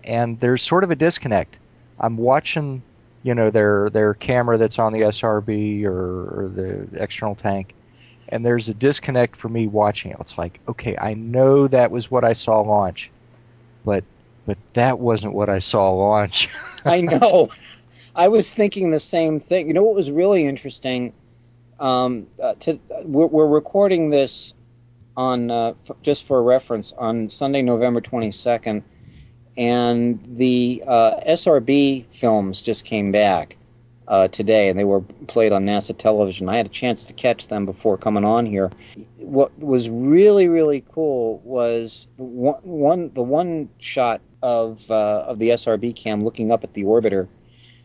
and 0.05 0.41
there's 0.41 0.63
sort 0.63 0.85
of 0.85 0.91
a 0.91 0.97
disconnect. 0.97 1.59
I'm 1.99 2.17
watching, 2.17 2.83
you 3.23 3.35
know, 3.35 3.51
their 3.51 3.91
their 3.91 4.15
camera 4.15 4.59
that's 4.59 4.79
on 4.79 4.93
the 4.93 5.01
SRB 5.01 5.85
or, 5.85 6.45
or 6.45 6.49
the 6.49 6.89
external 7.03 7.35
tank, 7.35 7.75
and 8.29 8.45
there's 8.45 8.69
a 8.69 8.75
disconnect 8.75 9.37
for 9.37 9.49
me 9.49 9.67
watching 9.67 10.11
it. 10.11 10.17
It's 10.21 10.37
like, 10.39 10.61
okay, 10.69 10.97
I 10.97 11.15
know 11.15 11.69
that 11.69 11.91
was 11.91 12.11
what 12.11 12.25
I 12.25 12.33
saw 12.33 12.61
launch, 12.61 13.11
but 13.85 14.05
but 14.47 14.59
that 14.75 14.99
wasn't 14.99 15.35
what 15.35 15.49
I 15.49 15.61
saw 15.61 15.93
launch. 15.93 16.49
I 16.85 17.01
know. 17.01 17.51
I 18.15 18.29
was 18.29 18.53
thinking 18.53 18.91
the 18.91 19.01
same 19.01 19.41
thing. 19.41 19.69
You 19.69 19.75
know 19.75 19.85
what 19.85 19.95
was 19.95 20.11
really 20.11 20.47
interesting? 20.47 21.13
Um, 21.79 22.27
uh, 22.41 22.55
to, 22.61 22.79
we're, 23.05 23.27
we're 23.27 23.47
recording 23.47 24.11
this 24.11 24.55
on 25.17 25.51
uh, 25.51 25.75
f- 25.89 25.97
just 26.03 26.27
for 26.27 26.43
reference 26.43 26.93
on 26.93 27.29
Sunday, 27.29 27.63
November 27.63 28.01
22nd, 28.01 28.83
and 29.57 30.21
the 30.37 30.83
uh, 30.87 31.21
SRB 31.27 32.07
films 32.13 32.63
just 32.63 32.85
came 32.85 33.13
back 33.13 33.57
uh, 34.09 34.29
today, 34.29 34.69
and 34.69 34.79
they 34.79 34.85
were 34.85 35.01
played 35.01 35.53
on 35.53 35.65
NASA 35.65 35.97
television. 35.97 36.49
I 36.49 36.57
had 36.57 36.67
a 36.67 36.71
chance 36.71 37.07
to 37.07 37.13
catch 37.13 37.49
them 37.49 37.67
before 37.67 37.97
coming 37.97 38.25
on 38.25 38.47
here. 38.47 38.71
What 39.19 39.57
was 39.59 39.89
really 39.89 40.49
really 40.49 40.85
cool 40.93 41.39
was 41.45 42.09
one, 42.17 42.61
one 42.63 43.11
the 43.13 43.23
one 43.23 43.69
shot 43.79 44.21
of 44.43 44.91
uh, 44.91 45.25
of 45.27 45.39
the 45.39 45.51
SRB 45.51 45.95
cam 45.97 46.25
looking 46.25 46.51
up 46.51 46.65
at 46.65 46.75
the 46.75 46.85
orbiter 46.85 47.29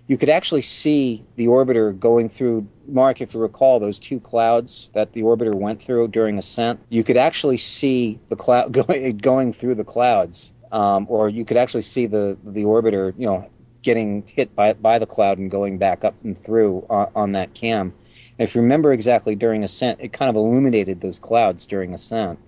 you 0.07 0.17
could 0.17 0.29
actually 0.29 0.61
see 0.61 1.25
the 1.35 1.47
orbiter 1.47 1.97
going 1.97 2.29
through. 2.29 2.67
Mark, 2.87 3.21
if 3.21 3.33
you 3.33 3.41
recall, 3.41 3.79
those 3.79 3.99
two 3.99 4.21
clouds 4.21 4.89
that 4.93 5.11
the 5.11 5.23
orbiter 5.23 5.53
went 5.53 5.81
through 5.81 6.07
during 6.07 6.37
ascent, 6.37 6.79
you 6.89 7.03
could 7.03 7.17
actually 7.17 7.57
see 7.57 8.19
the 8.29 8.37
cloud 8.37 8.71
going 8.87 9.17
going 9.17 9.53
through 9.53 9.75
the 9.75 9.83
clouds, 9.83 10.53
um, 10.71 11.05
or 11.09 11.29
you 11.29 11.45
could 11.45 11.57
actually 11.57 11.83
see 11.83 12.05
the 12.07 12.37
the 12.43 12.63
orbiter, 12.63 13.13
you 13.17 13.25
know, 13.25 13.49
getting 13.81 14.23
hit 14.27 14.55
by 14.55 14.73
by 14.73 14.99
the 14.99 15.05
cloud 15.05 15.37
and 15.37 15.49
going 15.51 15.77
back 15.77 16.03
up 16.03 16.15
and 16.23 16.37
through 16.37 16.85
on, 16.89 17.11
on 17.15 17.31
that 17.33 17.53
cam. 17.53 17.93
And 18.39 18.47
if 18.47 18.55
you 18.55 18.61
remember 18.61 18.93
exactly 18.93 19.35
during 19.35 19.63
ascent, 19.63 19.99
it 20.01 20.13
kind 20.13 20.29
of 20.29 20.35
illuminated 20.35 21.01
those 21.01 21.19
clouds 21.19 21.65
during 21.65 21.93
ascent. 21.93 22.39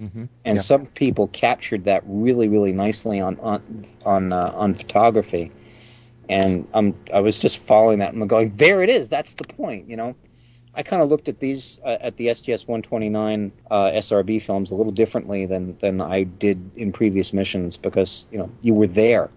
Mm-hmm. 0.00 0.24
And 0.44 0.56
Yeah. 0.56 0.62
some 0.62 0.86
people 0.86 1.28
captured 1.28 1.84
that 1.84 2.02
really, 2.06 2.48
really 2.48 2.72
nicely 2.72 3.20
on 3.20 3.38
on 3.40 3.84
on, 4.04 4.32
uh, 4.32 4.52
on 4.54 4.74
photography. 4.74 5.52
And 6.28 6.66
I'm 6.72 6.94
I 7.12 7.20
was 7.20 7.38
just 7.38 7.58
following 7.58 7.98
that 7.98 8.14
and 8.14 8.28
going, 8.28 8.52
there 8.52 8.82
it 8.82 8.88
is. 8.88 9.08
That's 9.08 9.34
the 9.34 9.44
point. 9.44 9.88
You 9.90 9.96
know, 9.96 10.16
I 10.76 10.82
kind 10.82 11.02
of 11.02 11.08
looked 11.08 11.28
at 11.28 11.38
these 11.38 11.78
uh, 11.84 11.96
at 12.00 12.16
the 12.16 12.34
STS 12.34 12.66
129 12.66 13.52
uh, 13.70 13.74
SRB 13.90 14.42
films 14.42 14.70
a 14.70 14.74
little 14.74 14.92
differently 14.92 15.46
than 15.46 15.76
than 15.78 16.00
I 16.00 16.24
did 16.24 16.70
in 16.76 16.92
previous 16.92 17.32
missions 17.32 17.76
because 17.76 18.26
you 18.30 18.38
know 18.38 18.50
you 18.60 18.74
were 18.74 18.88
there, 18.88 19.30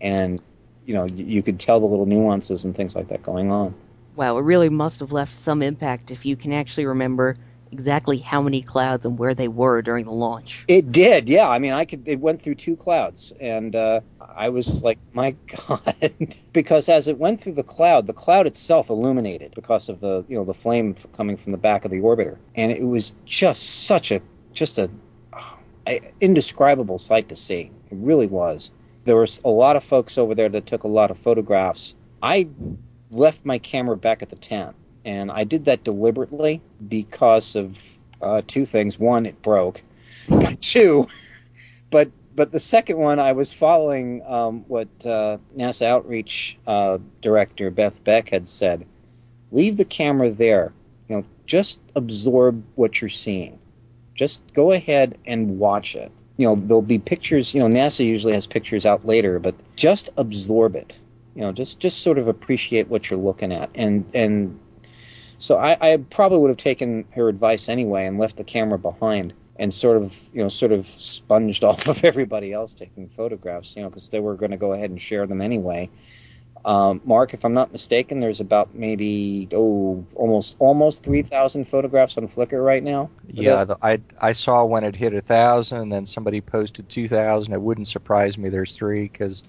and 0.00 0.40
you 0.84 0.94
know 0.94 1.04
you, 1.04 1.24
you 1.24 1.42
could 1.42 1.58
tell 1.58 1.80
the 1.80 1.86
little 1.86 2.06
nuances 2.06 2.64
and 2.64 2.74
things 2.76 2.94
like 2.94 3.08
that 3.08 3.22
going 3.22 3.50
on. 3.50 3.74
Wow, 4.14 4.36
it 4.36 4.42
really 4.42 4.68
must 4.68 5.00
have 5.00 5.12
left 5.12 5.32
some 5.32 5.62
impact 5.62 6.10
if 6.10 6.26
you 6.26 6.36
can 6.36 6.52
actually 6.52 6.86
remember 6.86 7.36
exactly 7.72 8.18
how 8.18 8.42
many 8.42 8.62
clouds 8.62 9.04
and 9.06 9.18
where 9.18 9.34
they 9.34 9.48
were 9.48 9.82
during 9.82 10.04
the 10.04 10.12
launch. 10.12 10.64
It 10.68 10.92
did, 10.92 11.28
yeah. 11.28 11.48
I 11.48 11.58
mean, 11.58 11.72
I 11.72 11.84
could. 11.84 12.06
It 12.06 12.20
went 12.20 12.42
through 12.42 12.56
two 12.56 12.76
clouds, 12.76 13.32
and 13.40 13.74
uh, 13.74 14.00
I 14.20 14.48
was 14.48 14.82
like, 14.82 14.98
"My 15.12 15.36
God!" 15.66 16.10
because 16.52 16.88
as 16.88 17.08
it 17.08 17.18
went 17.18 17.40
through 17.40 17.52
the 17.52 17.62
cloud, 17.62 18.06
the 18.06 18.12
cloud 18.12 18.46
itself 18.46 18.90
illuminated 18.90 19.54
because 19.54 19.88
of 19.88 20.00
the, 20.00 20.24
you 20.28 20.36
know, 20.36 20.44
the 20.44 20.54
flame 20.54 20.96
coming 21.12 21.36
from 21.36 21.52
the 21.52 21.58
back 21.58 21.84
of 21.84 21.90
the 21.90 21.98
orbiter, 21.98 22.36
and 22.54 22.72
it 22.72 22.84
was 22.84 23.12
just 23.24 23.84
such 23.84 24.10
a, 24.12 24.20
just 24.52 24.78
a, 24.78 24.90
indescribable 26.20 26.98
sight 26.98 27.28
to 27.28 27.36
see. 27.36 27.70
It 27.90 27.96
really 27.98 28.26
was. 28.26 28.70
There 29.04 29.16
was 29.16 29.40
a 29.44 29.48
lot 29.48 29.76
of 29.76 29.84
folks 29.84 30.18
over 30.18 30.34
there 30.34 30.48
that 30.48 30.66
took 30.66 30.84
a 30.84 30.88
lot 30.88 31.10
of 31.10 31.18
photographs. 31.18 31.94
I 32.22 32.48
left 33.10 33.44
my 33.44 33.58
camera 33.58 33.96
back 33.96 34.22
at 34.22 34.28
the 34.28 34.36
tent, 34.36 34.76
and 35.04 35.30
I 35.30 35.44
did 35.44 35.66
that 35.66 35.84
deliberately 35.84 36.60
because 36.86 37.56
of 37.56 37.78
uh, 38.20 38.42
two 38.46 38.66
things. 38.66 38.98
One, 38.98 39.26
it 39.26 39.40
broke. 39.42 39.82
Two, 40.60 41.08
but 41.90 42.10
but 42.34 42.52
the 42.52 42.60
second 42.60 42.98
one, 42.98 43.18
I 43.18 43.32
was 43.32 43.52
following 43.52 44.22
um, 44.24 44.64
what 44.68 44.88
uh, 45.04 45.38
NASA 45.56 45.86
Outreach 45.86 46.56
uh, 46.66 46.98
Director 47.20 47.70
Beth 47.70 48.04
Beck 48.04 48.28
had 48.28 48.46
said. 48.46 48.86
Leave 49.50 49.76
the 49.76 49.84
camera 49.84 50.30
there. 50.30 50.72
You 51.08 51.16
know, 51.16 51.24
just 51.46 51.80
absorb 51.96 52.62
what 52.74 53.00
you're 53.00 53.08
seeing. 53.08 53.58
Just 54.14 54.40
go 54.52 54.70
ahead 54.72 55.18
and 55.26 55.58
watch 55.58 55.96
it. 55.96 56.12
You 56.36 56.46
know, 56.46 56.54
there'll 56.54 56.82
be 56.82 56.98
pictures. 56.98 57.54
You 57.54 57.66
know, 57.66 57.68
NASA 57.68 58.04
usually 58.04 58.34
has 58.34 58.46
pictures 58.46 58.86
out 58.86 59.04
later, 59.06 59.38
but 59.38 59.54
just 59.74 60.10
absorb 60.16 60.76
it. 60.76 60.96
You 61.34 61.42
know, 61.42 61.52
just 61.52 61.80
just 61.80 62.02
sort 62.02 62.18
of 62.18 62.28
appreciate 62.28 62.88
what 62.88 63.10
you're 63.10 63.18
looking 63.18 63.52
at, 63.52 63.70
and 63.74 64.04
and 64.14 64.60
so 65.38 65.56
I, 65.56 65.92
I 65.92 65.96
probably 65.96 66.38
would 66.38 66.50
have 66.50 66.58
taken 66.58 67.06
her 67.12 67.28
advice 67.28 67.68
anyway 67.68 68.06
and 68.06 68.18
left 68.18 68.36
the 68.36 68.44
camera 68.44 68.78
behind 68.78 69.34
and 69.58 69.74
sort 69.74 69.96
of 69.96 70.16
you 70.32 70.42
know 70.42 70.48
sort 70.48 70.72
of 70.72 70.86
sponged 70.86 71.62
off 71.64 71.88
of 71.88 72.04
everybody 72.04 72.52
else 72.52 72.72
taking 72.72 73.08
photographs. 73.08 73.76
You 73.76 73.82
know, 73.82 73.90
because 73.90 74.10
they 74.10 74.20
were 74.20 74.34
going 74.34 74.52
to 74.52 74.56
go 74.56 74.72
ahead 74.72 74.90
and 74.90 75.00
share 75.00 75.26
them 75.26 75.40
anyway. 75.40 75.90
Um, 76.64 77.00
Mark, 77.04 77.34
if 77.34 77.44
I'm 77.44 77.54
not 77.54 77.70
mistaken, 77.70 78.18
there's 78.18 78.40
about 78.40 78.74
maybe 78.74 79.48
oh 79.52 80.04
almost 80.14 80.56
almost 80.58 81.04
3,000 81.04 81.66
photographs 81.66 82.18
on 82.18 82.26
Flickr 82.28 82.62
right 82.64 82.82
now. 82.82 83.10
Yeah, 83.28 83.64
the, 83.64 83.78
I 83.80 84.00
I 84.20 84.32
saw 84.32 84.64
when 84.64 84.84
it 84.84 84.96
hit 84.96 85.14
a 85.14 85.20
thousand, 85.20 85.90
then 85.90 86.04
somebody 86.04 86.40
posted 86.40 86.88
two 86.88 87.08
thousand. 87.08 87.52
It 87.52 87.60
wouldn't 87.60 87.88
surprise 87.88 88.36
me 88.36 88.48
there's 88.48 88.74
three 88.74 89.02
because 89.02 89.44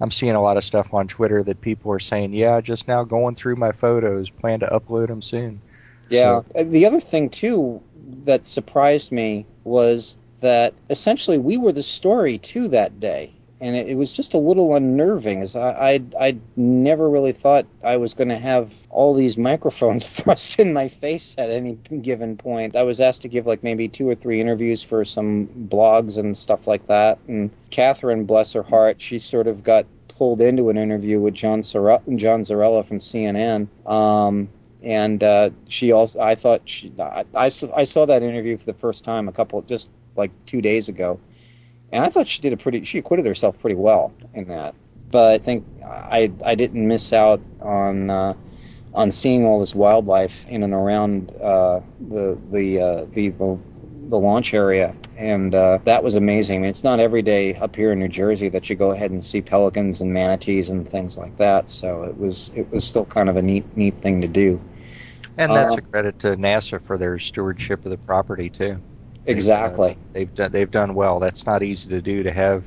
I'm 0.00 0.10
seeing 0.10 0.34
a 0.34 0.42
lot 0.42 0.56
of 0.56 0.64
stuff 0.64 0.94
on 0.94 1.08
Twitter 1.08 1.42
that 1.42 1.60
people 1.60 1.92
are 1.92 1.98
saying, 1.98 2.32
yeah, 2.32 2.60
just 2.60 2.86
now 2.86 3.04
going 3.04 3.34
through 3.34 3.56
my 3.56 3.72
photos, 3.72 4.30
plan 4.30 4.60
to 4.60 4.66
upload 4.66 5.08
them 5.08 5.22
soon. 5.22 5.60
Yeah. 6.08 6.32
So- 6.32 6.44
Uh, 6.54 6.62
The 6.64 6.86
other 6.86 7.00
thing 7.00 7.30
too 7.30 7.80
that 8.24 8.44
surprised 8.44 9.12
me 9.12 9.44
was 9.64 10.16
that 10.40 10.72
essentially 10.88 11.36
we 11.38 11.56
were 11.56 11.72
the 11.72 11.82
story 11.82 12.38
too 12.38 12.68
that 12.68 13.00
day, 13.00 13.32
and 13.60 13.76
it, 13.76 13.88
it 13.88 13.94
was 13.94 14.12
just 14.12 14.34
a 14.34 14.38
little 14.38 14.74
unnerving. 14.74 15.42
As 15.42 15.56
I 15.56 15.70
I 15.70 16.02
I 16.20 16.36
never 16.56 17.08
really 17.08 17.32
thought 17.32 17.66
I 17.84 17.96
was 17.96 18.14
going 18.14 18.28
to 18.28 18.38
have 18.38 18.72
all 18.90 19.14
these 19.14 19.36
microphones 19.36 20.08
thrust 20.20 20.58
in 20.58 20.72
my 20.72 20.88
face 20.88 21.34
at 21.38 21.50
any 21.50 21.74
given 21.74 22.36
point. 22.36 22.76
I 22.76 22.82
was 22.82 23.00
asked 23.00 23.22
to 23.22 23.28
give 23.28 23.46
like 23.46 23.62
maybe 23.62 23.88
two 23.88 24.08
or 24.08 24.14
three 24.14 24.40
interviews 24.40 24.82
for 24.82 25.04
some 25.04 25.46
blogs 25.46 26.18
and 26.18 26.36
stuff 26.36 26.66
like 26.66 26.86
that, 26.86 27.18
and 27.26 27.50
Catherine, 27.70 28.24
bless 28.24 28.52
her 28.52 28.62
heart, 28.62 29.00
she 29.00 29.18
sort 29.18 29.46
of 29.46 29.62
got 29.62 29.86
pulled 30.08 30.40
into 30.40 30.68
an 30.68 30.76
interview 30.76 31.20
with 31.20 31.34
John 31.34 31.62
Sorella, 31.62 32.02
John 32.16 32.44
Zarrella 32.44 32.84
from 32.84 32.98
CNN. 32.98 33.68
Um, 33.86 34.48
and 34.82 35.22
uh, 35.22 35.50
she 35.68 35.92
also 35.92 36.20
I 36.20 36.34
thought 36.34 36.62
she 36.66 36.92
I, 36.98 37.24
I 37.34 37.46
I 37.46 37.84
saw 37.84 38.06
that 38.06 38.22
interview 38.22 38.56
for 38.56 38.64
the 38.64 38.74
first 38.74 39.04
time 39.04 39.28
a 39.28 39.32
couple 39.32 39.60
just 39.62 39.88
like 40.16 40.30
two 40.46 40.60
days 40.60 40.88
ago, 40.88 41.20
and 41.92 42.04
I 42.04 42.08
thought 42.10 42.28
she 42.28 42.42
did 42.42 42.52
a 42.52 42.56
pretty 42.56 42.84
she 42.84 42.98
acquitted 42.98 43.26
herself 43.26 43.58
pretty 43.60 43.76
well 43.76 44.12
in 44.34 44.44
that. 44.48 44.74
But 45.10 45.32
I 45.32 45.38
think 45.38 45.66
I 45.84 46.30
I 46.44 46.54
didn't 46.54 46.86
miss 46.86 47.12
out 47.12 47.40
on 47.60 48.10
uh, 48.10 48.34
on 48.94 49.10
seeing 49.10 49.44
all 49.44 49.60
this 49.60 49.74
wildlife 49.74 50.46
in 50.48 50.62
and 50.62 50.74
around 50.74 51.30
uh, 51.40 51.80
the 52.00 52.38
the, 52.50 52.80
uh, 52.80 53.04
the 53.12 53.28
the 53.30 53.58
the 54.10 54.18
launch 54.18 54.54
area, 54.54 54.96
and 55.18 55.54
uh, 55.54 55.78
that 55.84 56.02
was 56.02 56.14
amazing. 56.14 56.56
I 56.56 56.60
mean, 56.60 56.70
it's 56.70 56.84
not 56.84 56.98
every 57.00 57.22
day 57.22 57.54
up 57.54 57.76
here 57.76 57.92
in 57.92 57.98
New 57.98 58.08
Jersey 58.08 58.48
that 58.50 58.70
you 58.70 58.76
go 58.76 58.92
ahead 58.92 59.10
and 59.10 59.22
see 59.24 59.42
pelicans 59.42 60.00
and 60.00 60.12
manatees 60.14 60.70
and 60.70 60.88
things 60.88 61.18
like 61.18 61.36
that. 61.36 61.70
So 61.70 62.04
it 62.04 62.16
was 62.18 62.50
it 62.54 62.70
was 62.70 62.84
still 62.86 63.04
kind 63.06 63.28
of 63.28 63.36
a 63.36 63.42
neat 63.42 63.76
neat 63.76 64.00
thing 64.00 64.22
to 64.22 64.28
do. 64.28 64.60
And 65.38 65.54
that's 65.56 65.74
Uh, 65.74 65.78
a 65.78 65.82
credit 65.82 66.18
to 66.20 66.36
NASA 66.36 66.82
for 66.82 66.98
their 66.98 67.18
stewardship 67.18 67.84
of 67.86 67.90
the 67.90 67.96
property 67.98 68.50
too. 68.50 68.82
They've, 69.28 69.36
Exactly. 69.36 69.90
uh, 69.90 69.94
they've 70.14 70.34
done 70.34 70.52
they've 70.52 70.70
done 70.70 70.94
well. 70.94 71.20
That's 71.20 71.44
not 71.44 71.62
easy 71.62 71.90
to 71.90 72.00
do 72.00 72.22
to 72.22 72.32
have 72.32 72.64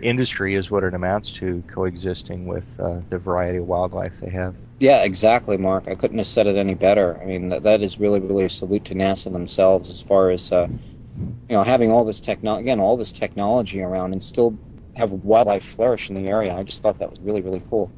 industry 0.00 0.54
is 0.54 0.70
what 0.70 0.84
it 0.84 0.94
amounts 0.94 1.32
to 1.32 1.60
coexisting 1.66 2.46
with 2.46 2.78
uh, 2.78 3.00
the 3.10 3.18
variety 3.18 3.58
of 3.58 3.66
wildlife 3.66 4.20
they 4.20 4.30
have. 4.30 4.54
Yeah, 4.78 5.02
exactly, 5.02 5.56
Mark. 5.56 5.88
I 5.88 5.96
couldn't 5.96 6.18
have 6.18 6.28
said 6.28 6.46
it 6.46 6.54
any 6.54 6.74
better. 6.74 7.18
I 7.20 7.24
mean, 7.24 7.48
that, 7.48 7.64
that 7.64 7.82
is 7.82 7.98
really, 7.98 8.20
really 8.20 8.44
a 8.44 8.48
salute 8.48 8.84
to 8.86 8.94
NASA 8.94 9.32
themselves 9.32 9.90
as 9.90 10.00
far 10.00 10.30
as, 10.30 10.52
uh, 10.52 10.68
you 10.70 11.36
know, 11.48 11.64
having 11.64 11.90
all 11.90 12.04
this 12.04 12.20
technology, 12.20 12.62
again, 12.62 12.78
all 12.78 12.96
this 12.96 13.10
technology 13.10 13.82
around 13.82 14.12
and 14.12 14.22
still 14.22 14.56
have 14.94 15.10
wildlife 15.10 15.64
flourish 15.64 16.10
in 16.10 16.14
the 16.14 16.28
area. 16.28 16.54
I 16.54 16.62
just 16.62 16.80
thought 16.80 17.00
that 17.00 17.10
was 17.10 17.18
really, 17.18 17.40
really 17.40 17.62
cool. 17.68 17.90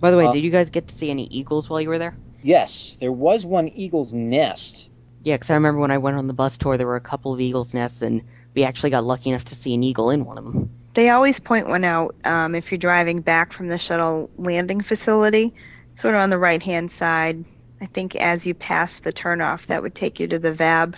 By 0.00 0.12
the 0.12 0.16
way, 0.16 0.26
Uh, 0.26 0.30
did 0.30 0.44
you 0.44 0.52
guys 0.52 0.70
get 0.70 0.86
to 0.86 0.94
see 0.94 1.10
any 1.10 1.24
eagles 1.24 1.68
while 1.68 1.80
you 1.80 1.88
were 1.88 1.98
there? 1.98 2.14
Yes, 2.40 2.96
there 3.00 3.10
was 3.10 3.44
one 3.44 3.66
eagle's 3.66 4.12
nest. 4.12 4.90
Yeah, 5.28 5.36
'cause 5.36 5.50
I 5.50 5.56
remember 5.56 5.82
when 5.82 5.90
I 5.90 5.98
went 5.98 6.16
on 6.16 6.26
the 6.26 6.32
bus 6.32 6.56
tour, 6.56 6.78
there 6.78 6.86
were 6.86 6.96
a 6.96 7.02
couple 7.02 7.34
of 7.34 7.40
eagles' 7.42 7.74
nests, 7.74 8.00
and 8.00 8.22
we 8.54 8.64
actually 8.64 8.88
got 8.88 9.04
lucky 9.04 9.28
enough 9.28 9.44
to 9.44 9.54
see 9.54 9.74
an 9.74 9.82
eagle 9.82 10.08
in 10.08 10.24
one 10.24 10.38
of 10.38 10.44
them. 10.44 10.70
They 10.94 11.10
always 11.10 11.34
point 11.44 11.68
one 11.68 11.84
out 11.84 12.14
um, 12.24 12.54
if 12.54 12.70
you're 12.70 12.78
driving 12.78 13.20
back 13.20 13.52
from 13.52 13.68
the 13.68 13.78
shuttle 13.78 14.30
landing 14.38 14.82
facility, 14.82 15.52
sort 16.00 16.14
of 16.14 16.20
on 16.20 16.30
the 16.30 16.38
right 16.38 16.62
hand 16.62 16.90
side. 16.98 17.44
I 17.78 17.84
think 17.84 18.16
as 18.16 18.42
you 18.46 18.54
pass 18.54 18.88
the 19.04 19.12
turnoff, 19.12 19.60
that 19.68 19.82
would 19.82 19.94
take 19.94 20.18
you 20.18 20.28
to 20.28 20.38
the 20.38 20.50
VAB 20.50 20.96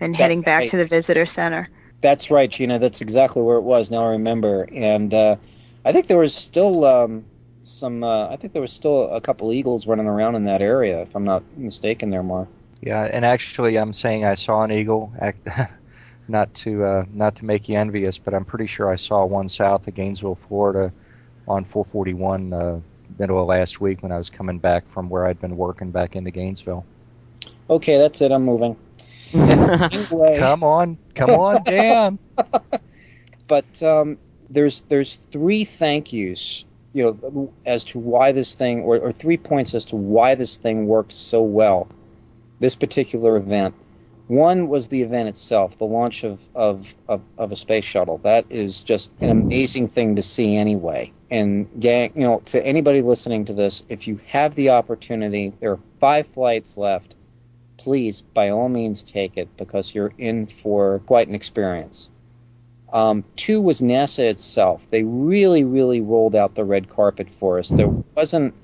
and 0.00 0.14
That's 0.14 0.22
heading 0.22 0.40
back 0.40 0.60
right. 0.60 0.70
to 0.70 0.78
the 0.78 0.86
visitor 0.86 1.28
center. 1.36 1.68
That's 2.00 2.30
right, 2.30 2.50
Gina. 2.50 2.78
That's 2.78 3.02
exactly 3.02 3.42
where 3.42 3.58
it 3.58 3.64
was. 3.64 3.90
Now 3.90 4.06
I 4.06 4.12
remember. 4.12 4.66
And 4.72 5.12
uh, 5.12 5.36
I 5.84 5.92
think 5.92 6.06
there 6.06 6.16
was 6.16 6.34
still 6.34 6.86
um, 6.86 7.26
some. 7.64 8.02
Uh, 8.02 8.28
I 8.30 8.36
think 8.36 8.54
there 8.54 8.62
was 8.62 8.72
still 8.72 9.10
a 9.14 9.20
couple 9.20 9.52
eagles 9.52 9.86
running 9.86 10.06
around 10.06 10.36
in 10.36 10.44
that 10.46 10.62
area, 10.62 11.02
if 11.02 11.14
I'm 11.14 11.24
not 11.24 11.42
mistaken, 11.54 12.08
there, 12.08 12.22
Mark. 12.22 12.48
Yeah, 12.80 13.02
and 13.02 13.24
actually, 13.24 13.76
I'm 13.76 13.92
saying 13.92 14.24
I 14.24 14.34
saw 14.34 14.62
an 14.62 14.70
eagle. 14.70 15.12
Act, 15.18 15.48
not 16.28 16.54
to 16.54 16.84
uh, 16.84 17.04
not 17.12 17.36
to 17.36 17.44
make 17.44 17.68
you 17.68 17.76
envious, 17.76 18.18
but 18.18 18.34
I'm 18.34 18.44
pretty 18.44 18.66
sure 18.66 18.90
I 18.90 18.96
saw 18.96 19.24
one 19.24 19.48
south 19.48 19.88
of 19.88 19.94
Gainesville, 19.94 20.38
Florida, 20.48 20.92
on 21.46 21.64
441 21.64 22.52
uh, 22.52 22.80
middle 23.18 23.40
of 23.40 23.48
last 23.48 23.80
week 23.80 24.02
when 24.02 24.12
I 24.12 24.18
was 24.18 24.30
coming 24.30 24.58
back 24.58 24.88
from 24.92 25.08
where 25.08 25.26
I'd 25.26 25.40
been 25.40 25.56
working 25.56 25.90
back 25.90 26.14
into 26.14 26.30
Gainesville. 26.30 26.84
Okay, 27.68 27.98
that's 27.98 28.20
it. 28.20 28.32
I'm 28.32 28.44
moving. 28.44 28.76
Anyway. 29.34 30.38
Come 30.38 30.62
on, 30.62 30.96
come 31.14 31.30
on 31.30 31.62
down. 31.62 32.18
but 33.46 33.82
um, 33.82 34.16
there's 34.48 34.80
there's 34.82 35.16
three 35.16 35.66
thank 35.66 36.14
yous, 36.14 36.64
you 36.94 37.04
know, 37.04 37.52
as 37.66 37.84
to 37.84 37.98
why 37.98 38.32
this 38.32 38.54
thing, 38.54 38.80
or, 38.82 38.96
or 38.98 39.12
three 39.12 39.36
points 39.36 39.74
as 39.74 39.84
to 39.86 39.96
why 39.96 40.34
this 40.34 40.56
thing 40.56 40.86
works 40.86 41.14
so 41.14 41.42
well. 41.42 41.88
This 42.60 42.76
particular 42.76 43.36
event. 43.36 43.74
One 44.28 44.68
was 44.68 44.88
the 44.88 45.02
event 45.02 45.30
itself, 45.30 45.78
the 45.78 45.86
launch 45.86 46.22
of, 46.22 46.38
of, 46.54 46.94
of, 47.08 47.22
of, 47.38 47.50
a 47.50 47.56
space 47.56 47.86
shuttle. 47.86 48.18
That 48.18 48.44
is 48.50 48.82
just 48.82 49.10
an 49.22 49.30
amazing 49.30 49.88
thing 49.88 50.16
to 50.16 50.22
see 50.22 50.54
anyway. 50.54 51.12
And 51.30 51.66
gang, 51.80 52.12
you 52.14 52.22
know, 52.22 52.40
to 52.46 52.64
anybody 52.64 53.00
listening 53.00 53.46
to 53.46 53.54
this, 53.54 53.84
if 53.88 54.06
you 54.06 54.20
have 54.26 54.54
the 54.54 54.70
opportunity, 54.70 55.54
there 55.60 55.72
are 55.72 55.80
five 55.98 56.26
flights 56.26 56.76
left. 56.76 57.14
Please, 57.78 58.20
by 58.20 58.50
all 58.50 58.68
means, 58.68 59.02
take 59.02 59.38
it 59.38 59.56
because 59.56 59.94
you're 59.94 60.12
in 60.18 60.46
for 60.46 60.98
quite 61.06 61.28
an 61.28 61.34
experience. 61.34 62.10
Um, 62.92 63.24
two 63.36 63.62
was 63.62 63.80
NASA 63.80 64.30
itself. 64.30 64.90
They 64.90 65.04
really, 65.04 65.64
really 65.64 66.02
rolled 66.02 66.34
out 66.34 66.54
the 66.54 66.64
red 66.64 66.90
carpet 66.90 67.30
for 67.30 67.58
us. 67.58 67.68
There 67.68 67.88
wasn't 67.88 68.54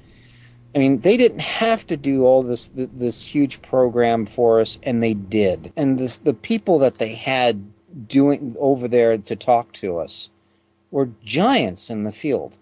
I 0.75 0.79
mean, 0.79 1.01
they 1.01 1.16
didn't 1.16 1.41
have 1.41 1.87
to 1.87 1.97
do 1.97 2.25
all 2.25 2.43
this 2.43 2.70
this 2.75 3.22
huge 3.22 3.62
program 3.62 4.27
for 4.27 4.61
us, 4.61 4.79
and 4.83 5.03
they 5.03 5.14
did. 5.14 5.72
And 5.77 5.99
the, 5.99 6.18
the 6.25 6.35
people 6.35 6.81
that 6.81 6.97
they 6.97 7.14
had 7.14 7.64
doing 8.09 8.57
over 8.59 8.89
there 8.89 9.16
to 9.16 9.37
talk 9.37 9.72
to 9.75 9.99
us 9.99 10.31
were 10.91 11.11
giants 11.25 11.91
in 11.91 12.03
the 12.03 12.12
field. 12.12 12.57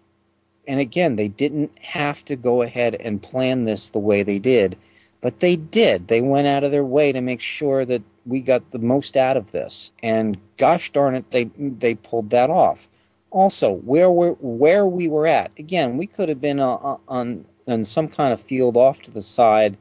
And 0.68 0.78
again, 0.78 1.16
they 1.16 1.28
didn't 1.28 1.76
have 1.78 2.24
to 2.26 2.36
go 2.36 2.62
ahead 2.62 2.94
and 2.94 3.22
plan 3.22 3.64
this 3.64 3.90
the 3.90 3.98
way 3.98 4.22
they 4.22 4.38
did, 4.38 4.76
but 5.20 5.40
they 5.40 5.56
did. 5.56 6.06
They 6.06 6.20
went 6.20 6.46
out 6.46 6.64
of 6.64 6.70
their 6.70 6.84
way 6.84 7.12
to 7.12 7.20
make 7.20 7.40
sure 7.40 7.84
that 7.84 8.02
we 8.26 8.42
got 8.42 8.70
the 8.70 8.78
most 8.78 9.16
out 9.16 9.38
of 9.38 9.50
this. 9.52 9.90
And 10.02 10.36
gosh 10.58 10.92
darn 10.92 11.14
it, 11.14 11.30
they 11.30 11.44
they 11.44 11.94
pulled 11.94 12.30
that 12.30 12.50
off. 12.50 12.88
Also, 13.30 13.72
where 13.72 14.10
we 14.10 14.28
where 14.40 14.86
we 14.86 15.08
were 15.08 15.26
at, 15.26 15.50
again, 15.58 15.96
we 15.96 16.06
could 16.06 16.28
have 16.28 16.42
been 16.42 16.60
uh, 16.60 16.98
on 17.08 17.46
some 17.84 18.08
kind 18.08 18.32
of 18.32 18.40
field 18.40 18.76
off 18.76 19.02
to 19.02 19.10
the 19.10 19.22
side, 19.22 19.76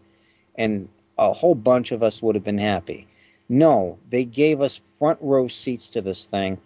and 0.56 0.90
a 1.18 1.34
whole 1.34 1.56
bunch 1.56 1.92
of 1.92 2.04
us 2.04 2.22
would 2.22 2.36
have 2.36 2.44
been 2.44 2.58
happy. 2.58 3.08
No, 3.48 3.98
they 4.10 4.24
gave 4.24 4.62
us 4.62 4.82
front 4.98 5.20
row 5.22 5.48
seats 5.48 5.92
to 5.92 6.02
this 6.02 6.26
thing, 6.26 6.58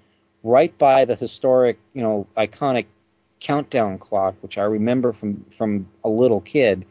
right 0.44 0.76
by 0.78 1.06
the 1.06 1.16
historic, 1.16 1.80
you 1.94 2.04
know, 2.04 2.28
iconic 2.38 2.86
countdown 3.40 3.98
clock, 3.98 4.36
which 4.42 4.58
I 4.58 4.64
remember 4.64 5.14
from 5.14 5.46
from 5.46 5.88
a 6.04 6.10
little 6.10 6.42
kid. 6.42 6.86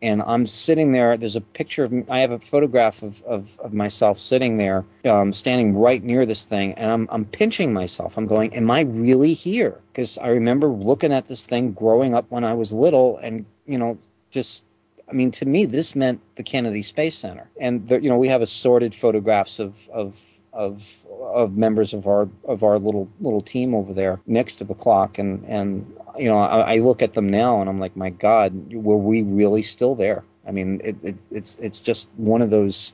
And 0.00 0.20
I'm 0.20 0.46
sitting 0.46 0.90
there. 0.90 1.16
There's 1.16 1.36
a 1.36 1.40
picture 1.40 1.84
of 1.84 2.10
I 2.10 2.20
have 2.20 2.32
a 2.32 2.40
photograph 2.40 3.04
of, 3.04 3.22
of, 3.22 3.58
of 3.60 3.72
myself 3.72 4.18
sitting 4.18 4.56
there, 4.56 4.84
um, 5.04 5.32
standing 5.32 5.76
right 5.78 6.02
near 6.02 6.26
this 6.26 6.44
thing, 6.44 6.74
and 6.74 6.90
I'm 6.90 7.08
I'm 7.10 7.24
pinching 7.24 7.72
myself. 7.72 8.18
I'm 8.18 8.26
going, 8.26 8.52
"Am 8.54 8.70
I 8.70 8.80
really 8.80 9.32
here?" 9.32 9.80
Because 9.92 10.18
I 10.18 10.28
remember 10.28 10.66
looking 10.66 11.12
at 11.12 11.28
this 11.28 11.46
thing 11.46 11.72
growing 11.72 12.14
up 12.14 12.26
when 12.30 12.42
I 12.42 12.54
was 12.54 12.72
little, 12.72 13.16
and 13.18 13.46
you 13.66 13.78
know, 13.78 13.98
just 14.30 14.64
I 15.08 15.12
mean, 15.14 15.30
to 15.32 15.46
me, 15.46 15.66
this 15.66 15.94
meant 15.94 16.20
the 16.36 16.42
Kennedy 16.42 16.82
Space 16.82 17.16
Center, 17.16 17.48
and 17.60 17.90
you 17.90 18.08
know, 18.08 18.18
we 18.18 18.28
have 18.28 18.42
assorted 18.42 18.94
photographs 18.94 19.58
of 19.58 19.88
of 19.90 20.14
of 20.52 20.86
of 21.20 21.56
members 21.56 21.92
of 21.94 22.06
our 22.06 22.28
of 22.44 22.62
our 22.62 22.78
little 22.78 23.08
little 23.20 23.40
team 23.40 23.74
over 23.74 23.92
there 23.92 24.20
next 24.26 24.56
to 24.56 24.64
the 24.64 24.74
clock, 24.74 25.18
and 25.18 25.44
and 25.46 25.96
you 26.18 26.28
know, 26.28 26.38
I, 26.38 26.74
I 26.74 26.76
look 26.78 27.02
at 27.02 27.14
them 27.14 27.28
now, 27.28 27.60
and 27.60 27.68
I'm 27.68 27.80
like, 27.80 27.96
my 27.96 28.10
God, 28.10 28.72
were 28.72 28.96
we 28.96 29.22
really 29.22 29.62
still 29.62 29.94
there? 29.94 30.24
I 30.46 30.52
mean, 30.52 30.80
it, 30.84 30.96
it, 31.02 31.16
it's 31.30 31.56
it's 31.56 31.80
just 31.80 32.08
one 32.16 32.42
of 32.42 32.50
those 32.50 32.92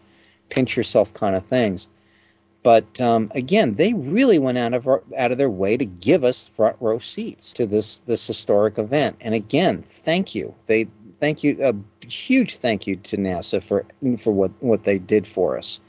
pinch 0.49 0.77
yourself 0.77 1.13
kind 1.15 1.37
of 1.37 1.47
things. 1.47 1.89
But 2.69 3.01
um, 3.01 3.33
again, 3.35 3.77
they 3.77 3.95
really 3.95 4.39
went 4.39 4.59
out 4.59 4.75
of 4.75 4.87
out 4.87 5.33
of 5.33 5.39
their 5.39 5.49
way 5.49 5.79
to 5.79 5.87
give 5.87 6.23
us 6.23 6.49
front 6.49 6.77
row 6.81 6.99
seats 6.99 7.55
to 7.55 7.65
this 7.65 8.01
this 8.01 8.27
historic 8.27 8.77
event. 8.77 9.17
And 9.23 9.35
again, 9.35 9.83
thank 9.83 10.35
you. 10.35 10.55
They 10.67 10.87
thank 11.19 11.43
you 11.43 11.65
a 11.65 12.07
huge 12.07 12.57
thank 12.57 12.87
you 12.87 12.97
to 12.97 13.17
NASA 13.17 13.63
for 13.63 13.87
for 14.19 14.35
what 14.35 14.51
what 14.61 14.85
they 14.85 14.99
did 14.99 15.27
for 15.27 15.57
us. 15.57 15.81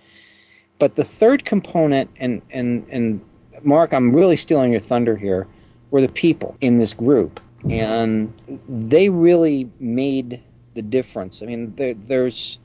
But 0.77 0.95
the 0.95 1.03
third 1.03 1.43
component, 1.43 2.11
and 2.15 2.41
and 2.49 2.88
and 2.89 3.19
Mark, 3.61 3.93
I'm 3.93 4.15
really 4.15 4.38
stealing 4.38 4.71
your 4.71 4.80
thunder 4.80 5.17
here, 5.17 5.47
were 5.91 5.99
the 5.99 6.07
people 6.07 6.55
in 6.61 6.77
this 6.77 6.93
group, 6.93 7.41
and 7.69 8.34
they 8.69 9.09
really 9.09 9.69
made 9.82 10.41
the 10.75 10.82
difference. 10.82 11.43
I 11.43 11.47
mean, 11.47 11.75
there, 11.75 11.93
there's 11.93 12.57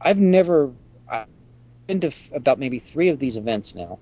I've 0.00 0.18
never 0.18 0.72
been 1.90 2.00
to 2.00 2.12
about 2.32 2.58
maybe 2.60 2.78
three 2.78 3.08
of 3.08 3.18
these 3.18 3.36
events 3.36 3.74
now, 3.74 3.98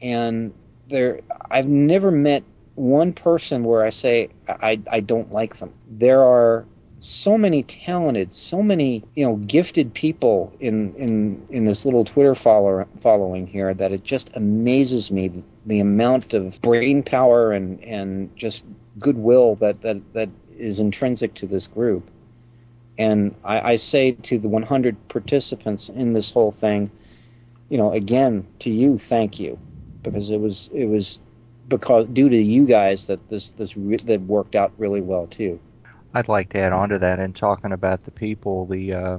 and 0.00 0.54
there 0.86 1.20
I've 1.50 1.66
never 1.66 2.12
met 2.12 2.44
one 2.76 3.12
person 3.12 3.64
where 3.64 3.84
I 3.84 3.90
say 3.90 4.28
I, 4.48 4.80
I 4.90 5.00
don't 5.00 5.32
like 5.32 5.56
them. 5.56 5.72
There 5.90 6.22
are 6.22 6.64
so 7.00 7.36
many 7.36 7.64
talented, 7.64 8.32
so 8.32 8.62
many 8.62 9.02
you 9.16 9.26
know 9.26 9.34
gifted 9.34 9.94
people 9.94 10.52
in 10.60 10.94
in 10.94 11.46
in 11.50 11.64
this 11.64 11.84
little 11.84 12.04
Twitter 12.04 12.36
follower, 12.36 12.86
following 13.00 13.48
here 13.48 13.74
that 13.74 13.90
it 13.90 14.04
just 14.04 14.36
amazes 14.36 15.10
me 15.10 15.42
the 15.66 15.80
amount 15.80 16.34
of 16.34 16.60
brain 16.62 17.02
power 17.02 17.50
and 17.50 17.82
and 17.82 18.36
just 18.36 18.64
goodwill 19.00 19.56
that 19.56 19.82
that 19.82 19.96
that 20.12 20.28
is 20.56 20.78
intrinsic 20.78 21.34
to 21.34 21.46
this 21.46 21.66
group. 21.66 22.08
And 22.98 23.34
I, 23.44 23.72
I 23.72 23.76
say 23.76 24.12
to 24.12 24.38
the 24.38 24.48
100 24.48 25.08
participants 25.08 25.88
in 25.88 26.12
this 26.12 26.30
whole 26.30 26.52
thing, 26.52 26.90
you 27.68 27.78
know, 27.78 27.92
again 27.92 28.46
to 28.60 28.70
you, 28.70 28.98
thank 28.98 29.40
you, 29.40 29.58
because 30.02 30.30
it 30.30 30.38
was 30.38 30.68
it 30.74 30.84
was 30.84 31.18
because 31.68 32.06
due 32.08 32.28
to 32.28 32.36
you 32.36 32.66
guys 32.66 33.06
that 33.06 33.28
this 33.28 33.52
this 33.52 33.76
re- 33.76 33.96
that 33.96 34.20
worked 34.22 34.54
out 34.54 34.72
really 34.78 35.00
well 35.00 35.26
too. 35.26 35.58
I'd 36.14 36.28
like 36.28 36.50
to 36.50 36.58
add 36.58 36.72
on 36.72 36.90
to 36.90 36.98
that 36.98 37.18
and 37.18 37.34
talking 37.34 37.72
about 37.72 38.04
the 38.04 38.10
people, 38.10 38.66
the 38.66 38.92
uh, 38.92 39.18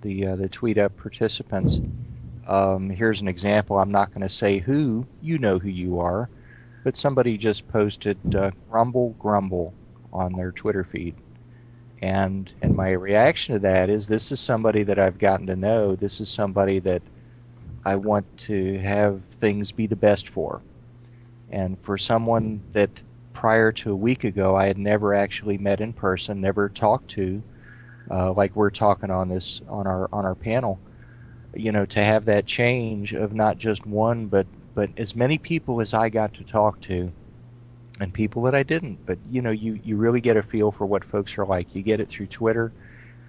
the 0.00 0.28
uh, 0.28 0.36
the 0.36 0.48
tweet 0.48 0.78
up 0.78 0.96
participants. 0.96 1.80
Um, 2.46 2.88
here's 2.90 3.20
an 3.20 3.28
example. 3.28 3.78
I'm 3.78 3.92
not 3.92 4.10
going 4.10 4.22
to 4.22 4.28
say 4.28 4.58
who. 4.58 5.06
You 5.20 5.38
know 5.38 5.58
who 5.58 5.68
you 5.68 6.00
are, 6.00 6.30
but 6.82 6.96
somebody 6.96 7.36
just 7.36 7.68
posted 7.68 8.34
uh, 8.34 8.50
grumble 8.70 9.10
grumble 9.18 9.74
on 10.12 10.32
their 10.32 10.52
Twitter 10.52 10.84
feed, 10.84 11.14
and 12.04 12.52
and 12.60 12.76
my 12.76 12.90
reaction 12.90 13.54
to 13.54 13.60
that 13.60 13.88
is 13.88 14.06
this 14.06 14.30
is 14.30 14.38
somebody 14.38 14.82
that 14.82 14.98
I've 14.98 15.18
gotten 15.18 15.46
to 15.46 15.56
know. 15.56 15.96
This 15.96 16.20
is 16.20 16.28
somebody 16.28 16.78
that 16.80 17.00
I 17.82 17.96
want 17.96 18.26
to 18.40 18.78
have 18.80 19.22
things 19.40 19.72
be 19.72 19.86
the 19.86 19.96
best 19.96 20.28
for. 20.28 20.60
And 21.50 21.78
for 21.80 21.96
someone 21.96 22.60
that 22.72 22.90
prior 23.32 23.72
to 23.72 23.92
a 23.92 23.96
week 23.96 24.24
ago 24.24 24.54
I 24.54 24.66
had 24.66 24.76
never 24.76 25.14
actually 25.14 25.56
met 25.56 25.80
in 25.80 25.94
person, 25.94 26.42
never 26.42 26.68
talked 26.68 27.08
to, 27.12 27.42
uh, 28.10 28.34
like 28.34 28.54
we're 28.54 28.68
talking 28.68 29.10
on 29.10 29.30
this 29.30 29.62
on 29.66 29.86
our 29.86 30.10
on 30.12 30.26
our 30.26 30.34
panel, 30.34 30.78
you 31.54 31.72
know, 31.72 31.86
to 31.86 32.04
have 32.04 32.26
that 32.26 32.44
change 32.44 33.14
of 33.14 33.32
not 33.32 33.56
just 33.56 33.86
one 33.86 34.26
but 34.26 34.46
but 34.74 34.90
as 34.98 35.16
many 35.16 35.38
people 35.38 35.80
as 35.80 35.94
I 35.94 36.10
got 36.10 36.34
to 36.34 36.44
talk 36.44 36.82
to 36.82 37.10
and 38.00 38.12
people 38.12 38.42
that 38.42 38.54
I 38.54 38.62
didn't. 38.62 39.04
But 39.06 39.18
you 39.30 39.42
know, 39.42 39.50
you 39.50 39.80
you 39.84 39.96
really 39.96 40.20
get 40.20 40.36
a 40.36 40.42
feel 40.42 40.72
for 40.72 40.86
what 40.86 41.04
folks 41.04 41.38
are 41.38 41.46
like. 41.46 41.74
You 41.74 41.82
get 41.82 42.00
it 42.00 42.08
through 42.08 42.26
Twitter, 42.26 42.72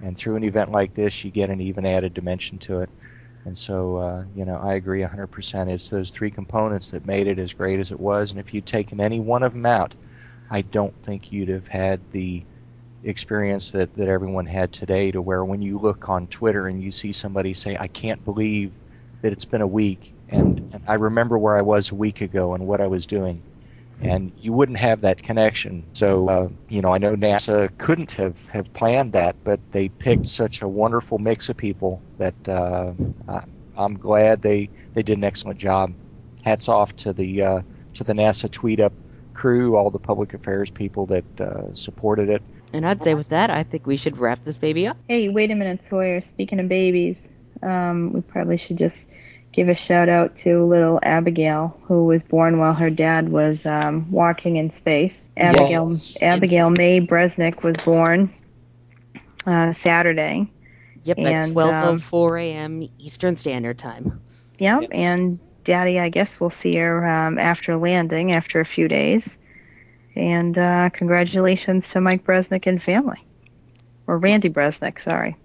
and 0.01 0.17
through 0.17 0.35
an 0.35 0.43
event 0.43 0.71
like 0.71 0.93
this, 0.93 1.23
you 1.23 1.31
get 1.31 1.49
an 1.49 1.61
even 1.61 1.85
added 1.85 2.13
dimension 2.13 2.57
to 2.59 2.81
it. 2.81 2.89
And 3.45 3.55
so, 3.55 3.97
uh, 3.97 4.23
you 4.35 4.43
know, 4.43 4.55
I 4.55 4.73
agree 4.73 5.01
100%. 5.01 5.67
It's 5.67 5.89
those 5.89 6.09
three 6.09 6.31
components 6.31 6.89
that 6.89 7.05
made 7.05 7.27
it 7.27 7.37
as 7.37 7.53
great 7.53 7.79
as 7.79 7.91
it 7.91 7.99
was. 7.99 8.31
And 8.31 8.39
if 8.39 8.53
you'd 8.55 8.65
taken 8.65 8.99
any 8.99 9.19
one 9.19 9.43
of 9.43 9.53
them 9.53 9.67
out, 9.67 9.93
I 10.49 10.61
don't 10.61 10.95
think 11.03 11.31
you'd 11.31 11.49
have 11.49 11.67
had 11.67 11.99
the 12.11 12.43
experience 13.03 13.71
that, 13.73 13.95
that 13.97 14.07
everyone 14.07 14.47
had 14.47 14.73
today 14.73 15.11
to 15.11 15.21
where 15.21 15.45
when 15.45 15.61
you 15.61 15.77
look 15.77 16.09
on 16.09 16.25
Twitter 16.25 16.67
and 16.67 16.81
you 16.81 16.91
see 16.91 17.11
somebody 17.11 17.53
say, 17.53 17.77
I 17.79 17.87
can't 17.87 18.23
believe 18.25 18.71
that 19.21 19.31
it's 19.31 19.45
been 19.45 19.61
a 19.61 19.67
week 19.67 20.11
and, 20.29 20.57
and 20.73 20.83
I 20.87 20.95
remember 20.95 21.37
where 21.37 21.55
I 21.55 21.61
was 21.61 21.91
a 21.91 21.95
week 21.95 22.21
ago 22.21 22.55
and 22.55 22.65
what 22.65 22.81
I 22.81 22.87
was 22.87 23.05
doing 23.05 23.43
and 24.01 24.31
you 24.39 24.53
wouldn't 24.53 24.77
have 24.77 25.01
that 25.01 25.23
connection. 25.23 25.83
So, 25.93 26.29
uh, 26.29 26.49
you 26.69 26.81
know, 26.81 26.93
I 26.93 26.97
know 26.97 27.15
NASA 27.15 27.69
couldn't 27.77 28.13
have, 28.13 28.47
have 28.49 28.73
planned 28.73 29.13
that, 29.13 29.35
but 29.43 29.59
they 29.71 29.89
picked 29.89 30.27
such 30.27 30.61
a 30.61 30.67
wonderful 30.67 31.17
mix 31.17 31.49
of 31.49 31.57
people 31.57 32.01
that 32.17 32.47
uh, 32.47 32.93
I, 33.27 33.43
am 33.77 33.97
glad 33.97 34.41
they, 34.41 34.69
they 34.93 35.03
did 35.03 35.17
an 35.17 35.23
excellent 35.23 35.59
job. 35.59 35.93
Hats 36.43 36.69
off 36.69 36.95
to 36.97 37.13
the 37.13 37.41
uh, 37.41 37.61
to 37.95 38.03
the 38.03 38.13
NASA 38.13 38.51
Tweet 38.51 38.79
Up 38.79 38.93
crew, 39.33 39.75
all 39.75 39.89
the 39.89 39.99
public 39.99 40.33
affairs 40.33 40.69
people 40.69 41.07
that 41.07 41.41
uh, 41.41 41.73
supported 41.73 42.29
it. 42.29 42.43
And 42.73 42.85
I'd 42.85 43.03
say 43.03 43.15
with 43.15 43.29
that, 43.29 43.49
I 43.49 43.63
think 43.63 43.87
we 43.87 43.97
should 43.97 44.17
wrap 44.17 44.43
this 44.43 44.57
baby 44.57 44.87
up. 44.87 44.97
Hey, 45.07 45.29
wait 45.29 45.49
a 45.49 45.55
minute, 45.55 45.79
Sawyer. 45.89 46.21
Speaking 46.33 46.59
of 46.59 46.67
babies, 46.67 47.15
um, 47.63 48.13
we 48.13 48.21
probably 48.21 48.61
should 48.67 48.77
just 48.77 48.95
give 49.55 49.69
a 49.69 49.75
shout 49.87 50.09
out 50.09 50.35
to 50.43 50.65
little 50.65 50.99
Abigail, 51.01 51.79
who 51.83 52.05
was 52.05 52.21
born 52.29 52.59
while 52.59 52.73
her 52.73 52.89
dad 52.89 53.29
was 53.29 53.57
um, 53.65 54.11
walking 54.11 54.57
in 54.57 54.71
space. 54.79 55.13
Abigail 55.37 55.89
yes. 55.89 56.17
Abigail 56.21 56.69
May 56.69 56.99
Bresnik 57.01 57.63
was 57.63 57.75
born 57.83 58.33
uh, 59.45 59.73
Saturday. 59.83 60.51
Yep, 61.03 61.17
and, 61.19 61.27
at 61.27 61.45
12:04 61.45 62.29
um, 62.29 62.37
a.m. 62.37 62.89
Eastern 62.99 63.35
Standard 63.35 63.77
Time. 63.77 64.21
Yep, 64.59 64.81
yes. 64.81 64.91
and 64.93 65.39
Daddy, 65.65 65.99
I 65.99 66.09
guess 66.09 66.29
we'll 66.39 66.53
see 66.63 66.75
her 66.75 67.05
um, 67.07 67.37
after 67.37 67.77
landing, 67.77 68.31
after 68.31 68.59
a 68.59 68.65
few 68.65 68.87
days. 68.87 69.21
And 70.15 70.57
uh, 70.57 70.89
congratulations 70.93 71.83
to 71.93 72.01
Mike 72.01 72.23
Bresnik 72.23 72.65
and 72.67 72.81
family, 72.81 73.21
or 74.07 74.17
Randy 74.17 74.49
Bresnik, 74.49 75.03
sorry. 75.03 75.35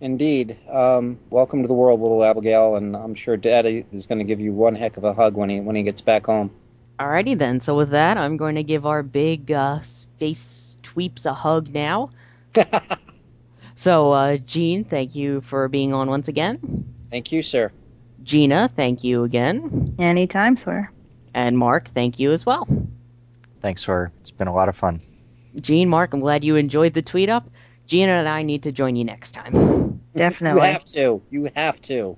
Indeed. 0.00 0.56
Um, 0.68 1.18
welcome 1.28 1.62
to 1.62 1.68
the 1.68 1.74
world, 1.74 2.00
little 2.00 2.24
Abigail, 2.24 2.76
and 2.76 2.96
I'm 2.96 3.14
sure 3.14 3.36
Daddy 3.36 3.84
is 3.92 4.06
going 4.06 4.18
to 4.18 4.24
give 4.24 4.40
you 4.40 4.52
one 4.52 4.74
heck 4.74 4.96
of 4.96 5.04
a 5.04 5.12
hug 5.12 5.34
when 5.34 5.50
he 5.50 5.60
when 5.60 5.76
he 5.76 5.82
gets 5.82 6.00
back 6.00 6.26
home. 6.26 6.50
Alrighty 6.98 7.36
then. 7.36 7.60
So 7.60 7.76
with 7.76 7.90
that, 7.90 8.16
I'm 8.16 8.36
going 8.36 8.54
to 8.54 8.62
give 8.62 8.86
our 8.86 9.02
big 9.02 9.52
uh, 9.52 9.80
space 9.80 10.76
tweeps 10.82 11.26
a 11.26 11.34
hug 11.34 11.72
now. 11.72 12.10
so, 13.74 14.12
uh, 14.12 14.36
Gene, 14.38 14.84
thank 14.84 15.14
you 15.14 15.42
for 15.42 15.68
being 15.68 15.92
on 15.92 16.08
once 16.08 16.28
again. 16.28 16.94
Thank 17.10 17.32
you, 17.32 17.42
sir. 17.42 17.70
Gina, 18.22 18.68
thank 18.68 19.04
you 19.04 19.24
again. 19.24 19.96
Anytime, 19.98 20.58
sir. 20.64 20.90
And 21.34 21.56
Mark, 21.56 21.88
thank 21.88 22.18
you 22.18 22.32
as 22.32 22.44
well. 22.44 22.66
Thanks, 23.62 23.82
sir. 23.82 24.12
It's 24.20 24.30
been 24.30 24.48
a 24.48 24.54
lot 24.54 24.68
of 24.68 24.76
fun. 24.76 25.00
Gene, 25.60 25.88
Mark, 25.88 26.12
I'm 26.14 26.20
glad 26.20 26.44
you 26.44 26.56
enjoyed 26.56 26.94
the 26.94 27.02
tweet 27.02 27.28
up. 27.28 27.48
Gina 27.86 28.12
and 28.12 28.28
I 28.28 28.42
need 28.42 28.64
to 28.64 28.72
join 28.72 28.94
you 28.94 29.04
next 29.04 29.32
time. 29.32 29.89
Definitely. 30.14 30.62
You 30.62 30.72
have 30.72 30.84
to. 30.86 31.22
You 31.30 31.50
have 31.54 31.80
to. 31.82 32.16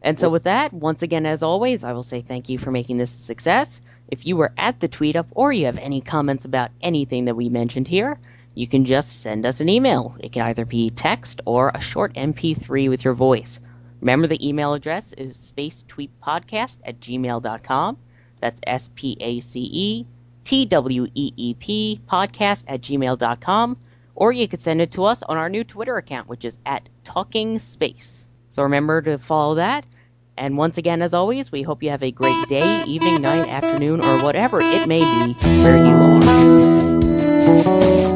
And 0.00 0.18
so, 0.18 0.30
with 0.30 0.44
that, 0.44 0.72
once 0.72 1.02
again, 1.02 1.26
as 1.26 1.42
always, 1.42 1.82
I 1.84 1.92
will 1.92 2.02
say 2.04 2.20
thank 2.20 2.48
you 2.48 2.58
for 2.58 2.70
making 2.70 2.98
this 2.98 3.14
a 3.14 3.18
success. 3.18 3.80
If 4.08 4.26
you 4.26 4.36
were 4.36 4.52
at 4.56 4.80
the 4.80 4.88
tweet 4.88 5.16
up 5.16 5.26
or 5.32 5.52
you 5.52 5.66
have 5.66 5.78
any 5.78 6.00
comments 6.00 6.44
about 6.44 6.70
anything 6.80 7.26
that 7.26 7.34
we 7.34 7.48
mentioned 7.48 7.88
here, 7.88 8.18
you 8.54 8.66
can 8.66 8.84
just 8.84 9.20
send 9.20 9.44
us 9.44 9.60
an 9.60 9.68
email. 9.68 10.16
It 10.20 10.32
can 10.32 10.42
either 10.42 10.64
be 10.64 10.90
text 10.90 11.42
or 11.44 11.70
a 11.74 11.80
short 11.80 12.14
MP3 12.14 12.88
with 12.88 13.04
your 13.04 13.14
voice. 13.14 13.60
Remember, 14.00 14.28
the 14.28 14.48
email 14.48 14.74
address 14.74 15.12
is 15.12 15.36
spacetweeppodcast 15.36 16.78
at 16.84 17.00
gmail.com. 17.00 17.98
That's 18.40 18.60
S 18.66 18.90
P 18.94 19.16
A 19.20 19.40
C 19.40 19.68
E 19.72 20.06
T 20.44 20.64
W 20.64 21.06
E 21.14 21.32
E 21.36 21.54
P 21.54 22.00
podcast 22.06 22.64
at 22.68 22.80
gmail.com. 22.80 23.76
Or 24.14 24.32
you 24.32 24.48
could 24.48 24.62
send 24.62 24.80
it 24.80 24.92
to 24.92 25.04
us 25.04 25.22
on 25.22 25.36
our 25.36 25.48
new 25.48 25.64
Twitter 25.64 25.96
account, 25.96 26.28
which 26.28 26.44
is 26.44 26.58
at 26.64 26.88
Talking 27.08 27.58
Space. 27.58 28.28
So 28.50 28.64
remember 28.64 29.00
to 29.00 29.16
follow 29.16 29.54
that. 29.54 29.86
And 30.36 30.58
once 30.58 30.76
again, 30.76 31.00
as 31.00 31.14
always, 31.14 31.50
we 31.50 31.62
hope 31.62 31.82
you 31.82 31.88
have 31.88 32.02
a 32.02 32.10
great 32.10 32.48
day, 32.48 32.84
evening, 32.84 33.22
night, 33.22 33.48
afternoon, 33.48 34.02
or 34.02 34.22
whatever 34.22 34.60
it 34.60 34.86
may 34.86 35.00
be 35.00 35.32
where 35.62 35.78
you 35.78 35.96
are. 38.04 38.07